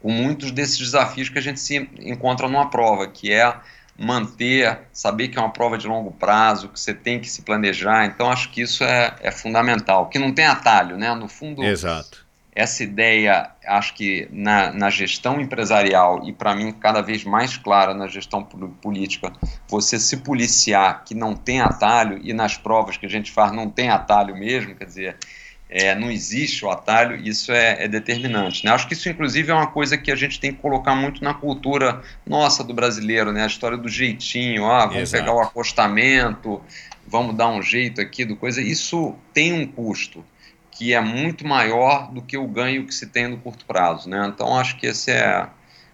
com 0.00 0.10
muitos 0.10 0.50
desses 0.50 0.78
desafios 0.78 1.28
que 1.28 1.38
a 1.38 1.42
gente 1.42 1.60
se 1.60 1.76
encontra 2.00 2.46
numa 2.46 2.68
prova, 2.68 3.08
que 3.08 3.32
é 3.32 3.56
manter, 3.98 4.80
saber 4.92 5.28
que 5.28 5.38
é 5.38 5.40
uma 5.40 5.52
prova 5.52 5.78
de 5.78 5.86
longo 5.86 6.10
prazo, 6.10 6.68
que 6.68 6.78
você 6.78 6.92
tem 6.92 7.20
que 7.20 7.30
se 7.30 7.42
planejar. 7.42 8.04
Então, 8.04 8.30
acho 8.30 8.50
que 8.50 8.60
isso 8.60 8.84
é, 8.84 9.14
é 9.20 9.30
fundamental. 9.30 10.08
Que 10.08 10.18
não 10.18 10.32
tem 10.32 10.44
atalho, 10.44 10.98
né? 10.98 11.14
No 11.14 11.28
fundo, 11.28 11.64
Exato 11.64 12.23
essa 12.54 12.84
ideia, 12.84 13.50
acho 13.66 13.94
que 13.94 14.28
na, 14.30 14.72
na 14.72 14.88
gestão 14.88 15.40
empresarial 15.40 16.22
e 16.24 16.32
para 16.32 16.54
mim 16.54 16.72
cada 16.72 17.00
vez 17.00 17.24
mais 17.24 17.56
clara 17.56 17.92
na 17.92 18.06
gestão 18.06 18.44
política, 18.44 19.32
você 19.68 19.98
se 19.98 20.18
policiar 20.18 21.02
que 21.04 21.14
não 21.14 21.34
tem 21.34 21.60
atalho 21.60 22.20
e 22.22 22.32
nas 22.32 22.56
provas 22.56 22.96
que 22.96 23.06
a 23.06 23.08
gente 23.08 23.32
faz 23.32 23.50
não 23.50 23.68
tem 23.68 23.90
atalho 23.90 24.36
mesmo, 24.36 24.74
quer 24.76 24.84
dizer, 24.84 25.16
é, 25.68 25.92
não 25.96 26.08
existe 26.08 26.64
o 26.64 26.70
atalho, 26.70 27.16
isso 27.16 27.50
é, 27.50 27.84
é 27.84 27.88
determinante. 27.88 28.64
Né? 28.64 28.70
Acho 28.70 28.86
que 28.86 28.92
isso, 28.92 29.08
inclusive, 29.08 29.50
é 29.50 29.54
uma 29.54 29.66
coisa 29.66 29.98
que 29.98 30.12
a 30.12 30.14
gente 30.14 30.38
tem 30.38 30.52
que 30.52 30.60
colocar 30.60 30.94
muito 30.94 31.24
na 31.24 31.34
cultura 31.34 32.00
nossa 32.24 32.62
do 32.62 32.72
brasileiro, 32.72 33.32
né? 33.32 33.42
a 33.42 33.46
história 33.46 33.76
do 33.76 33.88
jeitinho, 33.88 34.70
ah, 34.70 34.86
vamos 34.86 35.02
Exato. 35.02 35.24
pegar 35.24 35.34
o 35.36 35.40
acostamento, 35.40 36.62
vamos 37.04 37.34
dar 37.34 37.48
um 37.48 37.60
jeito 37.60 38.00
aqui 38.00 38.24
do 38.24 38.36
coisa. 38.36 38.62
Isso 38.62 39.16
tem 39.32 39.52
um 39.52 39.66
custo 39.66 40.24
que 40.76 40.92
é 40.92 41.00
muito 41.00 41.46
maior 41.46 42.10
do 42.12 42.20
que 42.20 42.36
o 42.36 42.46
ganho 42.46 42.86
que 42.86 42.94
se 42.94 43.06
tem 43.06 43.28
no 43.28 43.38
curto 43.38 43.64
prazo, 43.64 44.08
né? 44.08 44.26
Então 44.32 44.58
acho 44.58 44.76
que 44.76 44.86
esse 44.86 45.10
é 45.10 45.48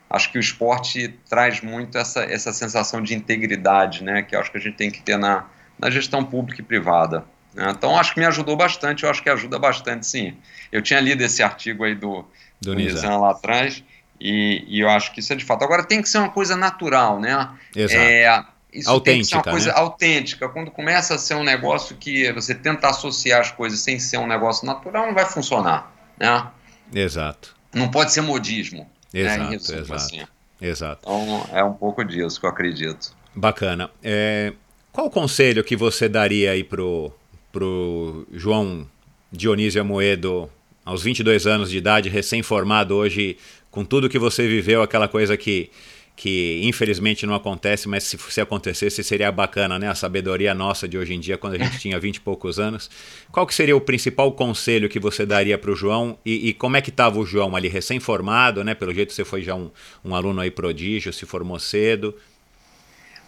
acho 0.09 0.33
que 0.33 0.39
o 0.39 0.41
esporte 0.41 1.14
traz 1.28 1.61
muito 1.61 1.97
essa, 1.97 2.24
essa 2.24 2.53
sensação 2.53 3.01
de 3.01 3.14
integridade, 3.14 4.03
né? 4.03 4.22
Que 4.22 4.35
acho 4.35 4.51
que 4.51 4.59
a 4.59 4.61
gente 4.61 4.76
tem 4.76 4.91
que 4.91 5.01
ter 5.01 5.16
na, 5.16 5.47
na 5.78 5.89
gestão 5.89 6.24
pública 6.24 6.61
e 6.61 6.64
privada. 6.64 7.24
Né? 7.55 7.70
Então 7.70 7.97
acho 7.97 8.14
que 8.14 8.20
me 8.20 8.26
ajudou 8.26 8.57
bastante, 8.57 9.05
eu 9.05 9.11
acho 9.11 9.22
que 9.22 9.31
ajuda 9.31 9.59
bastante, 9.59 10.07
sim. 10.07 10.37
Eu 10.72 10.83
tinha 10.83 10.99
lido 10.99 11.22
esse 11.22 11.43
artigo 11.43 11.85
aí 11.85 11.95
do, 11.95 12.24
do, 12.61 12.72
do 12.72 12.74
Nizam 12.74 13.20
lá 13.20 13.31
atrás 13.31 13.85
e, 14.20 14.64
e, 14.66 14.81
eu 14.81 14.91
acho 14.91 15.12
que 15.12 15.20
isso 15.20 15.33
é 15.33 15.37
de 15.37 15.45
fato. 15.45 15.64
Agora 15.64 15.83
tem 15.83 16.03
que 16.03 16.09
ser 16.09 16.18
uma 16.18 16.31
coisa 16.31 16.57
natural, 16.57 17.18
né? 17.18 17.49
Exato. 17.74 18.01
É, 18.01 18.45
isso 18.73 18.89
autêntica, 18.89 19.12
tem 19.12 19.21
que 19.21 19.27
ser 19.27 19.35
uma 19.37 19.43
coisa 19.43 19.68
né? 19.68 19.75
autêntica. 19.77 20.49
Quando 20.49 20.71
começa 20.71 21.14
a 21.14 21.18
ser 21.18 21.35
um 21.35 21.45
negócio 21.45 21.97
que 21.97 22.33
você 22.33 22.55
tenta 22.55 22.89
associar 22.89 23.41
as 23.41 23.51
coisas 23.51 23.81
sem 23.81 23.99
ser 23.99 24.18
um 24.18 24.27
negócio 24.27 24.66
natural, 24.66 25.07
não 25.07 25.14
vai 25.14 25.27
funcionar, 25.27 25.93
né? 26.18 26.49
Exato. 26.95 27.55
Não 27.73 27.91
pode 27.91 28.12
ser 28.12 28.21
modismo. 28.21 28.91
Exato, 29.12 29.51
né? 29.51 29.55
exato. 29.55 29.95
Assim. 29.95 30.21
Exato. 30.61 31.01
Então 31.03 31.47
é 31.53 31.64
um 31.64 31.73
pouco 31.73 32.05
disso 32.05 32.39
que 32.39 32.47
eu 32.47 32.51
acredito. 32.51 33.14
Bacana. 33.35 33.91
É, 34.03 34.53
qual 34.93 35.07
o 35.07 35.11
conselho 35.11 35.64
que 35.64 35.77
você 35.77 36.09
daria 36.09 36.53
aí 36.53 36.64
pro 36.64 37.12
pro 37.53 38.27
João 38.33 38.87
Dionísio 39.33 39.81
Amoedo, 39.81 40.51
aos 40.85 41.03
22 41.03 41.47
anos 41.47 41.71
de 41.71 41.79
idade, 41.79 42.09
recém-formado 42.09 42.95
hoje, 42.95 43.37
com 43.71 43.85
tudo 43.85 44.09
que 44.09 44.18
você 44.18 44.47
viveu, 44.47 44.83
aquela 44.83 45.09
coisa 45.09 45.37
que 45.37 45.71
que 46.17 46.61
infelizmente 46.65 47.25
não 47.25 47.35
acontece, 47.35 47.89
mas 47.89 48.05
se, 48.05 48.19
se 48.19 48.41
acontecesse 48.41 49.03
seria 49.03 49.33
bacana, 49.33 49.79
né? 49.79 49.89
A 49.89 49.95
sabedoria 49.95 50.55
nossa 50.55 50.87
de 50.87 50.99
hoje 50.99 51.15
em 51.15 51.21
dia, 51.21 51.39
quando 51.39 51.55
a 51.55 51.59
gente 51.59 51.79
tinha 51.81 51.99
20 51.99 52.17
e 52.17 52.21
poucos 52.21 52.59
anos. 52.59 52.91
Qual 53.33 53.47
que 53.47 53.55
seria 53.55 53.77
o 53.77 53.81
principal 53.81 54.31
conselho 54.33 54.89
que 54.89 55.01
você 55.01 55.25
daria 55.25 55.57
para 55.57 55.71
o 55.71 55.75
João? 55.77 56.19
E, 56.25 56.49
e, 56.49 56.55
como 56.55 56.77
é 56.77 56.83
que 56.83 56.91
estava 56.91 57.19
o 57.19 57.25
João 57.25 57.57
ali, 57.57 57.69
recém-formado, 57.69 58.63
né? 58.63 58.75
Pelo 58.75 58.93
jeito 58.93 59.13
você 59.13 59.25
foi 59.25 59.43
já 59.43 59.55
um, 59.55 59.71
um 60.05 60.15
aluno 60.15 60.41
aí 60.41 60.51
prodígio, 60.51 61.13
se 61.13 61.25
formou 61.25 61.59
cedo. 61.59 62.15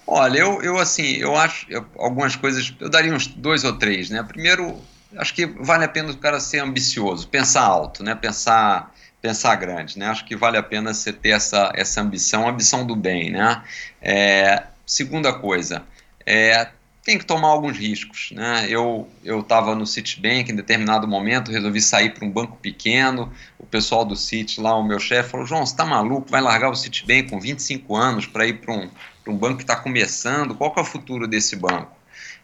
Olha, 0.07 0.41
eu, 0.41 0.61
eu 0.63 0.79
assim, 0.79 1.17
eu 1.17 1.37
acho 1.37 1.67
eu, 1.71 1.87
algumas 1.97 2.37
coisas, 2.37 2.75
eu 2.81 2.91
daria 2.91 3.15
uns 3.15 3.27
dois 3.27 3.65
ou 3.65 3.73
três, 3.75 4.11
né? 4.11 4.23
Primeiro, 4.23 4.77
acho 5.17 5.33
que 5.33 5.47
vale 5.47 5.85
a 5.85 5.89
pena 5.89 6.11
o 6.11 6.17
cara 6.17 6.41
ser 6.41 6.59
ambicioso, 6.59 7.29
pensar 7.29 7.63
alto, 7.63 8.03
né? 8.03 8.15
Pensar 8.15 8.93
pensar 9.23 9.55
grande, 9.55 9.97
né? 9.99 10.09
Acho 10.09 10.25
que 10.25 10.35
vale 10.35 10.59
a 10.59 10.63
pena 10.63 10.93
você 10.93 11.13
ter 11.13 11.31
essa, 11.31 11.73
essa 11.77 12.01
ambição, 12.01 12.49
ambição 12.49 12.85
do 12.85 12.97
bem, 12.97 13.31
né? 13.31 13.63
É, 14.03 14.65
segunda 14.85 15.33
coisa, 15.33 15.85
é, 16.27 16.69
tem 17.05 17.19
que 17.19 17.25
tomar 17.25 17.49
alguns 17.49 17.79
riscos, 17.79 18.31
né? 18.33 18.67
Eu 18.69 19.09
eu 19.25 19.41
estava 19.41 19.75
no 19.75 19.87
Citibank 19.87 20.51
em 20.51 20.57
determinado 20.57 21.07
momento, 21.07 21.51
resolvi 21.53 21.81
sair 21.81 22.11
para 22.11 22.25
um 22.25 22.31
banco 22.31 22.57
pequeno. 22.57 23.33
O 23.59 23.67
pessoal 23.67 24.05
do 24.05 24.17
Citi 24.17 24.61
lá, 24.61 24.77
o 24.77 24.85
meu 24.85 24.99
chefe 24.99 25.31
falou: 25.31 25.47
"João, 25.47 25.65
você 25.65 25.73
está 25.73 25.85
maluco? 25.85 26.29
Vai 26.29 26.41
largar 26.41 26.71
o 26.71 26.75
Citibank 26.75 27.31
com 27.31 27.41
25 27.41 27.97
anos 27.97 28.27
para 28.27 28.47
ir 28.47 28.55
para 28.61 28.75
um, 28.75 28.91
um 29.29 29.37
banco 29.37 29.57
que 29.57 29.63
está 29.63 29.77
começando? 29.77 30.55
Qual 30.55 30.73
que 30.73 30.81
é 30.81 30.83
o 30.83 30.87
futuro 30.87 31.27
desse 31.29 31.57
banco?" 31.57 31.97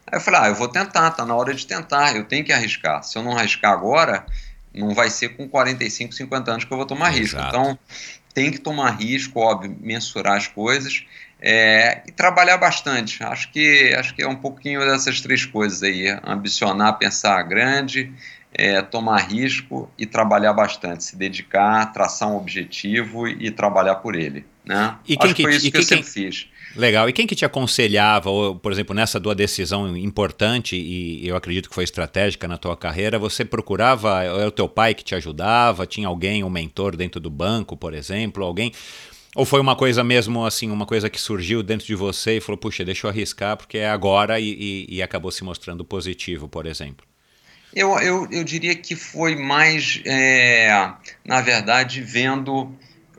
Aí 0.07 0.19
eu 0.19 0.21
falei: 0.21 0.41
"Ah, 0.43 0.49
eu 0.49 0.55
vou 0.55 0.69
tentar, 0.69 1.11
tá 1.13 1.25
na 1.25 1.35
hora 1.37 1.55
de 1.55 1.67
tentar. 1.67 2.17
Eu 2.17 2.25
tenho 2.25 2.45
que 2.45 2.53
arriscar. 2.53 3.03
Se 3.05 3.17
eu 3.17 3.23
não 3.23 3.37
arriscar 3.37 3.73
agora, 3.73 4.27
não 4.79 4.95
vai 4.95 5.11
ser 5.11 5.31
com 5.31 5.49
45, 5.49 6.15
50 6.15 6.51
anos 6.51 6.65
que 6.65 6.73
eu 6.73 6.77
vou 6.77 6.87
tomar 6.87 7.17
Exato. 7.17 7.21
risco. 7.21 7.41
Então, 7.49 7.79
tem 8.33 8.51
que 8.51 8.59
tomar 8.59 8.91
risco, 8.91 9.41
óbvio, 9.41 9.77
mensurar 9.81 10.37
as 10.37 10.47
coisas 10.47 11.05
é, 11.41 12.03
e 12.07 12.13
trabalhar 12.13 12.57
bastante. 12.57 13.23
Acho 13.23 13.51
que, 13.51 13.95
acho 13.95 14.15
que 14.15 14.23
é 14.23 14.29
um 14.29 14.37
pouquinho 14.37 14.81
dessas 14.81 15.21
três 15.21 15.45
coisas 15.45 15.83
aí: 15.83 16.09
ambicionar, 16.25 16.99
pensar 16.99 17.43
grande, 17.43 18.13
é, 18.53 18.83
tomar 18.83 19.29
risco 19.29 19.91
e 19.99 20.07
trabalhar 20.07 20.53
bastante, 20.53 21.05
se 21.05 21.17
dedicar, 21.17 21.93
traçar 21.93 22.29
um 22.29 22.37
objetivo 22.37 23.29
e, 23.29 23.51
trabalhar 23.51 23.97
por 23.97 24.15
ele. 24.15 24.45
Né? 24.65 24.97
E 25.07 25.17
quem 25.17 25.27
Acho 25.27 25.35
que, 25.35 25.43
foi 25.43 25.53
isso 25.53 25.67
que, 25.67 25.71
que 25.73 25.79
eu 25.79 25.83
sempre 25.83 26.11
fiz. 26.11 26.49
Legal. 26.77 27.09
E 27.09 27.13
quem 27.13 27.27
que 27.27 27.35
te 27.35 27.45
aconselhava, 27.45 28.31
ou, 28.31 28.55
por 28.55 28.71
exemplo, 28.71 28.95
nessa 28.95 29.21
tua 29.21 29.35
decisão 29.35 29.97
importante, 29.97 30.77
e 30.77 31.27
eu 31.27 31.35
acredito 31.35 31.69
que 31.69 31.75
foi 31.75 31.85
estratégica 31.85 32.47
na 32.47 32.57
tua 32.57 32.77
carreira, 32.77 33.19
você 33.19 33.45
procurava, 33.45 34.23
era 34.23 34.49
o 34.49 34.53
teu 34.53 34.69
pai 34.69 34.95
que 34.95 35.03
te 35.03 35.15
ajudava, 35.15 35.87
tinha 35.87 36.07
alguém, 36.09 36.45
um 36.45 36.51
mentor 36.51 36.97
dentro 36.97 37.21
do 37.21 37.31
banco, 37.31 37.77
por 37.77 37.95
exemplo, 37.95 38.45
alguém... 38.45 38.73
Ou 39.37 39.45
foi 39.45 39.61
uma 39.61 39.77
coisa 39.77 40.03
mesmo 40.03 40.45
assim, 40.45 40.71
uma 40.71 40.87
coisa 40.87 41.09
que 41.09 41.21
surgiu 41.21 41.63
dentro 41.63 41.87
de 41.87 41.95
você 41.95 42.39
e 42.39 42.41
falou, 42.41 42.57
puxa, 42.57 42.85
deixa 42.85 43.07
eu 43.07 43.11
arriscar 43.11 43.57
porque 43.57 43.79
é 43.79 43.89
agora 43.89 44.41
e, 44.41 44.87
e, 44.89 44.97
e 44.97 45.03
acabou 45.03 45.31
se 45.31 45.45
mostrando 45.45 45.85
positivo, 45.85 46.49
por 46.49 46.67
exemplo? 46.67 47.07
Eu, 47.75 47.97
eu, 47.99 48.27
eu 48.33 48.43
diria 48.43 48.75
que 48.75 48.97
foi 48.97 49.37
mais, 49.37 50.01
é, 50.07 50.91
na 51.25 51.41
verdade, 51.41 52.01
vendo 52.01 52.73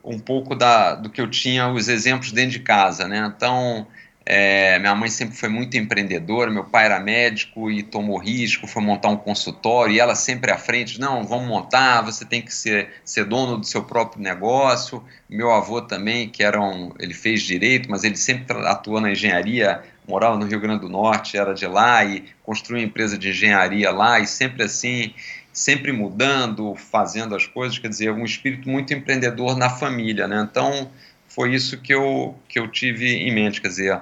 um 0.03 0.19
pouco 0.19 0.55
da, 0.55 0.95
do 0.95 1.09
que 1.09 1.21
eu 1.21 1.29
tinha, 1.29 1.67
os 1.69 1.87
exemplos 1.87 2.31
dentro 2.31 2.51
de 2.51 2.59
casa, 2.59 3.07
né? 3.07 3.31
Então, 3.35 3.87
é, 4.31 4.77
minha 4.77 4.93
mãe 4.93 5.09
sempre 5.09 5.35
foi 5.35 5.49
muito 5.49 5.75
empreendedora, 5.75 6.51
meu 6.51 6.63
pai 6.63 6.85
era 6.85 6.99
médico 6.99 7.71
e 7.71 7.81
tomou 7.81 8.19
risco, 8.19 8.67
foi 8.67 8.83
montar 8.83 9.09
um 9.09 9.17
consultório, 9.17 9.95
e 9.95 9.99
ela 9.99 10.13
sempre 10.13 10.51
à 10.51 10.57
frente, 10.57 10.99
não, 10.99 11.25
vamos 11.25 11.47
montar, 11.47 12.01
você 12.01 12.23
tem 12.23 12.39
que 12.39 12.53
ser, 12.53 12.89
ser 13.03 13.25
dono 13.25 13.57
do 13.57 13.65
seu 13.65 13.83
próprio 13.83 14.21
negócio. 14.21 15.03
Meu 15.27 15.51
avô 15.51 15.81
também, 15.81 16.29
que 16.29 16.43
era 16.43 16.61
um, 16.61 16.93
ele 16.99 17.15
fez 17.15 17.41
direito, 17.41 17.89
mas 17.89 18.03
ele 18.03 18.17
sempre 18.17 18.55
atuou 18.67 19.01
na 19.01 19.11
engenharia, 19.11 19.81
morava 20.07 20.37
no 20.37 20.45
Rio 20.45 20.59
Grande 20.59 20.81
do 20.81 20.89
Norte, 20.89 21.35
era 21.35 21.55
de 21.55 21.65
lá, 21.65 22.05
e 22.05 22.25
construiu 22.43 22.81
uma 22.81 22.87
empresa 22.87 23.17
de 23.17 23.29
engenharia 23.29 23.89
lá, 23.89 24.19
e 24.19 24.27
sempre 24.27 24.63
assim, 24.63 25.11
sempre 25.51 25.91
mudando, 25.91 26.75
fazendo 26.75 27.35
as 27.35 27.45
coisas, 27.45 27.77
quer 27.77 27.89
dizer, 27.89 28.11
um 28.11 28.23
espírito 28.23 28.69
muito 28.69 28.93
empreendedor 28.93 29.57
na 29.57 29.69
família, 29.69 30.27
né? 30.27 30.47
Então, 30.49 30.91
foi 31.27 31.53
isso 31.53 31.79
que 31.81 31.93
eu, 31.93 32.35
que 32.47 32.59
eu 32.59 32.67
tive 32.67 33.13
em 33.13 33.33
mente, 33.33 33.61
quer 33.61 33.67
dizer, 33.67 34.01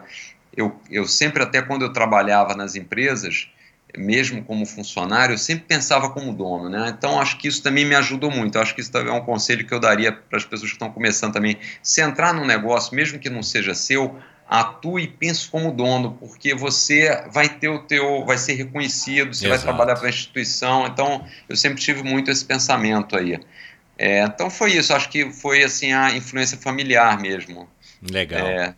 eu, 0.56 0.76
eu 0.90 1.06
sempre, 1.08 1.44
até 1.44 1.62
quando 1.62 1.84
eu 1.84 1.94
trabalhava 1.94 2.56
nas 2.56 2.76
empresas, 2.76 3.50
mesmo 3.98 4.44
como 4.44 4.66
funcionário, 4.66 5.34
eu 5.34 5.38
sempre 5.38 5.66
pensava 5.66 6.10
como 6.10 6.34
dono, 6.34 6.70
né? 6.70 6.94
Então, 6.96 7.20
acho 7.20 7.38
que 7.38 7.48
isso 7.48 7.64
também 7.64 7.86
me 7.86 7.96
ajudou 7.96 8.30
muito, 8.30 8.60
acho 8.60 8.76
que 8.76 8.82
isso 8.82 8.92
também 8.92 9.14
é 9.14 9.16
um 9.16 9.24
conselho 9.24 9.66
que 9.66 9.74
eu 9.74 9.80
daria 9.80 10.12
para 10.12 10.38
as 10.38 10.46
pessoas 10.46 10.70
que 10.70 10.76
estão 10.76 10.92
começando 10.92 11.34
também, 11.34 11.58
se 11.82 12.02
entrar 12.02 12.34
num 12.34 12.46
negócio, 12.46 12.96
mesmo 12.96 13.20
que 13.20 13.30
não 13.30 13.42
seja 13.42 13.74
seu, 13.74 14.18
atue 14.48 15.04
e 15.04 15.08
pense 15.08 15.48
como 15.50 15.72
dono, 15.72 16.14
porque 16.20 16.56
você 16.56 17.24
vai 17.32 17.50
ter 17.50 17.68
o 17.68 17.80
teu, 17.80 18.24
vai 18.26 18.38
ser 18.38 18.54
reconhecido, 18.54 19.34
você 19.34 19.46
Exato. 19.46 19.50
vai 19.50 19.60
trabalhar 19.60 19.96
para 19.96 20.08
a 20.08 20.10
instituição. 20.10 20.88
Então, 20.88 21.26
eu 21.50 21.56
sempre 21.56 21.82
tive 21.82 22.02
muito 22.04 22.32
esse 22.32 22.46
pensamento 22.46 23.18
aí. 23.18 23.40
É, 23.98 24.24
então 24.24 24.50
foi 24.50 24.74
isso, 24.74 24.94
acho 24.94 25.10
que 25.10 25.32
foi 25.32 25.64
assim 25.64 25.92
a 25.92 26.16
influência 26.16 26.58
familiar 26.58 27.20
mesmo. 27.20 27.68
Legal. 28.12 28.46
É, 28.46 28.76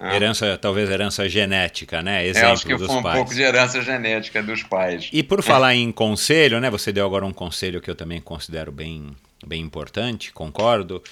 é. 0.00 0.14
Herança, 0.14 0.58
talvez 0.58 0.88
herança 0.90 1.28
genética, 1.28 2.02
né? 2.02 2.24
Exemplo 2.26 2.50
é, 2.50 2.52
acho 2.52 2.66
que 2.66 2.76
dos 2.76 2.86
foi 2.86 2.96
um 2.96 3.02
pais. 3.02 3.16
pouco 3.16 3.34
de 3.34 3.42
herança 3.42 3.80
genética 3.82 4.42
dos 4.42 4.62
pais. 4.62 5.08
E 5.12 5.22
por 5.22 5.42
falar 5.42 5.74
em 5.74 5.90
conselho, 5.90 6.60
né? 6.60 6.70
Você 6.70 6.92
deu 6.92 7.04
agora 7.04 7.24
um 7.24 7.32
conselho 7.32 7.80
que 7.80 7.90
eu 7.90 7.96
também 7.96 8.20
considero 8.20 8.70
bem, 8.70 9.16
bem 9.44 9.62
importante, 9.62 10.32
concordo. 10.32 11.02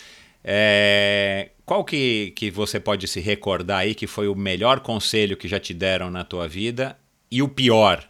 É, 0.48 1.50
qual 1.64 1.84
que, 1.84 2.32
que 2.36 2.52
você 2.52 2.78
pode 2.78 3.08
se 3.08 3.18
recordar 3.18 3.80
aí 3.80 3.96
que 3.96 4.06
foi 4.06 4.28
o 4.28 4.36
melhor 4.36 4.78
conselho 4.78 5.36
que 5.36 5.48
já 5.48 5.58
te 5.58 5.74
deram 5.74 6.08
na 6.08 6.22
tua 6.22 6.46
vida 6.46 6.96
e 7.28 7.42
o 7.42 7.48
pior? 7.48 8.08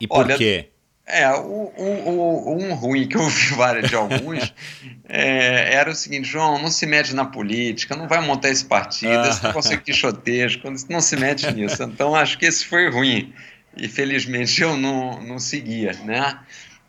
E 0.00 0.08
por 0.08 0.24
Olha, 0.24 0.38
quê? 0.38 0.70
É, 1.06 1.30
o, 1.32 1.72
o, 1.76 2.48
o, 2.48 2.56
um 2.56 2.72
ruim 2.72 3.06
que 3.06 3.16
eu 3.16 3.20
ouvi 3.20 3.48
vários 3.54 3.90
de 3.90 3.94
alguns 3.94 4.54
é, 5.06 5.74
era 5.74 5.90
o 5.90 5.94
seguinte, 5.94 6.26
João, 6.26 6.58
não 6.58 6.70
se 6.70 6.86
mete 6.86 7.14
na 7.14 7.26
política, 7.26 7.94
não 7.94 8.08
vai 8.08 8.24
montar 8.24 8.48
esse 8.48 8.64
partido, 8.64 9.28
esse 9.28 9.44
negócio 9.44 9.74
é 9.74 9.76
quixotesco, 9.76 10.72
não 10.88 11.02
se 11.02 11.16
mete 11.16 11.50
nisso. 11.52 11.82
Então, 11.82 12.14
acho 12.14 12.38
que 12.38 12.46
esse 12.46 12.64
foi 12.64 12.88
ruim. 12.88 13.34
E, 13.76 13.88
felizmente, 13.88 14.62
eu 14.62 14.74
não, 14.74 15.20
não 15.22 15.38
seguia, 15.38 15.92
né? 16.04 16.38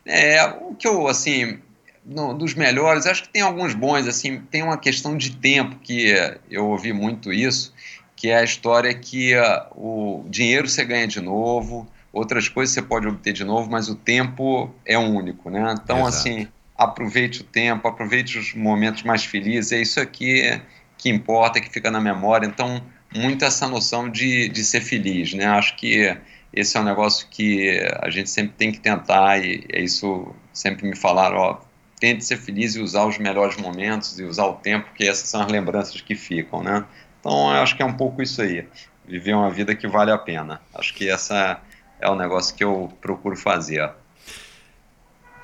É, 0.06 0.42
o 0.46 0.74
que 0.74 0.88
eu, 0.88 1.06
assim, 1.06 1.60
no, 2.04 2.34
dos 2.34 2.54
melhores, 2.54 3.06
acho 3.06 3.22
que 3.22 3.28
tem 3.28 3.42
alguns 3.42 3.74
bons, 3.74 4.06
assim, 4.06 4.40
tem 4.50 4.62
uma 4.62 4.76
questão 4.76 5.16
de 5.16 5.36
tempo 5.36 5.76
que 5.76 6.12
eu 6.50 6.66
ouvi 6.66 6.92
muito 6.92 7.32
isso, 7.32 7.72
que 8.16 8.28
é 8.28 8.38
a 8.38 8.44
história 8.44 8.92
que 8.94 9.34
uh, 9.34 9.66
o 9.72 10.24
dinheiro 10.28 10.68
você 10.68 10.84
ganha 10.84 11.06
de 11.06 11.20
novo, 11.20 11.88
outras 12.12 12.48
coisas 12.48 12.74
você 12.74 12.82
pode 12.82 13.06
obter 13.06 13.32
de 13.32 13.44
novo, 13.44 13.70
mas 13.70 13.88
o 13.88 13.94
tempo 13.94 14.72
é 14.84 14.98
único, 14.98 15.50
né? 15.50 15.74
Então, 15.82 16.00
Exato. 16.00 16.16
assim, 16.16 16.48
aproveite 16.76 17.40
o 17.40 17.44
tempo, 17.44 17.88
aproveite 17.88 18.38
os 18.38 18.54
momentos 18.54 19.02
mais 19.02 19.24
felizes, 19.24 19.72
é 19.72 19.80
isso 19.80 20.00
aqui 20.00 20.60
que 20.98 21.08
importa, 21.08 21.60
que 21.60 21.68
fica 21.70 21.90
na 21.90 22.00
memória. 22.00 22.46
Então, 22.46 22.82
muito 23.14 23.44
essa 23.44 23.66
noção 23.66 24.08
de, 24.08 24.48
de 24.48 24.64
ser 24.64 24.80
feliz, 24.80 25.34
né? 25.34 25.46
Acho 25.46 25.76
que 25.76 26.16
esse 26.52 26.76
é 26.76 26.80
um 26.80 26.84
negócio 26.84 27.26
que 27.30 27.80
a 28.00 28.10
gente 28.10 28.30
sempre 28.30 28.54
tem 28.56 28.70
que 28.70 28.78
tentar 28.78 29.38
e 29.38 29.64
é 29.72 29.80
isso 29.80 30.34
sempre 30.52 30.86
me 30.86 30.94
falaram, 30.94 31.38
ó, 31.38 31.60
tente 32.02 32.24
ser 32.24 32.36
feliz 32.36 32.74
e 32.74 32.80
usar 32.80 33.06
os 33.06 33.16
melhores 33.16 33.56
momentos 33.56 34.18
e 34.18 34.24
usar 34.24 34.46
o 34.46 34.54
tempo, 34.54 34.88
porque 34.88 35.04
essas 35.04 35.28
são 35.28 35.40
as 35.40 35.52
lembranças 35.52 36.00
que 36.00 36.16
ficam, 36.16 36.60
né? 36.60 36.84
Então, 37.20 37.54
eu 37.54 37.62
acho 37.62 37.76
que 37.76 37.82
é 37.84 37.86
um 37.86 37.92
pouco 37.92 38.20
isso 38.20 38.42
aí. 38.42 38.66
Viver 39.06 39.34
uma 39.34 39.48
vida 39.48 39.72
que 39.72 39.86
vale 39.86 40.10
a 40.10 40.18
pena. 40.18 40.60
Acho 40.74 40.92
que 40.94 41.08
essa 41.08 41.60
é 42.00 42.10
o 42.10 42.16
negócio 42.16 42.56
que 42.56 42.64
eu 42.64 42.92
procuro 43.00 43.36
fazer. 43.36 43.88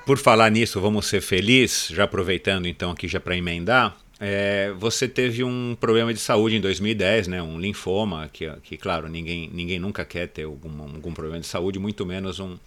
Por 0.05 0.17
falar 0.17 0.51
nisso, 0.51 0.81
vamos 0.81 1.07
ser 1.07 1.21
felizes, 1.21 1.87
já 1.87 2.03
aproveitando 2.03 2.67
então 2.67 2.91
aqui 2.91 3.07
já 3.07 3.21
para 3.21 3.37
emendar, 3.37 3.95
é, 4.19 4.73
você 4.77 5.07
teve 5.07 5.45
um 5.45 5.77
problema 5.79 6.13
de 6.13 6.19
saúde 6.19 6.57
em 6.57 6.61
2010, 6.61 7.29
né, 7.29 7.41
um 7.41 7.57
linfoma, 7.57 8.29
que, 8.33 8.51
que 8.63 8.75
claro, 8.75 9.07
ninguém, 9.07 9.49
ninguém 9.53 9.79
nunca 9.79 10.03
quer 10.03 10.27
ter 10.27 10.43
algum, 10.43 10.81
algum 10.81 11.13
problema 11.13 11.39
de 11.39 11.47
saúde, 11.47 11.79
muito 11.79 12.05
menos 12.05 12.37
um, 12.37 12.57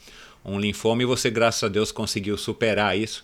um 0.43 0.59
linfoma, 0.59 1.03
e 1.03 1.05
você, 1.05 1.31
graças 1.31 1.63
a 1.63 1.69
Deus, 1.69 1.93
conseguiu 1.93 2.39
superar 2.39 2.97
isso. 2.97 3.23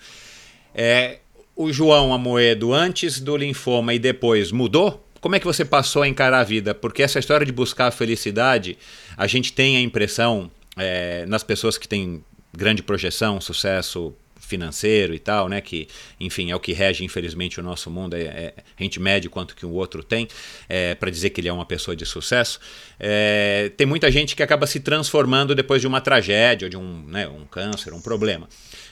É, 0.80 1.18
o 1.56 1.72
João 1.72 2.14
Amoedo, 2.14 2.72
antes 2.72 3.18
do 3.18 3.36
linfoma 3.36 3.94
e 3.94 3.98
depois, 3.98 4.52
mudou? 4.52 5.04
Como 5.20 5.34
é 5.34 5.40
que 5.40 5.44
você 5.44 5.64
passou 5.64 6.02
a 6.02 6.08
encarar 6.08 6.38
a 6.38 6.44
vida? 6.44 6.72
Porque 6.72 7.02
essa 7.02 7.18
história 7.18 7.44
de 7.44 7.50
buscar 7.50 7.88
a 7.88 7.90
felicidade, 7.90 8.78
a 9.16 9.26
gente 9.26 9.52
tem 9.52 9.76
a 9.76 9.80
impressão, 9.80 10.48
é, 10.76 11.26
nas 11.26 11.42
pessoas 11.42 11.76
que 11.76 11.88
têm 11.88 12.22
grande 12.56 12.80
projeção, 12.80 13.40
sucesso 13.40 14.14
financeiro 14.48 15.14
e 15.14 15.18
tal, 15.18 15.48
né? 15.48 15.60
Que, 15.60 15.86
enfim, 16.18 16.50
é 16.50 16.56
o 16.56 16.60
que 16.60 16.72
rege, 16.72 17.04
infelizmente, 17.04 17.60
o 17.60 17.62
nosso 17.62 17.90
mundo. 17.90 18.14
É, 18.14 18.22
é 18.22 18.54
a 18.78 18.82
gente 18.82 18.98
mede 18.98 19.28
quanto 19.28 19.54
que 19.54 19.66
o 19.66 19.70
outro 19.70 20.02
tem 20.02 20.26
é, 20.68 20.94
para 20.94 21.10
dizer 21.10 21.30
que 21.30 21.40
ele 21.40 21.48
é 21.48 21.52
uma 21.52 21.66
pessoa 21.66 21.94
de 21.94 22.06
sucesso. 22.06 22.58
É, 22.98 23.70
tem 23.76 23.86
muita 23.86 24.10
gente 24.10 24.34
que 24.34 24.42
acaba 24.42 24.66
se 24.66 24.80
transformando 24.80 25.54
depois 25.54 25.80
de 25.80 25.86
uma 25.86 26.00
tragédia, 26.00 26.68
de 26.68 26.76
um, 26.76 27.04
né, 27.06 27.28
um 27.28 27.44
câncer, 27.44 27.92
um 27.92 28.00
problema. 28.00 28.48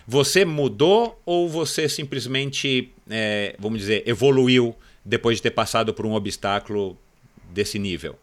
Você 0.07 0.45
mudou 0.45 1.21
ou 1.25 1.49
você 1.49 1.89
simplesmente, 1.89 2.93
é, 3.11 3.57
vamos 3.59 3.81
dizer, 3.81 4.05
evoluiu 4.07 4.77
depois 5.05 5.39
de 5.39 5.43
ter 5.43 5.51
passado 5.51 5.95
por 5.95 6.05
um 6.07 6.13
obstáculo 6.13 6.97
desse 7.51 7.79
nível? 7.79 8.19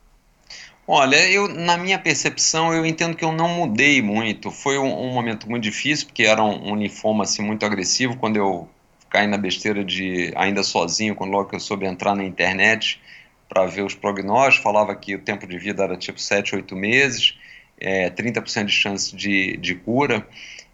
Olha, 0.86 1.15
eu 1.31 1.47
na 1.47 1.77
minha 1.77 1.97
percepção 1.97 2.73
eu 2.73 2.86
entendo 2.86 3.15
que 3.15 3.23
eu 3.23 3.31
não 3.31 3.47
mudei 3.47 4.01
muito. 4.01 4.51
Foi 4.51 4.77
um, 4.77 5.07
um 5.07 5.13
momento 5.13 5.49
muito 5.49 5.63
difícil 5.63 6.07
porque 6.07 6.23
era 6.23 6.43
um, 6.43 6.71
um, 6.71 6.75
linfoma 6.75 7.23
assim 7.23 7.41
muito 7.41 7.65
agressivo 7.65 8.17
quando 8.17 8.36
eu 8.36 8.67
caí 9.09 9.25
na 9.25 9.38
besteira 9.38 9.84
de 9.84 10.34
ainda 10.36 10.61
sozinho 10.61 11.15
quando 11.15 11.31
logo 11.31 11.49
que 11.49 11.55
eu 11.55 11.59
soube 11.59 11.86
entrar 11.86 12.15
na 12.15 12.23
internet 12.25 12.99
para 13.47 13.65
ver 13.65 13.84
os 13.84 13.95
prognósticos 13.95 14.63
falava 14.63 14.93
que 14.95 15.15
o 15.15 15.19
tempo 15.19 15.47
de 15.47 15.57
vida 15.57 15.84
era 15.84 15.95
tipo 15.95 16.19
7, 16.19 16.55
8 16.55 16.75
meses, 16.75 17.38
é, 17.79 18.09
30% 18.09 18.65
de 18.65 18.71
chance 18.73 19.15
de, 19.15 19.55
de 19.57 19.75
cura. 19.75 20.27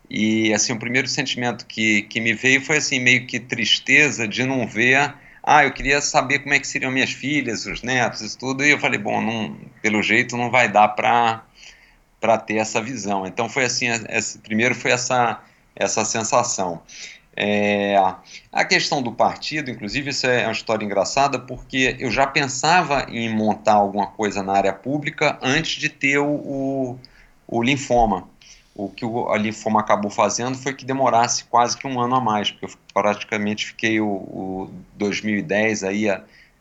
E 0.10 0.52
assim 0.54 0.74
o 0.74 0.80
primeiro 0.80 1.08
sentimento 1.08 1.68
que, 1.68 2.02
que 2.04 2.20
me 2.20 2.34
veio 2.34 2.62
foi 2.62 2.78
assim 2.78 3.00
meio 3.00 3.28
que 3.28 3.40
tristeza 3.40 4.28
de 4.28 4.44
não 4.44 4.66
ver 4.66 5.14
ah, 5.44 5.64
eu 5.66 5.72
queria 5.72 6.02
saber 6.02 6.40
como 6.40 6.54
é 6.54 6.60
que 6.60 6.68
seriam 6.68 6.92
minhas 6.92 7.12
filhas, 7.12 7.66
os 7.66 7.82
netos, 7.82 8.22
isso 8.22 8.38
tudo, 8.38 8.64
e 8.64 8.72
eu 8.72 8.80
falei, 8.80 9.00
bom, 9.00 9.22
não, 9.22 9.56
pelo 9.82 10.02
jeito 10.02 10.38
não 10.38 10.50
vai 10.52 10.70
dar 10.70 10.90
para 10.90 11.44
para 12.20 12.38
ter 12.38 12.56
essa 12.58 12.82
visão. 12.82 13.26
Então 13.26 13.48
foi 13.48 13.64
assim, 13.64 13.88
esse, 14.10 14.40
primeiro 14.40 14.76
foi 14.76 14.92
essa 14.92 15.42
essa 15.76 16.04
sensação. 16.04 16.82
É, 17.36 17.96
a 18.52 18.66
questão 18.66 19.02
do 19.02 19.14
partido, 19.14 19.72
inclusive, 19.72 20.10
isso 20.10 20.28
é 20.28 20.44
uma 20.44 20.52
história 20.52 20.84
engraçada, 20.84 21.40
porque 21.40 21.96
eu 21.98 22.12
já 22.12 22.28
pensava 22.28 23.06
em 23.10 23.34
montar 23.34 23.76
alguma 23.76 24.08
coisa 24.08 24.44
na 24.44 24.54
área 24.54 24.74
pública 24.74 25.40
antes 25.42 25.80
de 25.80 25.88
ter 25.88 26.18
o, 26.18 26.28
o, 26.28 27.00
o 27.48 27.64
linfoma 27.64 28.28
o 28.86 28.88
que 28.88 29.04
o 29.04 29.36
linfoma 29.36 29.82
acabou 29.82 30.10
fazendo 30.10 30.58
foi 30.58 30.74
que 30.74 30.86
demorasse 30.86 31.44
quase 31.44 31.78
que 31.78 31.86
um 31.86 32.00
ano 32.00 32.16
a 32.16 32.22
mais, 32.22 32.50
porque 32.50 32.66
eu 32.66 32.70
praticamente 32.94 33.68
fiquei 33.68 34.00
o, 34.00 34.08
o 34.08 34.72
2010 34.96 35.84
aí 35.84 36.08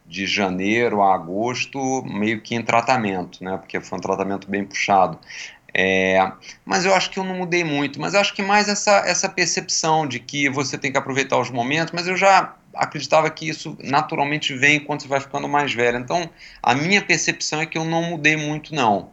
de 0.04 0.26
janeiro 0.26 1.00
a 1.00 1.14
agosto 1.14 2.02
meio 2.04 2.40
que 2.40 2.56
em 2.56 2.62
tratamento, 2.62 3.44
né? 3.44 3.56
Porque 3.56 3.80
foi 3.80 3.98
um 3.98 4.00
tratamento 4.00 4.50
bem 4.50 4.64
puxado. 4.64 5.16
É, 5.72 6.32
mas 6.64 6.84
eu 6.84 6.92
acho 6.92 7.08
que 7.10 7.20
eu 7.20 7.24
não 7.24 7.36
mudei 7.36 7.62
muito, 7.62 8.00
mas 8.00 8.14
eu 8.14 8.20
acho 8.20 8.34
que 8.34 8.42
mais 8.42 8.68
essa, 8.68 8.96
essa 9.06 9.28
percepção 9.28 10.04
de 10.04 10.18
que 10.18 10.48
você 10.48 10.76
tem 10.76 10.90
que 10.90 10.98
aproveitar 10.98 11.38
os 11.38 11.50
momentos, 11.50 11.92
mas 11.92 12.08
eu 12.08 12.16
já 12.16 12.56
acreditava 12.74 13.30
que 13.30 13.48
isso 13.48 13.76
naturalmente 13.84 14.54
vem 14.54 14.80
quando 14.80 15.02
você 15.02 15.08
vai 15.08 15.20
ficando 15.20 15.46
mais 15.46 15.72
velho. 15.72 15.98
Então, 15.98 16.28
a 16.60 16.74
minha 16.74 17.02
percepção 17.02 17.60
é 17.60 17.66
que 17.66 17.78
eu 17.78 17.84
não 17.84 18.02
mudei 18.02 18.36
muito, 18.36 18.74
não 18.74 19.10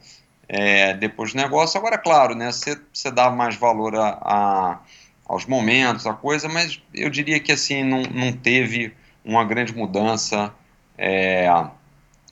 é, 0.47 0.93
depois 0.93 1.33
do 1.33 1.37
negócio. 1.37 1.77
Agora, 1.79 1.97
claro, 1.97 2.35
né, 2.35 2.51
você, 2.51 2.79
você 2.93 3.11
dá 3.11 3.29
mais 3.29 3.55
valor 3.55 3.95
a, 3.95 4.09
a, 4.21 4.79
aos 5.25 5.45
momentos, 5.45 6.05
a 6.05 6.13
coisa, 6.13 6.47
mas 6.47 6.81
eu 6.93 7.09
diria 7.09 7.39
que 7.39 7.51
assim 7.51 7.83
não, 7.83 8.01
não 8.03 8.31
teve 8.31 8.93
uma 9.23 9.43
grande 9.43 9.75
mudança 9.75 10.53
é, 10.97 11.47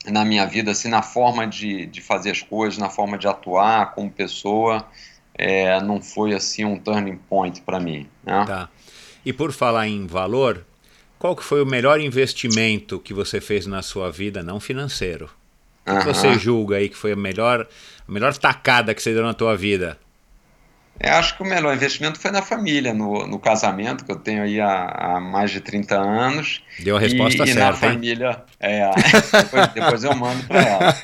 na 0.05 0.23
minha 0.25 0.45
vida, 0.45 0.71
assim, 0.71 0.89
na 0.89 1.01
forma 1.01 1.47
de, 1.47 1.85
de 1.85 2.01
fazer 2.01 2.31
as 2.31 2.41
coisas, 2.41 2.77
na 2.77 2.89
forma 2.89 3.17
de 3.17 3.27
atuar 3.27 3.93
como 3.93 4.11
pessoa. 4.11 4.85
É, 5.35 5.81
não 5.81 5.99
foi 5.99 6.33
assim 6.33 6.63
um 6.63 6.77
turning 6.77 7.17
point 7.17 7.61
para 7.61 7.79
mim. 7.79 8.07
Né? 8.23 8.45
Tá. 8.45 8.69
E 9.25 9.33
por 9.33 9.51
falar 9.51 9.87
em 9.87 10.05
valor, 10.05 10.63
qual 11.17 11.35
que 11.35 11.43
foi 11.43 11.63
o 11.63 11.65
melhor 11.65 11.99
investimento 11.99 12.99
que 12.99 13.13
você 13.13 13.41
fez 13.41 13.65
na 13.65 13.81
sua 13.81 14.11
vida, 14.11 14.43
não 14.43 14.59
financeiro? 14.59 15.29
O 15.85 15.99
que, 15.99 16.05
você 16.05 16.33
julga 16.35 16.77
aí 16.77 16.89
que 16.89 16.97
foi 16.97 17.11
a 17.11 17.15
melhor 17.15 17.67
a 18.07 18.11
melhor 18.11 18.35
tacada 18.37 18.93
que 18.93 19.01
você 19.01 19.13
deu 19.13 19.23
na 19.23 19.33
tua 19.33 19.55
vida? 19.55 19.97
É, 20.99 21.09
acho 21.09 21.35
que 21.35 21.43
o 21.43 21.45
melhor 21.45 21.75
investimento 21.75 22.19
foi 22.19 22.29
na 22.29 22.41
família, 22.41 22.93
no, 22.93 23.25
no 23.25 23.39
casamento, 23.39 24.05
que 24.05 24.11
eu 24.11 24.15
tenho 24.15 24.43
aí 24.43 24.61
há, 24.61 24.85
há 24.85 25.19
mais 25.19 25.49
de 25.49 25.59
30 25.59 25.95
anos. 25.95 26.63
Deu 26.79 26.95
a 26.95 26.99
resposta 26.99 27.43
e, 27.43 27.47
certa. 27.47 27.59
E 27.59 27.63
na 27.63 27.73
família, 27.73 28.43
é, 28.59 28.89
depois, 29.33 29.67
depois, 29.73 30.03
eu 30.03 30.15
mando 30.15 30.43
para 30.43 30.61
ela. 30.61 30.95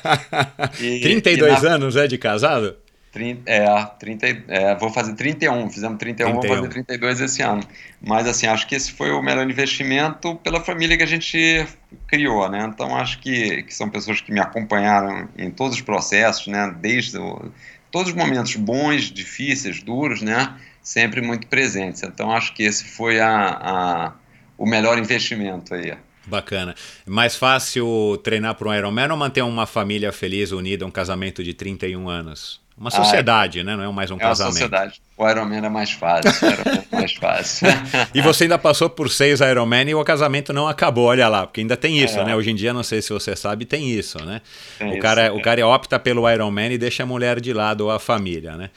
E, 0.80 1.00
32 1.00 1.58
e 1.58 1.64
na, 1.64 1.74
anos 1.74 1.96
é 1.96 2.06
de 2.06 2.16
casado? 2.16 2.76
30, 3.12 3.50
é, 3.50 3.84
30, 3.98 4.26
é, 4.48 4.74
vou 4.76 4.90
fazer 4.90 5.14
31, 5.14 5.68
fizemos 5.70 5.98
31, 5.98 6.40
31, 6.40 6.40
vou 6.40 6.56
fazer 6.56 6.68
32 6.68 7.20
esse 7.20 7.42
ano. 7.42 7.62
Mas 8.00 8.26
assim, 8.26 8.46
acho 8.46 8.66
que 8.66 8.74
esse 8.74 8.92
foi 8.92 9.10
o 9.10 9.20
melhor 9.20 9.48
investimento 9.48 10.36
pela 10.36 10.60
família 10.60 10.96
que 10.96 11.02
a 11.02 11.06
gente 11.06 11.66
criou, 12.06 12.48
né? 12.48 12.70
Então 12.72 12.96
acho 12.96 13.18
que, 13.20 13.64
que 13.64 13.74
são 13.74 13.90
pessoas 13.90 14.20
que 14.20 14.32
me 14.32 14.40
acompanharam 14.40 15.28
em 15.36 15.50
todos 15.50 15.76
os 15.76 15.82
processos, 15.82 16.46
né? 16.46 16.74
Desde 16.80 17.18
o, 17.18 17.50
todos 17.90 18.10
os 18.12 18.16
momentos 18.16 18.54
bons, 18.54 19.10
difíceis, 19.10 19.82
duros, 19.82 20.22
né? 20.22 20.54
Sempre 20.82 21.20
muito 21.20 21.48
presentes. 21.48 22.02
Então 22.02 22.30
acho 22.30 22.54
que 22.54 22.62
esse 22.62 22.84
foi 22.84 23.20
a, 23.20 23.48
a 23.60 24.12
o 24.60 24.66
melhor 24.66 24.98
investimento 24.98 25.74
aí. 25.74 25.94
Bacana. 26.26 26.74
Mais 27.06 27.34
fácil 27.34 28.20
treinar 28.22 28.54
para 28.54 28.68
um 28.68 28.74
Ironman 28.74 29.10
ou 29.10 29.16
manter 29.16 29.42
uma 29.42 29.66
família 29.66 30.12
feliz, 30.12 30.52
unida, 30.52 30.86
um 30.86 30.90
casamento 30.90 31.42
de 31.42 31.54
31 31.54 32.08
anos? 32.08 32.60
Uma 32.80 32.90
sociedade, 32.90 33.60
ah, 33.60 33.64
né? 33.64 33.76
Não 33.76 33.84
é 33.84 33.92
mais 33.92 34.10
um 34.10 34.16
é 34.16 34.20
casamento. 34.20 34.40
É 34.40 34.44
uma 34.44 34.52
sociedade. 34.52 35.02
O 35.14 35.28
Ironman 35.28 35.66
é 35.66 35.68
mais 35.68 35.90
fácil. 35.90 36.48
O 36.48 36.94
é 36.94 36.96
mais 36.96 37.12
fácil. 37.12 37.68
e 38.14 38.22
você 38.22 38.44
ainda 38.44 38.58
passou 38.58 38.88
por 38.88 39.10
seis 39.10 39.40
Ironman 39.40 39.90
e 39.90 39.94
o 39.94 40.02
casamento 40.02 40.50
não 40.50 40.66
acabou, 40.66 41.04
olha 41.04 41.28
lá, 41.28 41.46
porque 41.46 41.60
ainda 41.60 41.76
tem 41.76 42.02
isso, 42.02 42.18
é. 42.18 42.24
né? 42.24 42.34
Hoje 42.34 42.50
em 42.50 42.54
dia, 42.54 42.72
não 42.72 42.82
sei 42.82 43.02
se 43.02 43.12
você 43.12 43.36
sabe, 43.36 43.66
tem 43.66 43.90
isso, 43.90 44.24
né? 44.24 44.40
Tem 44.78 44.88
o, 44.88 44.92
isso, 44.92 45.02
cara, 45.02 45.24
é. 45.24 45.30
o 45.30 45.42
cara 45.42 45.66
opta 45.66 45.98
pelo 45.98 46.28
Ironman 46.28 46.72
e 46.72 46.78
deixa 46.78 47.02
a 47.02 47.06
mulher 47.06 47.38
de 47.38 47.52
lado 47.52 47.82
ou 47.82 47.90
a 47.90 47.98
família, 47.98 48.56
né? 48.56 48.70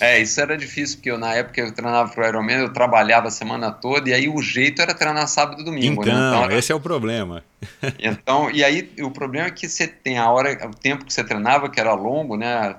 É, 0.00 0.18
isso 0.18 0.40
era 0.40 0.56
difícil, 0.56 0.96
porque 0.96 1.10
eu, 1.10 1.18
na 1.18 1.34
época 1.34 1.60
eu 1.60 1.70
treinava 1.70 2.08
pro 2.08 2.26
Ironman, 2.26 2.60
eu 2.60 2.72
trabalhava 2.72 3.28
a 3.28 3.30
semana 3.30 3.70
toda, 3.70 4.08
e 4.08 4.14
aí 4.14 4.26
o 4.26 4.40
jeito 4.40 4.80
era 4.80 4.94
treinar 4.94 5.28
sábado 5.28 5.60
e 5.60 5.64
domingo. 5.66 6.00
Então, 6.00 6.18
né? 6.18 6.28
então 6.28 6.44
era... 6.44 6.54
esse 6.58 6.72
é 6.72 6.74
o 6.74 6.80
problema. 6.80 7.44
Então, 7.98 8.50
e 8.50 8.64
aí 8.64 8.90
o 9.02 9.10
problema 9.10 9.48
é 9.48 9.50
que 9.50 9.68
você 9.68 9.86
tem 9.86 10.16
a 10.16 10.30
hora, 10.30 10.66
o 10.66 10.74
tempo 10.74 11.04
que 11.04 11.12
você 11.12 11.22
treinava, 11.22 11.68
que 11.68 11.78
era 11.78 11.92
longo, 11.92 12.38
né? 12.38 12.74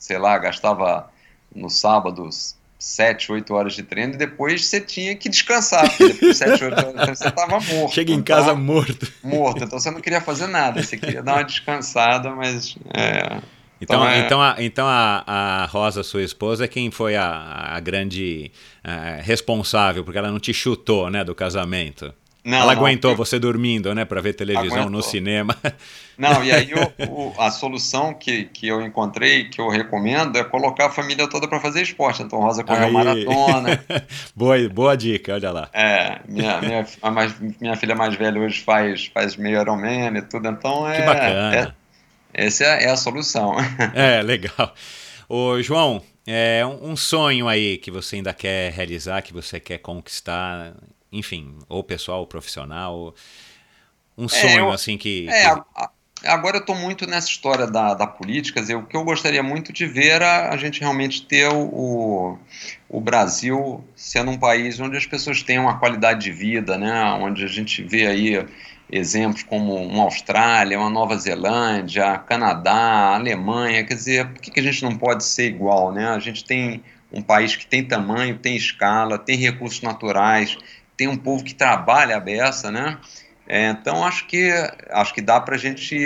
Sei 0.00 0.18
lá, 0.18 0.36
gastava 0.38 1.10
no 1.54 1.68
sábado 1.68 2.28
sete, 2.78 3.30
oito 3.30 3.52
horas 3.54 3.74
de 3.74 3.82
treino 3.82 4.14
e 4.14 4.16
depois 4.16 4.64
você 4.64 4.80
tinha 4.80 5.14
que 5.14 5.28
descansar, 5.28 5.86
porque 5.90 6.08
depois 6.08 6.32
de 6.32 6.34
sete, 6.38 6.64
oito 6.64 6.86
horas 6.86 7.18
você 7.18 7.28
estava 7.28 7.60
morto. 7.60 7.92
Chega 7.94 8.12
em 8.12 8.16
então, 8.16 8.36
casa 8.36 8.54
morto. 8.54 9.12
Morto, 9.22 9.62
então 9.62 9.78
você 9.78 9.90
não 9.90 10.00
queria 10.00 10.22
fazer 10.22 10.46
nada, 10.46 10.82
você 10.82 10.96
queria 10.96 11.22
dar 11.22 11.34
uma 11.34 11.44
descansada, 11.44 12.30
mas... 12.30 12.74
É, 12.94 13.40
então, 13.80 14.02
então, 14.02 14.08
é... 14.08 14.18
então, 14.18 14.42
a, 14.42 14.56
então 14.58 14.86
a, 14.86 15.24
a 15.26 15.66
Rosa, 15.66 16.02
sua 16.02 16.22
esposa, 16.22 16.64
é 16.64 16.68
quem 16.68 16.90
foi 16.90 17.16
a, 17.16 17.74
a 17.74 17.80
grande 17.80 18.50
uh, 18.82 19.22
responsável, 19.22 20.02
porque 20.02 20.18
ela 20.18 20.30
não 20.30 20.40
te 20.40 20.54
chutou, 20.54 21.10
né, 21.10 21.22
do 21.22 21.34
casamento. 21.34 22.14
Não, 22.44 22.58
Ela 22.58 22.74
não, 22.74 22.80
aguentou 22.80 23.10
eu... 23.10 23.16
você 23.16 23.38
dormindo, 23.38 23.94
né, 23.94 24.04
para 24.04 24.20
ver 24.22 24.32
televisão 24.32 24.82
aguentou. 24.82 24.90
no 24.90 25.02
cinema. 25.02 25.56
Não, 26.16 26.42
e 26.42 26.50
aí 26.50 26.70
o, 26.74 27.04
o, 27.10 27.34
a 27.38 27.50
solução 27.50 28.14
que, 28.14 28.44
que 28.44 28.66
eu 28.66 28.80
encontrei, 28.80 29.44
que 29.44 29.60
eu 29.60 29.68
recomendo, 29.68 30.38
é 30.38 30.44
colocar 30.44 30.86
a 30.86 30.90
família 30.90 31.28
toda 31.28 31.46
para 31.46 31.60
fazer 31.60 31.82
esporte. 31.82 32.22
Então, 32.22 32.38
Rosa 32.40 32.64
correu 32.64 32.90
maratona. 32.90 33.84
boa, 34.34 34.56
boa 34.68 34.96
dica, 34.96 35.34
olha 35.34 35.50
lá. 35.50 35.68
É, 35.72 36.20
minha, 36.26 36.60
minha, 36.60 36.86
a 37.02 37.10
mais, 37.10 37.34
minha 37.60 37.76
filha 37.76 37.94
mais 37.94 38.14
velha 38.14 38.40
hoje 38.40 38.60
faz, 38.62 39.06
faz 39.06 39.36
meio 39.36 39.60
Ironman 39.60 40.16
e 40.16 40.22
tudo, 40.22 40.48
então 40.48 40.88
é. 40.88 41.00
Que 41.00 41.06
bacana. 41.06 41.76
É, 42.32 42.46
essa 42.46 42.64
é, 42.64 42.84
é 42.84 42.90
a 42.90 42.96
solução. 42.96 43.56
É, 43.94 44.22
legal. 44.22 44.74
Ô, 45.28 45.60
João, 45.62 46.02
é 46.26 46.64
um 46.64 46.96
sonho 46.96 47.48
aí 47.48 47.76
que 47.76 47.90
você 47.90 48.16
ainda 48.16 48.32
quer 48.32 48.72
realizar, 48.72 49.20
que 49.22 49.32
você 49.32 49.60
quer 49.60 49.78
conquistar 49.78 50.74
enfim, 51.12 51.58
ou 51.68 51.82
pessoal, 51.82 52.20
ou 52.20 52.26
profissional, 52.26 53.14
um 54.16 54.26
é, 54.26 54.28
sonho 54.28 54.58
eu, 54.58 54.70
assim 54.70 54.98
que. 54.98 55.28
É, 55.28 55.54
que... 55.54 56.26
agora 56.26 56.58
eu 56.58 56.60
estou 56.60 56.76
muito 56.76 57.06
nessa 57.06 57.28
história 57.28 57.66
da, 57.66 57.94
da 57.94 58.06
política, 58.06 58.60
o 58.76 58.86
que 58.86 58.96
eu 58.96 59.04
gostaria 59.04 59.42
muito 59.42 59.72
de 59.72 59.86
ver 59.86 60.08
era 60.08 60.50
a 60.50 60.56
gente 60.56 60.80
realmente 60.80 61.22
ter 61.22 61.48
o, 61.48 62.38
o 62.88 63.00
Brasil 63.00 63.82
sendo 63.96 64.30
um 64.30 64.38
país 64.38 64.78
onde 64.78 64.96
as 64.96 65.06
pessoas 65.06 65.42
têm 65.42 65.58
uma 65.58 65.78
qualidade 65.78 66.20
de 66.20 66.32
vida, 66.32 66.76
né? 66.76 67.02
onde 67.20 67.44
a 67.44 67.48
gente 67.48 67.82
vê 67.82 68.06
aí 68.06 68.46
exemplos 68.92 69.42
como 69.44 69.74
uma 69.76 70.04
Austrália, 70.04 70.78
uma 70.78 70.90
Nova 70.90 71.16
Zelândia, 71.16 72.18
Canadá, 72.18 73.14
Alemanha, 73.14 73.84
quer 73.84 73.94
dizer, 73.94 74.26
por 74.26 74.40
que, 74.40 74.50
que 74.50 74.60
a 74.60 74.62
gente 74.62 74.82
não 74.82 74.96
pode 74.96 75.24
ser 75.24 75.46
igual? 75.46 75.92
Né? 75.92 76.08
A 76.08 76.18
gente 76.18 76.44
tem 76.44 76.82
um 77.12 77.22
país 77.22 77.56
que 77.56 77.66
tem 77.66 77.84
tamanho, 77.84 78.38
tem 78.38 78.56
escala, 78.56 79.18
tem 79.18 79.36
recursos 79.36 79.80
naturais, 79.82 80.56
tem 81.00 81.08
um 81.08 81.16
povo 81.16 81.42
que 81.42 81.54
trabalha 81.54 82.18
a 82.18 82.20
beça, 82.20 82.70
né? 82.70 82.98
É, 83.48 83.70
então 83.70 84.04
acho 84.04 84.26
que 84.26 84.52
acho 84.90 85.14
que 85.14 85.22
dá 85.22 85.40
para 85.40 85.54
a 85.54 85.58
gente 85.58 85.96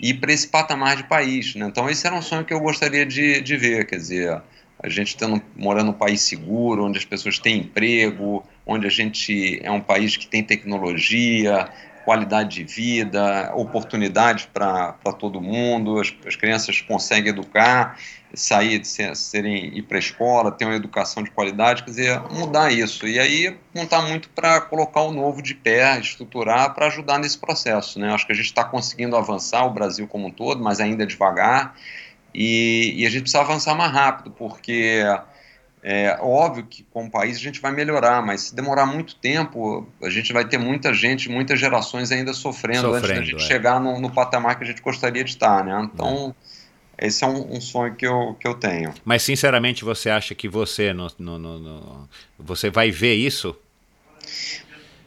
ir 0.00 0.14
para 0.14 0.32
esse 0.32 0.48
patamar 0.48 0.96
de 0.96 1.04
país, 1.04 1.54
né? 1.54 1.66
Então 1.66 1.88
esse 1.88 2.04
era 2.04 2.16
um 2.16 2.20
sonho 2.20 2.44
que 2.44 2.52
eu 2.52 2.58
gostaria 2.58 3.06
de, 3.06 3.40
de 3.40 3.56
ver, 3.56 3.86
quer 3.86 3.94
dizer, 3.94 4.42
a 4.82 4.88
gente 4.88 5.16
tendo, 5.16 5.40
morando 5.54 5.86
num 5.86 5.92
país 5.92 6.22
seguro, 6.22 6.84
onde 6.84 6.98
as 6.98 7.04
pessoas 7.04 7.38
têm 7.38 7.58
emprego, 7.58 8.44
onde 8.66 8.84
a 8.84 8.90
gente 8.90 9.60
é 9.62 9.70
um 9.70 9.80
país 9.80 10.16
que 10.16 10.26
tem 10.26 10.42
tecnologia, 10.42 11.68
qualidade 12.04 12.56
de 12.56 12.64
vida, 12.64 13.52
oportunidades 13.54 14.48
para 14.52 14.92
todo 15.20 15.40
mundo, 15.40 16.00
as, 16.00 16.12
as, 16.26 16.34
crianças 16.34 16.80
conseguem 16.80 17.30
educar, 17.30 17.96
sair, 18.36 18.84
serem, 18.84 19.76
ir 19.76 19.82
para 19.82 19.96
a 19.96 19.98
escola, 19.98 20.52
ter 20.52 20.64
uma 20.66 20.76
educação 20.76 21.22
de 21.22 21.30
qualidade, 21.30 21.82
quer 21.82 21.90
dizer, 21.90 22.20
mudar 22.30 22.70
isso. 22.70 23.06
E 23.06 23.18
aí 23.18 23.56
não 23.74 23.84
está 23.84 24.02
muito 24.02 24.28
para 24.28 24.60
colocar 24.60 25.00
o 25.00 25.12
novo 25.12 25.42
de 25.42 25.54
pé, 25.54 25.98
estruturar, 25.98 26.74
para 26.74 26.86
ajudar 26.86 27.18
nesse 27.18 27.38
processo. 27.38 27.98
Né? 27.98 28.12
Acho 28.12 28.26
que 28.26 28.32
a 28.32 28.36
gente 28.36 28.46
está 28.46 28.62
conseguindo 28.62 29.16
avançar, 29.16 29.64
o 29.64 29.70
Brasil 29.70 30.06
como 30.06 30.28
um 30.28 30.30
todo, 30.30 30.62
mas 30.62 30.78
ainda 30.78 31.06
devagar, 31.06 31.74
e, 32.34 32.94
e 32.96 33.06
a 33.06 33.10
gente 33.10 33.22
precisa 33.22 33.40
avançar 33.40 33.74
mais 33.74 33.90
rápido, 33.90 34.30
porque 34.30 35.02
é 35.88 36.18
óbvio 36.20 36.66
que 36.66 36.82
como 36.90 37.08
país 37.08 37.36
a 37.36 37.40
gente 37.40 37.60
vai 37.60 37.70
melhorar, 37.70 38.20
mas 38.20 38.40
se 38.42 38.54
demorar 38.56 38.86
muito 38.86 39.14
tempo, 39.14 39.86
a 40.02 40.10
gente 40.10 40.32
vai 40.32 40.44
ter 40.44 40.58
muita 40.58 40.92
gente, 40.92 41.28
muitas 41.28 41.60
gerações 41.60 42.10
ainda 42.10 42.34
sofrendo, 42.34 42.92
sofrendo 42.92 42.96
antes 42.96 43.08
da 43.08 43.24
gente 43.24 43.36
é. 43.36 43.46
chegar 43.46 43.80
no, 43.80 44.00
no, 44.00 44.10
patamar 44.10 44.58
que 44.58 44.64
a 44.64 44.66
gente 44.66 44.82
gostaria 44.82 45.22
de 45.22 45.30
estar, 45.30 45.64
né? 45.64 45.88
Então, 45.94 46.34
é. 46.36 46.55
Esse 46.98 47.24
é 47.24 47.26
um, 47.26 47.56
um, 47.56 47.60
sonho 47.60 47.94
que 47.94 48.06
eu, 48.06 48.36
que 48.38 48.46
eu 48.46 48.54
tenho. 48.54 48.92
Mas, 49.04 49.22
sinceramente, 49.22 49.84
você 49.84 50.10
acha 50.10 50.34
que 50.34 50.48
você, 50.48 50.92
no, 50.92 51.10
no, 51.18 51.38
no 51.38 52.08
você 52.38 52.70
vai 52.70 52.90
ver 52.90 53.14
isso? 53.14 53.56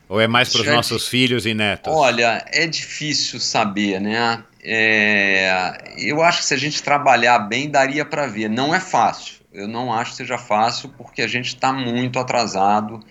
Ou 0.07 0.19
é 0.19 0.27
mais 0.27 0.49
para 0.51 0.61
os 0.61 0.67
nossos 0.67 1.05
é, 1.05 1.09
filhos 1.09 1.45
e 1.45 1.53
netos? 1.53 1.93
Olha, 1.93 2.43
é 2.47 2.65
difícil 2.65 3.39
saber, 3.39 3.99
né? 3.99 4.43
É, 4.61 5.93
eu 5.97 6.21
acho 6.21 6.39
que 6.39 6.45
se 6.45 6.53
a 6.53 6.57
gente 6.57 6.81
trabalhar 6.81 7.39
bem, 7.39 7.69
daria 7.69 8.03
para 8.03 8.27
ver. 8.27 8.49
Não 8.49 8.73
é 8.73 8.79
fácil 8.79 9.39
eu 9.51 9.67
não 9.67 9.91
acho 9.91 10.11
que 10.11 10.17
seja 10.17 10.37
fácil, 10.37 10.89
porque 10.97 11.21
a 11.21 11.27
gente 11.27 11.47
está 11.47 11.73
muito 11.73 12.19
atrasado. 12.19 13.03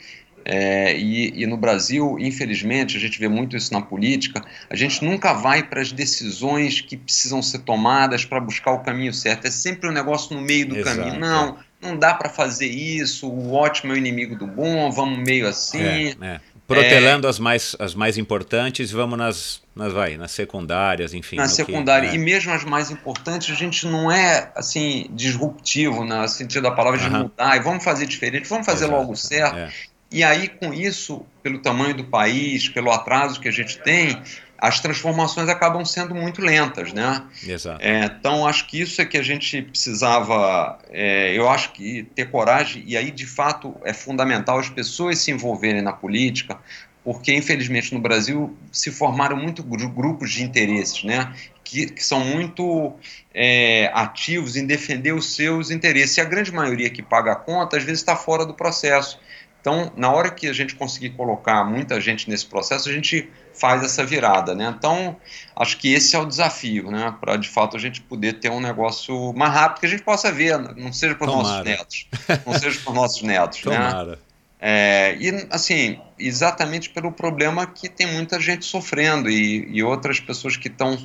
É, 0.50 0.96
e, 0.96 1.42
e, 1.42 1.46
no 1.46 1.58
Brasil, 1.58 2.16
infelizmente, 2.18 2.96
a 2.96 3.00
gente 3.00 3.18
vê 3.20 3.28
muito 3.28 3.54
isso 3.54 3.70
na 3.70 3.82
política, 3.82 4.42
a 4.70 4.74
gente 4.74 5.04
nunca 5.04 5.34
vai 5.34 5.62
para 5.62 5.82
as 5.82 5.92
decisões 5.92 6.80
que 6.80 6.96
precisam 6.96 7.42
ser 7.42 7.58
tomadas 7.58 8.24
para 8.24 8.40
buscar 8.40 8.72
o 8.72 8.78
caminho 8.78 9.12
certo. 9.12 9.46
É 9.46 9.50
sempre 9.50 9.90
um 9.90 9.92
negócio 9.92 10.34
no 10.34 10.40
meio 10.40 10.66
do 10.66 10.78
Exato. 10.78 10.96
caminho. 10.96 11.20
Não, 11.20 11.58
não 11.82 11.98
dá 11.98 12.14
para 12.14 12.30
fazer 12.30 12.66
isso, 12.66 13.28
o 13.28 13.52
ótimo 13.52 13.92
é 13.92 13.96
o 13.96 13.98
inimigo 13.98 14.36
do 14.36 14.46
bom, 14.46 14.90
vamos 14.90 15.18
meio 15.18 15.46
assim. 15.46 15.82
É, 15.82 16.16
é. 16.22 16.40
Protelando 16.66 17.26
é, 17.26 17.30
as, 17.30 17.38
mais, 17.38 17.76
as 17.78 17.94
mais 17.94 18.16
importantes, 18.16 18.90
vamos 18.90 19.18
nas, 19.18 19.62
nas, 19.76 19.92
vai, 19.92 20.16
nas 20.16 20.30
secundárias, 20.30 21.12
enfim. 21.12 21.36
Na 21.36 21.46
secundária. 21.46 22.08
Que, 22.08 22.16
é. 22.16 22.18
E 22.18 22.22
mesmo 22.22 22.52
as 22.54 22.64
mais 22.64 22.90
importantes, 22.90 23.50
a 23.50 23.54
gente 23.54 23.86
não 23.86 24.10
é 24.10 24.50
assim 24.54 25.10
disruptivo, 25.10 26.06
no 26.06 26.26
sentido 26.26 26.62
da 26.62 26.70
palavra 26.70 26.98
de 26.98 27.10
mudar, 27.10 27.54
e 27.54 27.60
vamos 27.60 27.84
fazer 27.84 28.06
diferente, 28.06 28.48
vamos 28.48 28.64
fazer 28.64 28.86
Exato. 28.86 28.98
logo 28.98 29.14
certo. 29.14 29.72
E 30.10 30.24
aí, 30.24 30.48
com 30.48 30.72
isso, 30.72 31.24
pelo 31.42 31.58
tamanho 31.58 31.94
do 31.94 32.04
país, 32.04 32.68
pelo 32.68 32.90
atraso 32.90 33.40
que 33.40 33.48
a 33.48 33.52
gente 33.52 33.78
tem, 33.78 34.20
as 34.56 34.80
transformações 34.80 35.48
acabam 35.48 35.84
sendo 35.84 36.14
muito 36.14 36.40
lentas, 36.40 36.92
né? 36.92 37.22
Exato. 37.46 37.80
É, 37.80 38.04
então, 38.06 38.46
acho 38.46 38.66
que 38.66 38.80
isso 38.80 39.00
é 39.00 39.04
que 39.04 39.16
a 39.16 39.22
gente 39.22 39.62
precisava, 39.62 40.78
é, 40.90 41.32
eu 41.36 41.48
acho 41.48 41.72
que 41.72 42.04
ter 42.14 42.30
coragem, 42.30 42.82
e 42.86 42.96
aí, 42.96 43.10
de 43.10 43.26
fato, 43.26 43.76
é 43.84 43.92
fundamental 43.92 44.58
as 44.58 44.68
pessoas 44.68 45.18
se 45.18 45.30
envolverem 45.30 45.82
na 45.82 45.92
política, 45.92 46.58
porque, 47.04 47.32
infelizmente, 47.32 47.94
no 47.94 48.00
Brasil 48.00 48.56
se 48.72 48.90
formaram 48.90 49.36
muito 49.36 49.62
grupos 49.62 50.32
de 50.32 50.42
interesses, 50.42 51.04
né? 51.04 51.32
Que, 51.62 51.86
que 51.86 52.04
são 52.04 52.20
muito 52.20 52.94
é, 53.32 53.90
ativos 53.94 54.56
em 54.56 54.66
defender 54.66 55.12
os 55.12 55.34
seus 55.34 55.70
interesses. 55.70 56.16
E 56.16 56.20
a 56.20 56.24
grande 56.24 56.50
maioria 56.50 56.90
que 56.90 57.02
paga 57.02 57.32
a 57.32 57.36
conta, 57.36 57.76
às 57.76 57.84
vezes, 57.84 58.00
está 58.00 58.16
fora 58.16 58.44
do 58.44 58.54
processo. 58.54 59.20
Então, 59.60 59.92
na 59.96 60.10
hora 60.10 60.30
que 60.30 60.46
a 60.46 60.52
gente 60.52 60.74
conseguir 60.74 61.10
colocar 61.10 61.64
muita 61.64 62.00
gente 62.00 62.30
nesse 62.30 62.46
processo, 62.46 62.88
a 62.88 62.92
gente 62.92 63.28
faz 63.52 63.82
essa 63.82 64.04
virada, 64.04 64.54
né? 64.54 64.72
Então, 64.76 65.16
acho 65.56 65.76
que 65.78 65.92
esse 65.92 66.14
é 66.14 66.18
o 66.18 66.24
desafio, 66.24 66.90
né? 66.90 67.14
Para 67.20 67.36
de 67.36 67.48
fato 67.48 67.76
a 67.76 67.80
gente 67.80 68.00
poder 68.00 68.34
ter 68.34 68.50
um 68.50 68.60
negócio 68.60 69.32
mais 69.34 69.52
rápido 69.52 69.80
que 69.80 69.86
a 69.86 69.88
gente 69.88 70.02
possa 70.02 70.30
ver, 70.30 70.58
não 70.76 70.92
seja 70.92 71.14
para 71.14 71.28
os 71.28 71.34
nossos 71.34 71.64
netos, 71.64 72.06
não 72.46 72.52
seja 72.54 72.80
para 72.80 72.90
os 72.90 72.96
nossos 72.96 73.22
netos, 73.22 73.62
né? 73.66 73.76
Tomara. 73.76 74.10
né? 74.12 74.18
É, 74.60 75.16
e 75.20 75.46
assim, 75.50 76.00
exatamente 76.18 76.90
pelo 76.90 77.12
problema 77.12 77.64
que 77.66 77.88
tem 77.88 78.06
muita 78.08 78.40
gente 78.40 78.64
sofrendo 78.64 79.30
e, 79.30 79.68
e 79.70 79.82
outras 79.84 80.18
pessoas 80.18 80.56
que 80.56 80.66
estão 80.66 80.98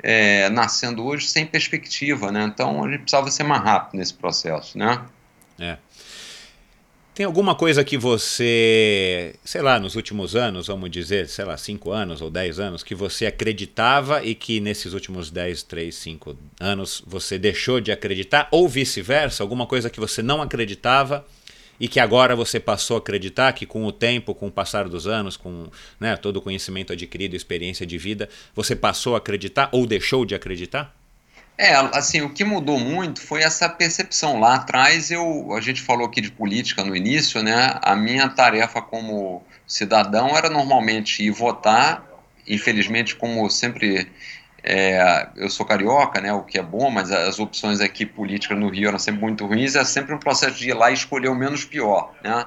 é, 0.00 0.48
nascendo 0.50 1.04
hoje 1.04 1.28
sem 1.28 1.44
perspectiva, 1.44 2.30
né? 2.30 2.44
Então 2.44 2.84
a 2.84 2.90
gente 2.90 3.00
precisava 3.00 3.30
ser 3.30 3.42
mais 3.44 3.62
rápido 3.62 3.98
nesse 3.98 4.14
processo, 4.14 4.78
né? 4.78 5.04
É. 5.58 5.78
Tem 7.14 7.26
alguma 7.26 7.54
coisa 7.54 7.84
que 7.84 7.98
você, 7.98 9.34
sei 9.44 9.60
lá, 9.60 9.78
nos 9.78 9.96
últimos 9.96 10.34
anos, 10.34 10.68
vamos 10.68 10.90
dizer, 10.90 11.28
sei 11.28 11.44
lá, 11.44 11.58
5 11.58 11.90
anos 11.90 12.22
ou 12.22 12.30
10 12.30 12.58
anos, 12.58 12.82
que 12.82 12.94
você 12.94 13.26
acreditava 13.26 14.24
e 14.24 14.34
que 14.34 14.60
nesses 14.60 14.94
últimos 14.94 15.30
10, 15.30 15.62
3, 15.64 15.94
5 15.94 16.38
anos 16.58 17.02
você 17.06 17.38
deixou 17.38 17.82
de 17.82 17.92
acreditar, 17.92 18.48
ou 18.50 18.66
vice-versa, 18.66 19.42
alguma 19.42 19.66
coisa 19.66 19.90
que 19.90 20.00
você 20.00 20.22
não 20.22 20.40
acreditava 20.40 21.26
e 21.78 21.86
que 21.86 22.00
agora 22.00 22.34
você 22.34 22.58
passou 22.58 22.96
a 22.96 22.98
acreditar, 22.98 23.52
que 23.52 23.66
com 23.66 23.84
o 23.84 23.92
tempo, 23.92 24.34
com 24.34 24.46
o 24.46 24.52
passar 24.52 24.88
dos 24.88 25.06
anos, 25.06 25.36
com 25.36 25.66
né, 26.00 26.16
todo 26.16 26.38
o 26.38 26.40
conhecimento 26.40 26.94
adquirido, 26.94 27.36
experiência 27.36 27.84
de 27.84 27.98
vida, 27.98 28.26
você 28.54 28.74
passou 28.74 29.16
a 29.16 29.18
acreditar 29.18 29.68
ou 29.70 29.86
deixou 29.86 30.24
de 30.24 30.34
acreditar? 30.34 31.01
É, 31.58 31.74
assim, 31.74 32.22
o 32.22 32.30
que 32.30 32.44
mudou 32.44 32.78
muito 32.78 33.20
foi 33.20 33.42
essa 33.42 33.68
percepção. 33.68 34.40
Lá 34.40 34.56
atrás, 34.56 35.10
eu, 35.10 35.54
a 35.54 35.60
gente 35.60 35.80
falou 35.80 36.06
aqui 36.06 36.20
de 36.20 36.30
política 36.30 36.82
no 36.82 36.96
início, 36.96 37.42
né? 37.42 37.78
A 37.82 37.94
minha 37.94 38.28
tarefa 38.28 38.80
como 38.80 39.44
cidadão 39.66 40.36
era 40.36 40.48
normalmente 40.48 41.22
ir 41.22 41.30
votar. 41.30 42.04
Infelizmente, 42.48 43.14
como 43.14 43.48
sempre 43.48 44.10
é, 44.64 45.28
eu 45.36 45.50
sou 45.50 45.66
carioca, 45.66 46.20
né, 46.20 46.32
o 46.32 46.42
que 46.42 46.58
é 46.58 46.62
bom, 46.62 46.88
mas 46.88 47.10
as 47.10 47.40
opções 47.40 47.80
aqui 47.80 48.06
políticas 48.06 48.56
no 48.56 48.68
Rio 48.68 48.88
eram 48.88 48.98
sempre 48.98 49.20
muito 49.20 49.44
ruins, 49.44 49.74
é 49.74 49.84
sempre 49.84 50.14
um 50.14 50.18
processo 50.18 50.56
de 50.56 50.70
ir 50.70 50.74
lá 50.74 50.90
e 50.90 50.94
escolher 50.94 51.28
o 51.28 51.34
menos 51.34 51.64
pior. 51.64 52.14
Né? 52.22 52.44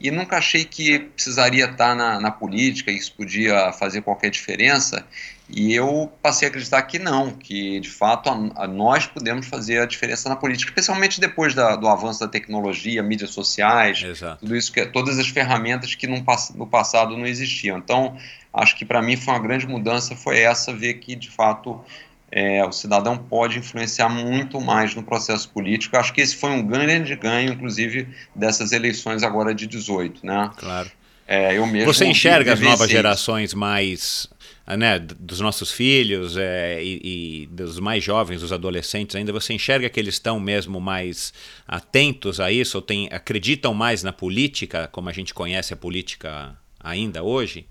E 0.00 0.10
nunca 0.10 0.38
achei 0.38 0.64
que 0.64 0.98
precisaria 0.98 1.66
estar 1.66 1.94
na, 1.94 2.18
na 2.18 2.30
política, 2.30 2.90
isso 2.90 3.14
podia 3.14 3.72
fazer 3.72 4.00
qualquer 4.00 4.30
diferença, 4.30 5.04
e 5.48 5.74
eu 5.74 6.12
passei 6.22 6.46
a 6.46 6.50
acreditar 6.50 6.82
que 6.82 6.98
não, 6.98 7.30
que 7.30 7.80
de 7.80 7.88
fato 7.88 8.28
a, 8.28 8.64
a 8.64 8.66
nós 8.66 9.06
podemos 9.06 9.46
fazer 9.46 9.80
a 9.80 9.86
diferença 9.86 10.28
na 10.28 10.36
política, 10.36 10.70
especialmente 10.70 11.18
depois 11.18 11.54
da, 11.54 11.74
do 11.74 11.88
avanço 11.88 12.20
da 12.20 12.28
tecnologia, 12.28 13.02
mídias 13.02 13.30
sociais, 13.30 14.02
Exato. 14.02 14.40
tudo 14.40 14.54
isso 14.54 14.70
que 14.70 14.84
todas 14.86 15.18
as 15.18 15.28
ferramentas 15.28 15.94
que 15.94 16.06
no, 16.06 16.22
no 16.54 16.66
passado 16.66 17.16
não 17.16 17.26
existiam. 17.26 17.78
Então, 17.78 18.16
acho 18.52 18.76
que 18.76 18.84
para 18.84 19.00
mim 19.00 19.16
foi 19.16 19.32
uma 19.32 19.40
grande 19.40 19.66
mudança 19.66 20.14
foi 20.14 20.38
essa 20.40 20.72
ver 20.72 20.94
que 20.94 21.16
de 21.16 21.30
fato 21.30 21.80
é, 22.30 22.62
o 22.64 22.70
cidadão 22.70 23.16
pode 23.16 23.58
influenciar 23.58 24.10
muito 24.10 24.60
mais 24.60 24.94
no 24.94 25.02
processo 25.02 25.48
político. 25.48 25.96
Acho 25.96 26.12
que 26.12 26.20
esse 26.20 26.36
foi 26.36 26.50
um 26.50 26.66
grande 26.66 27.16
ganho, 27.16 27.54
inclusive, 27.54 28.06
dessas 28.34 28.72
eleições 28.72 29.22
agora 29.22 29.54
de 29.54 29.66
18, 29.66 30.26
né? 30.26 30.50
Claro. 30.56 30.90
É, 31.26 31.56
eu 31.56 31.66
mesmo 31.66 31.92
Você 31.92 32.06
enxerga 32.06 32.54
as 32.54 32.60
novas 32.60 32.90
gerações 32.90 33.52
mais 33.52 34.28
né, 34.76 34.98
dos 34.98 35.40
nossos 35.40 35.70
filhos 35.70 36.36
é, 36.36 36.82
e, 36.82 37.00
e, 37.42 37.46
dos 37.46 37.80
mais 37.80 38.04
jovens, 38.04 38.40
dos 38.40 38.52
adolescentes 38.52 39.16
ainda, 39.16 39.32
você 39.32 39.54
enxerga 39.54 39.88
que 39.88 39.98
eles 39.98 40.14
estão 40.14 40.38
mesmo 40.38 40.80
mais 40.80 41.32
atentos 41.66 42.38
a 42.40 42.52
isso, 42.52 42.78
ou 42.78 42.82
tem, 42.82 43.08
acreditam 43.10 43.72
mais 43.72 44.02
na 44.02 44.12
política, 44.12 44.88
como 44.92 45.08
a 45.08 45.12
gente 45.12 45.32
conhece 45.32 45.72
a 45.72 45.76
política 45.76 46.56
ainda 46.78 47.22
hoje? 47.22 47.66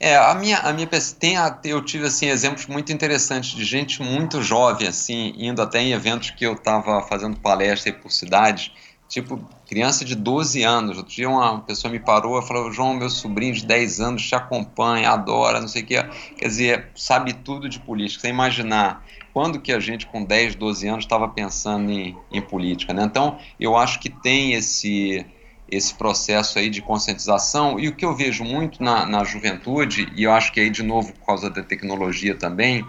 É, 0.00 0.16
a 0.16 0.34
minha, 0.34 0.58
a 0.58 0.72
minha 0.72 0.88
tem 1.20 1.36
a, 1.36 1.60
eu 1.62 1.80
tive 1.80 2.06
assim 2.06 2.26
exemplos 2.26 2.66
muito 2.66 2.92
interessantes 2.92 3.50
de 3.50 3.64
gente 3.64 4.02
muito 4.02 4.42
jovem 4.42 4.88
assim 4.88 5.32
indo 5.36 5.62
até 5.62 5.80
em 5.80 5.92
eventos 5.92 6.30
que 6.30 6.44
eu 6.44 6.54
estava 6.54 7.00
fazendo 7.02 7.38
palestra 7.38 7.92
por 7.92 8.10
cidades 8.10 8.72
tipo, 9.12 9.46
criança 9.72 10.04
de 10.04 10.14
12 10.14 10.62
anos. 10.62 10.98
Outro 10.98 11.14
dia 11.14 11.26
uma 11.30 11.62
pessoa 11.62 11.90
me 11.90 11.98
parou 11.98 12.38
e 12.38 12.46
falou: 12.46 12.70
João, 12.70 12.92
meu 12.92 13.08
sobrinho 13.08 13.54
de 13.54 13.64
10 13.64 14.00
anos 14.00 14.28
te 14.28 14.34
acompanha, 14.34 15.08
adora, 15.08 15.62
não 15.62 15.66
sei 15.68 15.82
o 15.82 15.86
que. 15.86 16.02
Quer 16.36 16.46
dizer, 16.46 16.88
sabe 16.94 17.32
tudo 17.32 17.70
de 17.70 17.80
política. 17.80 18.20
Você 18.20 18.28
imaginar 18.28 19.02
quando 19.32 19.58
que 19.58 19.72
a 19.72 19.80
gente 19.80 20.06
com 20.06 20.22
10, 20.22 20.56
12 20.56 20.86
anos 20.86 21.04
estava 21.04 21.26
pensando 21.26 21.90
em, 21.90 22.14
em 22.30 22.42
política, 22.42 22.92
né? 22.92 23.04
Então, 23.04 23.38
eu 23.58 23.74
acho 23.74 23.98
que 23.98 24.10
tem 24.10 24.52
esse 24.52 25.24
esse 25.70 25.94
processo 25.94 26.58
aí 26.58 26.68
de 26.68 26.82
conscientização 26.82 27.80
e 27.80 27.88
o 27.88 27.96
que 27.96 28.04
eu 28.04 28.14
vejo 28.14 28.44
muito 28.44 28.82
na, 28.82 29.06
na 29.06 29.24
juventude 29.24 30.06
e 30.14 30.24
eu 30.24 30.30
acho 30.30 30.52
que 30.52 30.60
aí 30.60 30.68
de 30.68 30.82
novo 30.82 31.14
por 31.14 31.24
causa 31.24 31.48
da 31.48 31.62
tecnologia 31.62 32.34
também 32.34 32.84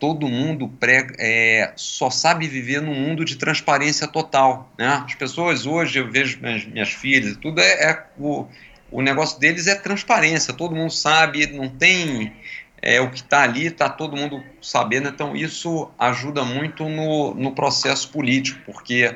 todo 0.00 0.26
mundo 0.26 0.72
é, 1.18 1.72
só 1.76 2.08
sabe 2.08 2.48
viver 2.48 2.80
num 2.80 2.94
mundo 2.94 3.22
de 3.22 3.36
transparência 3.36 4.08
total. 4.08 4.72
Né? 4.78 4.88
As 5.06 5.14
pessoas 5.14 5.66
hoje, 5.66 5.98
eu 5.98 6.10
vejo 6.10 6.40
minhas, 6.40 6.64
minhas 6.64 6.88
filhas, 6.88 7.36
tudo 7.36 7.60
é, 7.60 7.90
é, 7.90 8.06
o, 8.18 8.46
o 8.90 9.02
negócio 9.02 9.38
deles 9.38 9.66
é 9.66 9.74
transparência, 9.74 10.54
todo 10.54 10.74
mundo 10.74 10.90
sabe, 10.90 11.46
não 11.48 11.68
tem 11.68 12.32
é, 12.80 12.98
o 12.98 13.10
que 13.10 13.16
está 13.16 13.42
ali, 13.42 13.66
está 13.66 13.90
todo 13.90 14.16
mundo 14.16 14.42
sabendo, 14.62 15.10
então 15.10 15.36
isso 15.36 15.90
ajuda 15.98 16.44
muito 16.44 16.88
no, 16.88 17.34
no 17.34 17.52
processo 17.52 18.10
político, 18.10 18.58
porque 18.64 19.14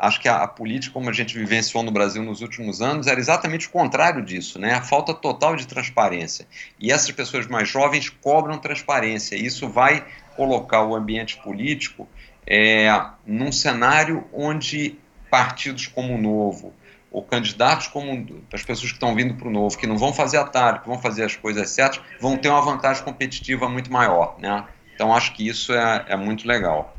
acho 0.00 0.18
que 0.18 0.28
a, 0.28 0.38
a, 0.38 0.48
política, 0.48 0.94
como 0.94 1.10
a 1.10 1.12
gente 1.12 1.38
vivenciou 1.38 1.82
no 1.82 1.90
Brasil 1.90 2.22
nos 2.22 2.40
últimos 2.40 2.80
anos, 2.80 3.06
era 3.06 3.20
exatamente 3.20 3.68
o 3.68 3.70
contrário 3.70 4.24
disso, 4.24 4.58
né? 4.58 4.72
A 4.72 4.80
falta 4.80 5.12
total 5.12 5.54
de 5.54 5.66
transparência. 5.66 6.46
E 6.78 6.90
essas 6.90 7.10
pessoas 7.10 7.46
mais 7.46 7.68
jovens 7.68 8.08
cobram 8.08 8.58
transparência. 8.58 9.36
E 9.36 9.44
isso 9.44 9.68
vai 9.68 10.06
colocar 10.34 10.82
o 10.82 10.96
ambiente 10.96 11.36
político 11.36 12.08
é, 12.46 12.88
num 13.26 13.52
cenário 13.52 14.24
onde 14.32 14.98
partidos 15.30 15.86
como 15.86 16.14
o 16.14 16.18
Novo, 16.20 16.72
ou 17.12 17.22
candidatos 17.22 17.86
como 17.86 18.42
as 18.52 18.62
pessoas 18.62 18.90
que 18.90 18.96
estão 18.96 19.14
vindo 19.14 19.34
para 19.34 19.48
o 19.48 19.50
Novo, 19.50 19.76
que 19.76 19.86
não 19.86 19.98
vão 19.98 20.14
fazer 20.14 20.38
atalho, 20.38 20.80
que 20.80 20.88
vão 20.88 20.98
fazer 20.98 21.24
as 21.24 21.36
coisas 21.36 21.68
certas, 21.70 22.00
vão 22.18 22.36
ter 22.38 22.48
uma 22.48 22.62
vantagem 22.62 23.04
competitiva 23.04 23.68
muito 23.68 23.92
maior, 23.92 24.36
né? 24.38 24.64
Então 24.94 25.14
acho 25.14 25.34
que 25.34 25.46
isso 25.46 25.72
é, 25.72 26.06
é 26.08 26.16
muito 26.16 26.48
legal. 26.48 26.96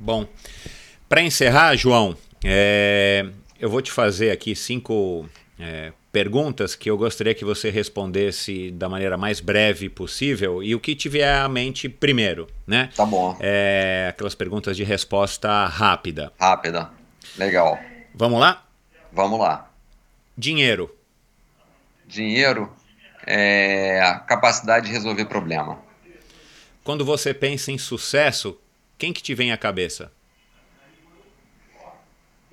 Bom, 0.00 0.26
para 1.08 1.22
encerrar, 1.22 1.74
João, 1.76 2.16
é, 2.44 3.26
eu 3.58 3.70
vou 3.70 3.80
te 3.80 3.90
fazer 3.90 4.30
aqui 4.30 4.54
cinco 4.54 5.28
é, 5.58 5.92
perguntas 6.12 6.74
que 6.74 6.90
eu 6.90 6.96
gostaria 6.98 7.34
que 7.34 7.44
você 7.44 7.70
respondesse 7.70 8.70
da 8.70 8.88
maneira 8.88 9.16
mais 9.16 9.40
breve 9.40 9.88
possível 9.88 10.62
e 10.62 10.74
o 10.74 10.80
que 10.80 10.94
tiver 10.94 11.28
à 11.28 11.48
mente 11.48 11.88
primeiro, 11.88 12.46
né? 12.66 12.90
Tá 12.94 13.06
bom. 13.06 13.36
É, 13.40 14.08
aquelas 14.10 14.34
perguntas 14.34 14.76
de 14.76 14.84
resposta 14.84 15.66
rápida. 15.66 16.32
Rápida. 16.38 16.90
Legal. 17.36 17.78
Vamos 18.14 18.40
lá? 18.40 18.66
Vamos 19.12 19.38
lá. 19.38 19.70
Dinheiro. 20.36 20.94
Dinheiro 22.06 22.72
é 23.26 24.00
a 24.02 24.18
capacidade 24.18 24.86
de 24.86 24.92
resolver 24.92 25.24
problema. 25.26 25.78
Quando 26.84 27.04
você 27.04 27.34
pensa 27.34 27.70
em 27.70 27.78
sucesso, 27.78 28.58
quem 28.96 29.12
que 29.12 29.22
te 29.22 29.34
vem 29.34 29.52
à 29.52 29.56
cabeça? 29.56 30.10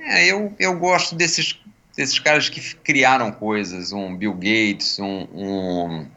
É, 0.06 0.32
eu, 0.32 0.54
eu 0.60 0.78
gosto 0.78 1.16
desses, 1.16 1.60
desses 1.98 2.20
caras 2.20 2.48
que 2.48 2.76
criaram 2.76 3.32
coisas, 3.32 3.92
um 3.92 4.16
Bill 4.16 4.34
Gates, 4.34 5.00
um, 5.00 5.28
um, 5.34 6.08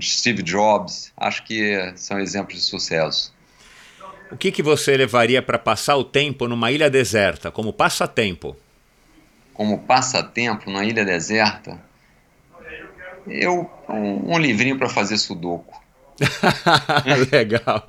Steve 0.00 0.42
Jobs, 0.42 1.12
acho 1.16 1.44
que 1.44 1.92
são 1.96 2.18
exemplos 2.18 2.58
de 2.58 2.64
sucesso. 2.64 3.32
O 4.32 4.36
que, 4.36 4.50
que 4.50 4.62
você 4.62 4.96
levaria 4.96 5.40
para 5.40 5.58
passar 5.58 5.96
o 5.96 6.04
tempo 6.04 6.48
numa 6.48 6.70
ilha 6.72 6.90
deserta, 6.90 7.50
como 7.50 7.72
passatempo? 7.72 8.56
Como 9.54 9.78
passatempo 9.78 10.68
numa 10.70 10.84
ilha 10.84 11.04
deserta? 11.04 11.80
Eu 13.26 13.70
um, 13.88 14.34
um 14.34 14.38
livrinho 14.38 14.76
para 14.76 14.88
fazer 14.88 15.18
sudoku. 15.18 15.80
Legal. 17.32 17.86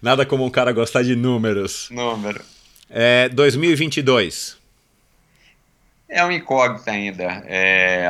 Nada 0.00 0.24
como 0.26 0.44
um 0.44 0.50
cara 0.50 0.72
gostar 0.72 1.02
de 1.02 1.16
números. 1.16 1.88
Número. 1.90 2.40
É, 2.90 3.28
2022. 3.28 4.58
É 6.08 6.24
um 6.24 6.30
incógnito 6.30 6.88
ainda. 6.88 7.42
É, 7.46 8.08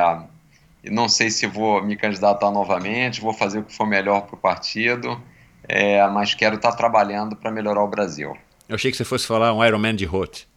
não 0.83 1.09
sei 1.09 1.29
se 1.29 1.47
vou 1.47 1.83
me 1.83 1.95
candidatar 1.95 2.51
novamente, 2.51 3.21
vou 3.21 3.33
fazer 3.33 3.59
o 3.59 3.63
que 3.63 3.73
for 3.73 3.87
melhor 3.87 4.21
para 4.21 4.35
o 4.35 4.37
partido, 4.37 5.21
é, 5.67 6.05
mas 6.07 6.33
quero 6.33 6.55
estar 6.55 6.71
tá 6.71 6.77
trabalhando 6.77 7.35
para 7.35 7.51
melhorar 7.51 7.83
o 7.83 7.87
Brasil. 7.87 8.37
Eu 8.67 8.75
achei 8.75 8.91
que 8.91 8.97
você 8.97 9.05
fosse 9.05 9.25
falar 9.25 9.53
um 9.53 9.63
Ironman 9.63 9.95
de 9.95 10.05
Rote. 10.05 10.47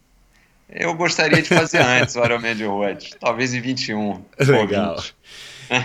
Eu 0.68 0.94
gostaria 0.94 1.40
de 1.40 1.48
fazer 1.48 1.78
antes 1.80 2.14
o 2.16 2.24
Ironman 2.24 2.54
de 2.54 2.64
Rote, 2.64 3.16
talvez 3.18 3.54
em 3.54 3.60
21. 3.60 4.22
Legal. 4.40 5.02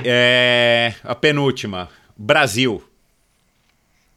É, 0.04 0.94
a 1.04 1.16
penúltima, 1.16 1.90
Brasil. 2.18 2.84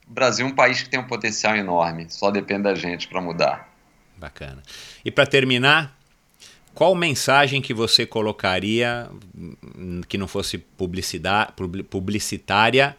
Brasil 0.06 0.46
é 0.46 0.48
um 0.48 0.54
país 0.54 0.82
que 0.82 0.88
tem 0.88 1.00
um 1.00 1.06
potencial 1.06 1.56
enorme, 1.56 2.06
só 2.08 2.30
depende 2.30 2.62
da 2.62 2.74
gente 2.74 3.08
para 3.08 3.20
mudar. 3.20 3.75
Bacana. 4.16 4.62
E 5.04 5.10
para 5.10 5.26
terminar, 5.26 5.96
qual 6.74 6.94
mensagem 6.94 7.62
que 7.62 7.72
você 7.72 8.04
colocaria 8.04 9.08
hum, 9.34 10.02
que 10.08 10.18
não 10.18 10.28
fosse 10.28 10.58
publicidade, 10.58 11.52
publicitária, 11.88 12.96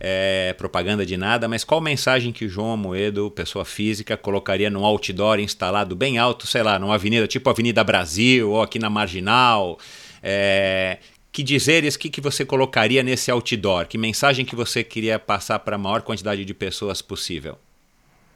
é, 0.00 0.54
propaganda 0.56 1.04
de 1.04 1.16
nada, 1.16 1.48
mas 1.48 1.64
qual 1.64 1.80
mensagem 1.80 2.32
que 2.32 2.44
o 2.44 2.48
João 2.48 2.72
Amoedo, 2.72 3.30
pessoa 3.30 3.64
física, 3.64 4.16
colocaria 4.16 4.70
num 4.70 4.84
outdoor 4.84 5.40
instalado 5.40 5.96
bem 5.96 6.18
alto, 6.18 6.46
sei 6.46 6.62
lá, 6.62 6.78
numa 6.78 6.94
avenida 6.94 7.26
tipo 7.26 7.50
Avenida 7.50 7.82
Brasil 7.82 8.50
ou 8.50 8.62
aqui 8.62 8.78
na 8.78 8.88
Marginal? 8.88 9.78
É, 10.22 10.98
que 11.30 11.42
dizeres 11.42 11.96
que, 11.96 12.08
que 12.08 12.20
você 12.20 12.44
colocaria 12.44 13.02
nesse 13.02 13.30
outdoor? 13.30 13.86
Que 13.86 13.98
mensagem 13.98 14.44
que 14.44 14.56
você 14.56 14.82
queria 14.82 15.18
passar 15.18 15.58
para 15.58 15.76
a 15.76 15.78
maior 15.78 16.02
quantidade 16.02 16.44
de 16.44 16.54
pessoas 16.54 17.02
possível? 17.02 17.58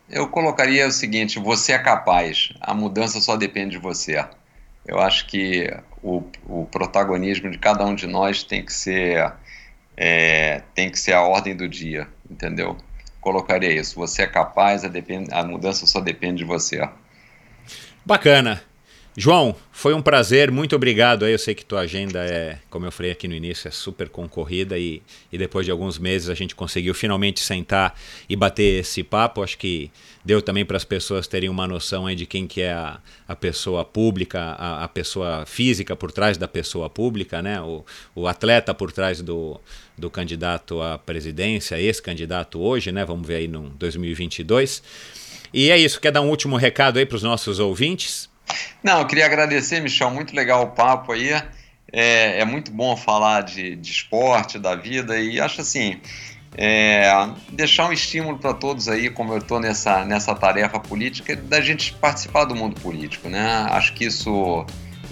Eu 0.08 0.28
colocaria 0.28 0.86
o 0.86 0.92
seguinte: 0.92 1.38
você 1.38 1.72
é 1.72 1.78
capaz, 1.78 2.52
a 2.60 2.74
mudança 2.74 3.20
só 3.20 3.36
depende 3.36 3.72
de 3.72 3.78
você. 3.78 4.24
Eu 4.86 4.98
acho 4.98 5.26
que 5.26 5.72
o, 6.02 6.22
o 6.46 6.66
protagonismo 6.66 7.50
de 7.50 7.58
cada 7.58 7.84
um 7.84 7.94
de 7.94 8.06
nós 8.06 8.42
tem 8.42 8.64
que 8.64 8.72
ser 8.72 9.32
é, 9.96 10.62
tem 10.74 10.90
que 10.90 10.98
ser 10.98 11.12
a 11.12 11.22
ordem 11.22 11.54
do 11.54 11.68
dia, 11.68 12.08
entendeu? 12.30 12.76
Colocaria 13.20 13.72
isso. 13.72 13.94
Você 13.96 14.22
é 14.22 14.26
capaz, 14.26 14.84
a, 14.84 14.88
depend, 14.88 15.28
a 15.32 15.44
mudança 15.44 15.86
só 15.86 16.00
depende 16.00 16.38
de 16.38 16.44
você. 16.44 16.88
Bacana. 18.04 18.62
João, 19.14 19.54
foi 19.70 19.92
um 19.92 20.00
prazer, 20.00 20.50
muito 20.50 20.74
obrigado. 20.74 21.26
Eu 21.26 21.38
sei 21.38 21.54
que 21.54 21.62
tua 21.62 21.80
agenda 21.80 22.24
é, 22.24 22.58
como 22.70 22.86
eu 22.86 22.92
falei 22.92 23.12
aqui 23.12 23.28
no 23.28 23.34
início, 23.34 23.68
é 23.68 23.70
super 23.70 24.08
concorrida 24.08 24.78
e, 24.78 25.02
e 25.30 25.36
depois 25.36 25.66
de 25.66 25.70
alguns 25.70 25.98
meses 25.98 26.30
a 26.30 26.34
gente 26.34 26.54
conseguiu 26.54 26.94
finalmente 26.94 27.40
sentar 27.40 27.94
e 28.26 28.34
bater 28.34 28.80
esse 28.80 29.02
papo. 29.02 29.42
Acho 29.42 29.58
que 29.58 29.90
deu 30.24 30.40
também 30.40 30.64
para 30.64 30.78
as 30.78 30.84
pessoas 30.84 31.26
terem 31.26 31.50
uma 31.50 31.66
noção 31.66 32.06
aí 32.06 32.16
de 32.16 32.24
quem 32.24 32.46
que 32.46 32.62
é 32.62 32.72
a, 32.72 33.00
a 33.28 33.36
pessoa 33.36 33.84
pública, 33.84 34.40
a, 34.40 34.84
a, 34.84 34.88
pessoa 34.88 35.44
física 35.44 35.94
por 35.94 36.10
trás 36.10 36.38
da 36.38 36.48
pessoa 36.48 36.88
pública, 36.88 37.42
né? 37.42 37.60
o, 37.60 37.84
o 38.14 38.26
atleta 38.26 38.72
por 38.72 38.92
trás 38.92 39.20
do, 39.20 39.60
do 39.98 40.08
candidato 40.08 40.80
à 40.80 40.96
presidência, 40.96 41.78
esse 41.78 42.00
candidato 42.00 42.58
hoje, 42.58 42.90
né? 42.90 43.04
vamos 43.04 43.28
ver 43.28 43.34
aí 43.34 43.48
no 43.48 43.68
2022. 43.70 44.82
E 45.52 45.70
é 45.70 45.76
isso, 45.76 46.00
quer 46.00 46.12
dar 46.12 46.22
um 46.22 46.30
último 46.30 46.56
recado 46.56 46.98
aí 46.98 47.04
para 47.04 47.16
os 47.16 47.22
nossos 47.22 47.58
ouvintes? 47.58 48.31
Não, 48.82 49.00
eu 49.00 49.06
queria 49.06 49.26
agradecer, 49.26 49.80
Michel, 49.80 50.10
muito 50.10 50.34
legal 50.34 50.62
o 50.62 50.66
papo 50.68 51.12
aí. 51.12 51.30
É, 51.92 52.40
é 52.40 52.44
muito 52.44 52.70
bom 52.72 52.96
falar 52.96 53.42
de, 53.42 53.76
de 53.76 53.90
esporte, 53.90 54.58
da 54.58 54.74
vida, 54.74 55.18
e 55.20 55.38
acho 55.38 55.60
assim, 55.60 56.00
é, 56.56 57.10
deixar 57.50 57.88
um 57.88 57.92
estímulo 57.92 58.38
para 58.38 58.52
todos 58.54 58.88
aí, 58.88 59.08
como 59.10 59.32
eu 59.32 59.38
estou 59.38 59.60
nessa, 59.60 60.04
nessa 60.04 60.34
tarefa 60.34 60.78
política, 60.78 61.36
da 61.36 61.60
gente 61.60 61.94
participar 61.94 62.44
do 62.44 62.54
mundo 62.54 62.80
político, 62.80 63.28
né? 63.28 63.66
Acho 63.70 63.92
que 63.94 64.04
isso 64.04 64.66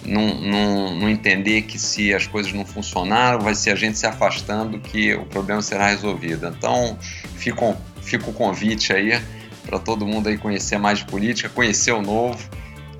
não, 0.04 0.34
não, 0.40 0.94
não, 0.96 1.08
entender 1.08 1.62
que 1.62 1.78
se 1.78 2.14
as 2.14 2.26
coisas 2.26 2.52
não 2.52 2.64
funcionaram, 2.64 3.40
vai 3.40 3.54
ser 3.54 3.70
a 3.70 3.74
gente 3.74 3.98
se 3.98 4.06
afastando 4.06 4.78
que 4.78 5.14
o 5.14 5.24
problema 5.26 5.62
será 5.62 5.88
resolvido. 5.88 6.46
Então, 6.46 6.98
fica, 7.36 7.76
fica 8.02 8.28
o 8.28 8.32
convite 8.32 8.92
aí 8.92 9.20
para 9.64 9.78
todo 9.78 10.06
mundo 10.06 10.28
aí 10.28 10.36
conhecer 10.36 10.78
mais 10.78 10.98
de 10.98 11.04
política, 11.06 11.48
conhecer 11.48 11.92
o 11.92 12.02
novo 12.02 12.38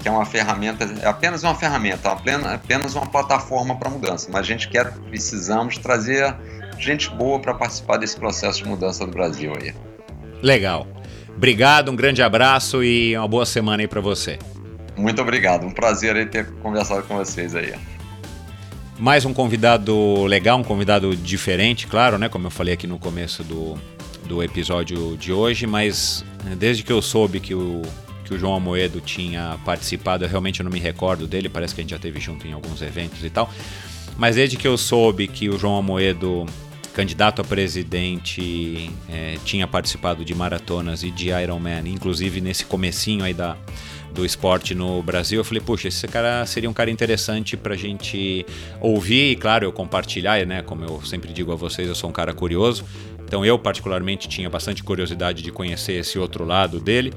que 0.00 0.08
é 0.08 0.10
uma 0.10 0.24
ferramenta, 0.24 0.84
é 1.02 1.06
apenas 1.06 1.42
uma 1.42 1.54
ferramenta, 1.54 2.08
é 2.08 2.54
apenas 2.54 2.94
uma 2.94 3.06
plataforma 3.06 3.76
para 3.76 3.90
mudança. 3.90 4.28
Mas 4.32 4.40
a 4.40 4.44
gente 4.44 4.68
quer, 4.68 4.92
precisamos 4.92 5.76
trazer 5.78 6.34
gente 6.78 7.10
boa 7.10 7.38
para 7.38 7.54
participar 7.54 7.98
desse 7.98 8.16
processo 8.16 8.62
de 8.62 8.68
mudança 8.68 9.04
do 9.04 9.12
Brasil 9.12 9.52
aí. 9.60 9.74
Legal. 10.42 10.86
Obrigado, 11.36 11.90
um 11.90 11.96
grande 11.96 12.22
abraço 12.22 12.82
e 12.82 13.16
uma 13.16 13.28
boa 13.28 13.46
semana 13.46 13.82
aí 13.82 13.88
para 13.88 14.00
você. 14.00 14.38
Muito 14.96 15.22
obrigado, 15.22 15.66
um 15.66 15.70
prazer 15.70 16.28
ter 16.28 16.50
conversado 16.62 17.02
com 17.04 17.16
vocês 17.16 17.54
aí. 17.54 17.74
Mais 18.98 19.24
um 19.24 19.32
convidado 19.32 20.24
legal, 20.24 20.58
um 20.58 20.64
convidado 20.64 21.14
diferente, 21.16 21.86
claro, 21.86 22.18
né? 22.18 22.28
Como 22.28 22.46
eu 22.46 22.50
falei 22.50 22.74
aqui 22.74 22.86
no 22.86 22.98
começo 22.98 23.42
do, 23.42 23.78
do 24.26 24.42
episódio 24.42 25.16
de 25.16 25.32
hoje, 25.32 25.66
mas 25.66 26.24
desde 26.58 26.82
que 26.82 26.92
eu 26.92 27.00
soube 27.00 27.40
que 27.40 27.54
o 27.54 27.80
que 28.30 28.34
o 28.36 28.38
João 28.38 28.54
Amoedo 28.54 29.00
tinha 29.00 29.58
participado, 29.64 30.24
eu 30.24 30.28
realmente 30.28 30.62
não 30.62 30.70
me 30.70 30.78
recordo 30.78 31.26
dele, 31.26 31.48
parece 31.48 31.74
que 31.74 31.80
a 31.80 31.82
gente 31.82 31.90
já 31.90 31.98
teve 31.98 32.20
junto 32.20 32.46
em 32.46 32.52
alguns 32.52 32.80
eventos 32.80 33.24
e 33.24 33.28
tal. 33.28 33.50
Mas 34.16 34.36
desde 34.36 34.56
que 34.56 34.68
eu 34.68 34.78
soube 34.78 35.26
que 35.26 35.48
o 35.48 35.58
João 35.58 35.76
Amoedo, 35.76 36.46
candidato 36.94 37.42
a 37.42 37.44
presidente, 37.44 38.88
é, 39.08 39.36
tinha 39.44 39.66
participado 39.66 40.24
de 40.24 40.32
maratonas 40.32 41.02
e 41.02 41.10
de 41.10 41.30
Ironman, 41.30 41.88
inclusive 41.88 42.40
nesse 42.40 42.64
comecinho 42.64 43.24
aí 43.24 43.34
da, 43.34 43.56
do 44.14 44.24
esporte 44.24 44.76
no 44.76 45.02
Brasil, 45.02 45.40
eu 45.40 45.44
falei, 45.44 45.60
puxa, 45.60 45.88
esse 45.88 46.06
cara 46.06 46.46
seria 46.46 46.70
um 46.70 46.72
cara 46.72 46.90
interessante 46.90 47.56
pra 47.56 47.74
gente 47.74 48.46
ouvir 48.80 49.32
e, 49.32 49.36
claro, 49.36 49.64
eu 49.64 49.72
compartilhar, 49.72 50.46
né? 50.46 50.62
Como 50.62 50.84
eu 50.84 51.02
sempre 51.02 51.32
digo 51.32 51.50
a 51.50 51.56
vocês, 51.56 51.88
eu 51.88 51.96
sou 51.96 52.08
um 52.08 52.12
cara 52.12 52.32
curioso. 52.32 52.84
Então 53.24 53.44
eu, 53.44 53.58
particularmente, 53.58 54.28
tinha 54.28 54.48
bastante 54.48 54.84
curiosidade 54.84 55.42
de 55.42 55.50
conhecer 55.50 55.94
esse 55.94 56.18
outro 56.18 56.44
lado 56.44 56.78
dele 56.78 57.12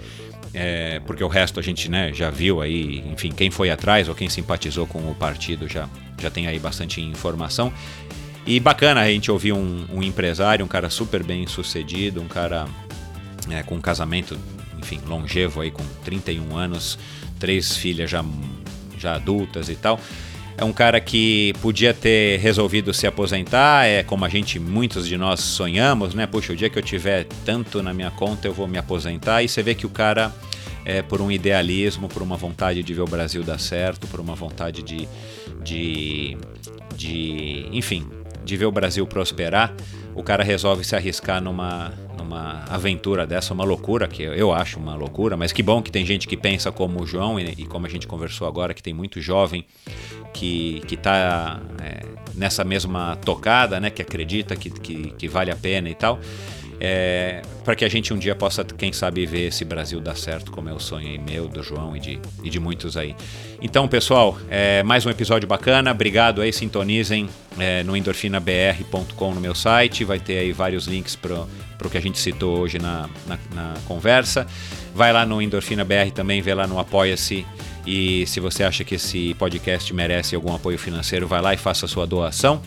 é, 0.54 1.01
porque 1.06 1.24
o 1.24 1.28
resto 1.28 1.60
a 1.60 1.64
gente 1.64 1.89
né, 1.89 2.14
já 2.14 2.30
viu 2.30 2.62
aí, 2.62 3.04
enfim, 3.12 3.32
quem 3.32 3.49
foi 3.49 3.72
atrás 3.72 4.08
ou 4.08 4.14
quem 4.14 4.30
simpatizou 4.30 4.86
com 4.86 4.99
o 5.10 5.16
partido 5.16 5.68
já, 5.68 5.89
já 6.22 6.30
tem 6.30 6.47
aí 6.47 6.60
bastante 6.60 7.01
informação. 7.01 7.74
E 8.45 8.60
bacana 8.60 9.01
a 9.01 9.08
gente 9.08 9.32
ouvir 9.32 9.54
um, 9.54 9.86
um 9.91 10.04
empresário, 10.04 10.64
um 10.64 10.68
cara 10.68 10.89
super 10.89 11.24
bem 11.24 11.47
sucedido, 11.47 12.22
um 12.22 12.28
cara 12.28 12.68
é, 13.49 13.64
com 13.64 13.76
um 13.76 13.82
casamento, 13.82 14.38
enfim, 14.78 14.99
longevo 15.08 15.62
aí 15.62 15.72
com 15.72 15.84
31 16.04 16.56
anos, 16.56 16.99
três 17.39 17.76
filhas 17.76 18.10
já, 18.10 18.24
já 18.97 19.16
adultas 19.16 19.70
e 19.70 19.76
tal. 19.76 19.99
É 20.58 20.64
um 20.64 20.72
cara 20.72 20.99
que 20.99 21.54
podia 21.62 21.93
ter 21.93 22.39
resolvido 22.39 22.93
se 22.93 23.08
aposentar, 23.08 23.86
é 23.86 24.04
como 24.04 24.24
a 24.24 24.30
gente, 24.30 24.60
muitos 24.60 25.08
de 25.08 25.18
nós 25.18 25.39
sonhamos, 25.39 26.14
né? 26.14 26.28
Puxa, 26.28 26.54
o 26.54 26.56
dia 26.56 26.70
que 26.70 26.78
eu 26.78 26.84
tiver 26.84 27.26
tanto 27.43 27.82
na 27.82 27.93
minha 27.93 28.12
conta 28.12 28.47
eu 28.47 28.54
vou 28.54 28.68
me 28.68 28.78
aposentar. 28.78 29.41
E 29.41 29.49
você 29.49 29.64
vê 29.64 29.74
que 29.74 29.86
o 29.86 29.89
cara, 29.89 30.32
é, 30.86 31.01
por 31.01 31.22
um 31.22 31.32
idealismo, 31.32 32.08
por 32.08 32.22
uma 32.22 32.38
vontade 32.38 32.84
de 32.84 32.93
ver 32.93 33.01
o 33.01 33.08
Brasil 33.08 33.43
dar 33.43 33.60
certo, 33.60 34.08
por 34.08 34.20
uma 34.20 34.36
vontade 34.36 34.84
de, 34.84 35.08
de, 35.64 36.38
de 36.95 37.68
enfim, 37.72 38.08
de 38.45 38.56
ver 38.56 38.66
o 38.66 38.72
Brasil 38.72 39.08
prosperar, 39.08 39.74
o 40.14 40.22
cara 40.22 40.43
resolve 40.43 40.84
se 40.84 40.95
arriscar 40.95 41.41
numa, 41.41 41.91
numa 42.24 42.63
aventura 42.69 43.28
dessa, 43.28 43.53
uma 43.53 43.63
loucura, 43.63 44.07
que 44.07 44.24
eu 44.24 44.53
acho 44.53 44.80
uma 44.80 44.95
loucura, 44.95 45.36
mas 45.36 45.51
que 45.51 45.61
bom 45.61 45.82
que 45.82 45.91
tem 45.91 46.05
gente 46.05 46.28
que 46.28 46.38
pensa 46.38 46.71
como 46.71 47.03
o 47.03 47.05
João 47.05 47.39
e, 47.39 47.43
e 47.57 47.65
como 47.65 47.86
a 47.86 47.89
gente 47.89 48.07
conversou 48.07 48.47
agora, 48.47 48.74
que 48.74 48.82
tem 48.82 48.93
muito 48.93 49.21
jovem 49.21 49.65
que 50.34 50.82
está 50.89 51.61
é, 51.82 52.05
nessa 52.34 52.63
mesma 52.63 53.15
tocada, 53.17 53.80
né, 53.80 53.89
que 53.89 54.01
acredita 54.01 54.55
que, 54.55 54.69
que, 54.69 55.11
que 55.11 55.28
vale 55.28 55.51
a 55.51 55.55
pena 55.55 55.89
e 55.89 55.95
tal 55.95 56.19
é, 56.80 57.41
para 57.63 57.78
que 57.78 57.86
a 57.86 57.89
gente 57.89 58.13
um 58.13 58.17
dia 58.17 58.36
possa, 58.36 58.63
quem 58.63 58.91
sabe, 58.91 59.26
ver 59.26 59.47
esse 59.47 59.63
Brasil 59.63 60.01
dar 60.01 60.17
certo, 60.17 60.51
como 60.51 60.67
é 60.67 60.74
o 60.74 60.80
sonho 60.80 61.07
aí 61.07 61.17
meu, 61.17 61.47
do 61.47 61.63
João 61.63 61.95
e 61.95 61.99
de, 61.99 62.19
e 62.43 62.49
de 62.49 62.59
muitos 62.59 62.97
aí. 62.97 63.15
Então, 63.61 63.88
pessoal, 63.88 64.38
é, 64.49 64.84
mais 64.84 65.05
um 65.05 65.09
episódio 65.09 65.47
bacana. 65.47 65.91
Obrigado 65.91 66.41
aí, 66.41 66.51
sintonizem 66.51 67.30
é, 67.57 67.84
no 67.84 67.95
endorfinabr.com 67.95 69.34
no 69.34 69.39
meu 69.39 69.55
site. 69.55 70.03
Vai 70.03 70.19
ter 70.19 70.39
aí 70.39 70.51
vários 70.51 70.86
links 70.86 71.15
para 71.15 71.45
o 71.82 71.89
que 71.89 71.97
a 71.97 72.01
gente 72.01 72.19
citou 72.19 72.59
hoje 72.59 72.80
na, 72.80 73.09
na, 73.28 73.39
na 73.53 73.74
conversa. 73.86 74.47
Vai 74.93 75.11
lá 75.11 75.26
no 75.26 75.41
Endorfina 75.41 75.84
BR 75.84 76.11
também, 76.13 76.41
vê 76.41 76.53
lá 76.53 76.67
no 76.67 76.80
Apoia-se. 76.80 77.45
E 77.86 78.26
se 78.28 78.39
você 78.39 78.63
acha 78.63 78.84
que 78.84 78.95
esse 78.95 79.34
podcast 79.34 79.93
merece 79.93 80.36
algum 80.36 80.53
apoio 80.55 80.78
financeiro, 80.78 81.28
vai 81.28 81.41
lá 81.41 81.53
e 81.53 81.57
faça 81.57 81.86
a 81.86 81.89
sua 81.89 82.07
doação. 82.07 82.61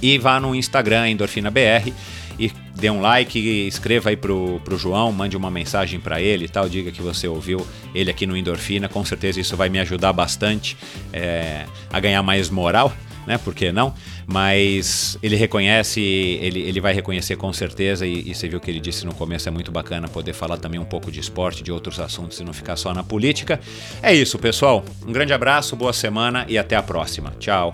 E 0.00 0.16
vá 0.18 0.38
no 0.38 0.54
Instagram, 0.54 1.10
EndorfinaBR 1.10 1.92
e 2.38 2.52
dê 2.74 2.88
um 2.88 3.00
like, 3.00 3.38
escreva 3.66 4.10
aí 4.10 4.16
pro, 4.16 4.60
pro 4.64 4.78
João, 4.78 5.10
mande 5.10 5.36
uma 5.36 5.50
mensagem 5.50 5.98
para 5.98 6.20
ele 6.20 6.44
e 6.44 6.48
tal, 6.48 6.68
diga 6.68 6.92
que 6.92 7.02
você 7.02 7.26
ouviu 7.26 7.66
ele 7.92 8.10
aqui 8.10 8.26
no 8.26 8.36
Endorfina, 8.36 8.88
com 8.88 9.04
certeza 9.04 9.40
isso 9.40 9.56
vai 9.56 9.68
me 9.68 9.80
ajudar 9.80 10.12
bastante 10.12 10.76
é, 11.12 11.66
a 11.92 11.98
ganhar 11.98 12.22
mais 12.22 12.48
moral, 12.48 12.92
né? 13.28 13.38
Por 13.38 13.54
que 13.54 13.70
não? 13.70 13.94
Mas 14.26 15.18
ele 15.22 15.36
reconhece, 15.36 16.00
ele, 16.00 16.60
ele 16.60 16.80
vai 16.80 16.94
reconhecer 16.94 17.36
com 17.36 17.52
certeza, 17.52 18.06
e, 18.06 18.30
e 18.30 18.34
você 18.34 18.48
viu 18.48 18.58
que 18.58 18.70
ele 18.70 18.80
disse 18.80 19.04
no 19.04 19.14
começo, 19.14 19.48
é 19.48 19.52
muito 19.52 19.70
bacana 19.70 20.08
poder 20.08 20.32
falar 20.32 20.56
também 20.56 20.80
um 20.80 20.84
pouco 20.84 21.12
de 21.12 21.20
esporte, 21.20 21.62
de 21.62 21.70
outros 21.70 22.00
assuntos 22.00 22.40
e 22.40 22.44
não 22.44 22.54
ficar 22.54 22.76
só 22.76 22.92
na 22.94 23.04
política. 23.04 23.60
É 24.02 24.14
isso, 24.14 24.38
pessoal. 24.38 24.82
Um 25.06 25.12
grande 25.12 25.32
abraço, 25.32 25.76
boa 25.76 25.92
semana 25.92 26.46
e 26.48 26.56
até 26.56 26.74
a 26.74 26.82
próxima. 26.82 27.32
Tchau. 27.38 27.72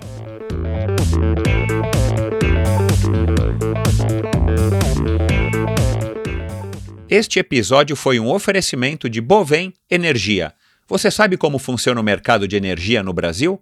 Este 7.09 7.39
episódio 7.39 7.95
foi 7.95 8.19
um 8.19 8.29
oferecimento 8.29 9.09
de 9.09 9.21
Bovem 9.21 9.71
Energia. 9.89 10.51
Você 10.87 11.09
sabe 11.09 11.37
como 11.37 11.57
funciona 11.57 12.01
o 12.01 12.03
mercado 12.03 12.45
de 12.45 12.57
energia 12.57 13.01
no 13.01 13.13
Brasil? 13.13 13.61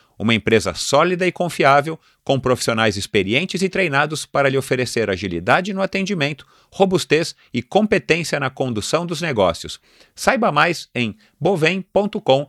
Uma 0.21 0.35
empresa 0.35 0.75
sólida 0.75 1.25
e 1.25 1.31
confiável, 1.31 1.99
com 2.23 2.39
profissionais 2.39 2.95
experientes 2.95 3.63
e 3.63 3.69
treinados 3.69 4.23
para 4.23 4.47
lhe 4.47 4.57
oferecer 4.57 5.09
agilidade 5.09 5.73
no 5.73 5.81
atendimento, 5.81 6.45
robustez 6.71 7.35
e 7.51 7.63
competência 7.63 8.39
na 8.39 8.51
condução 8.51 9.03
dos 9.03 9.19
negócios. 9.19 9.79
Saiba 10.13 10.51
mais 10.51 10.87
em 10.93 11.15
bovem.com.br. 11.39 12.45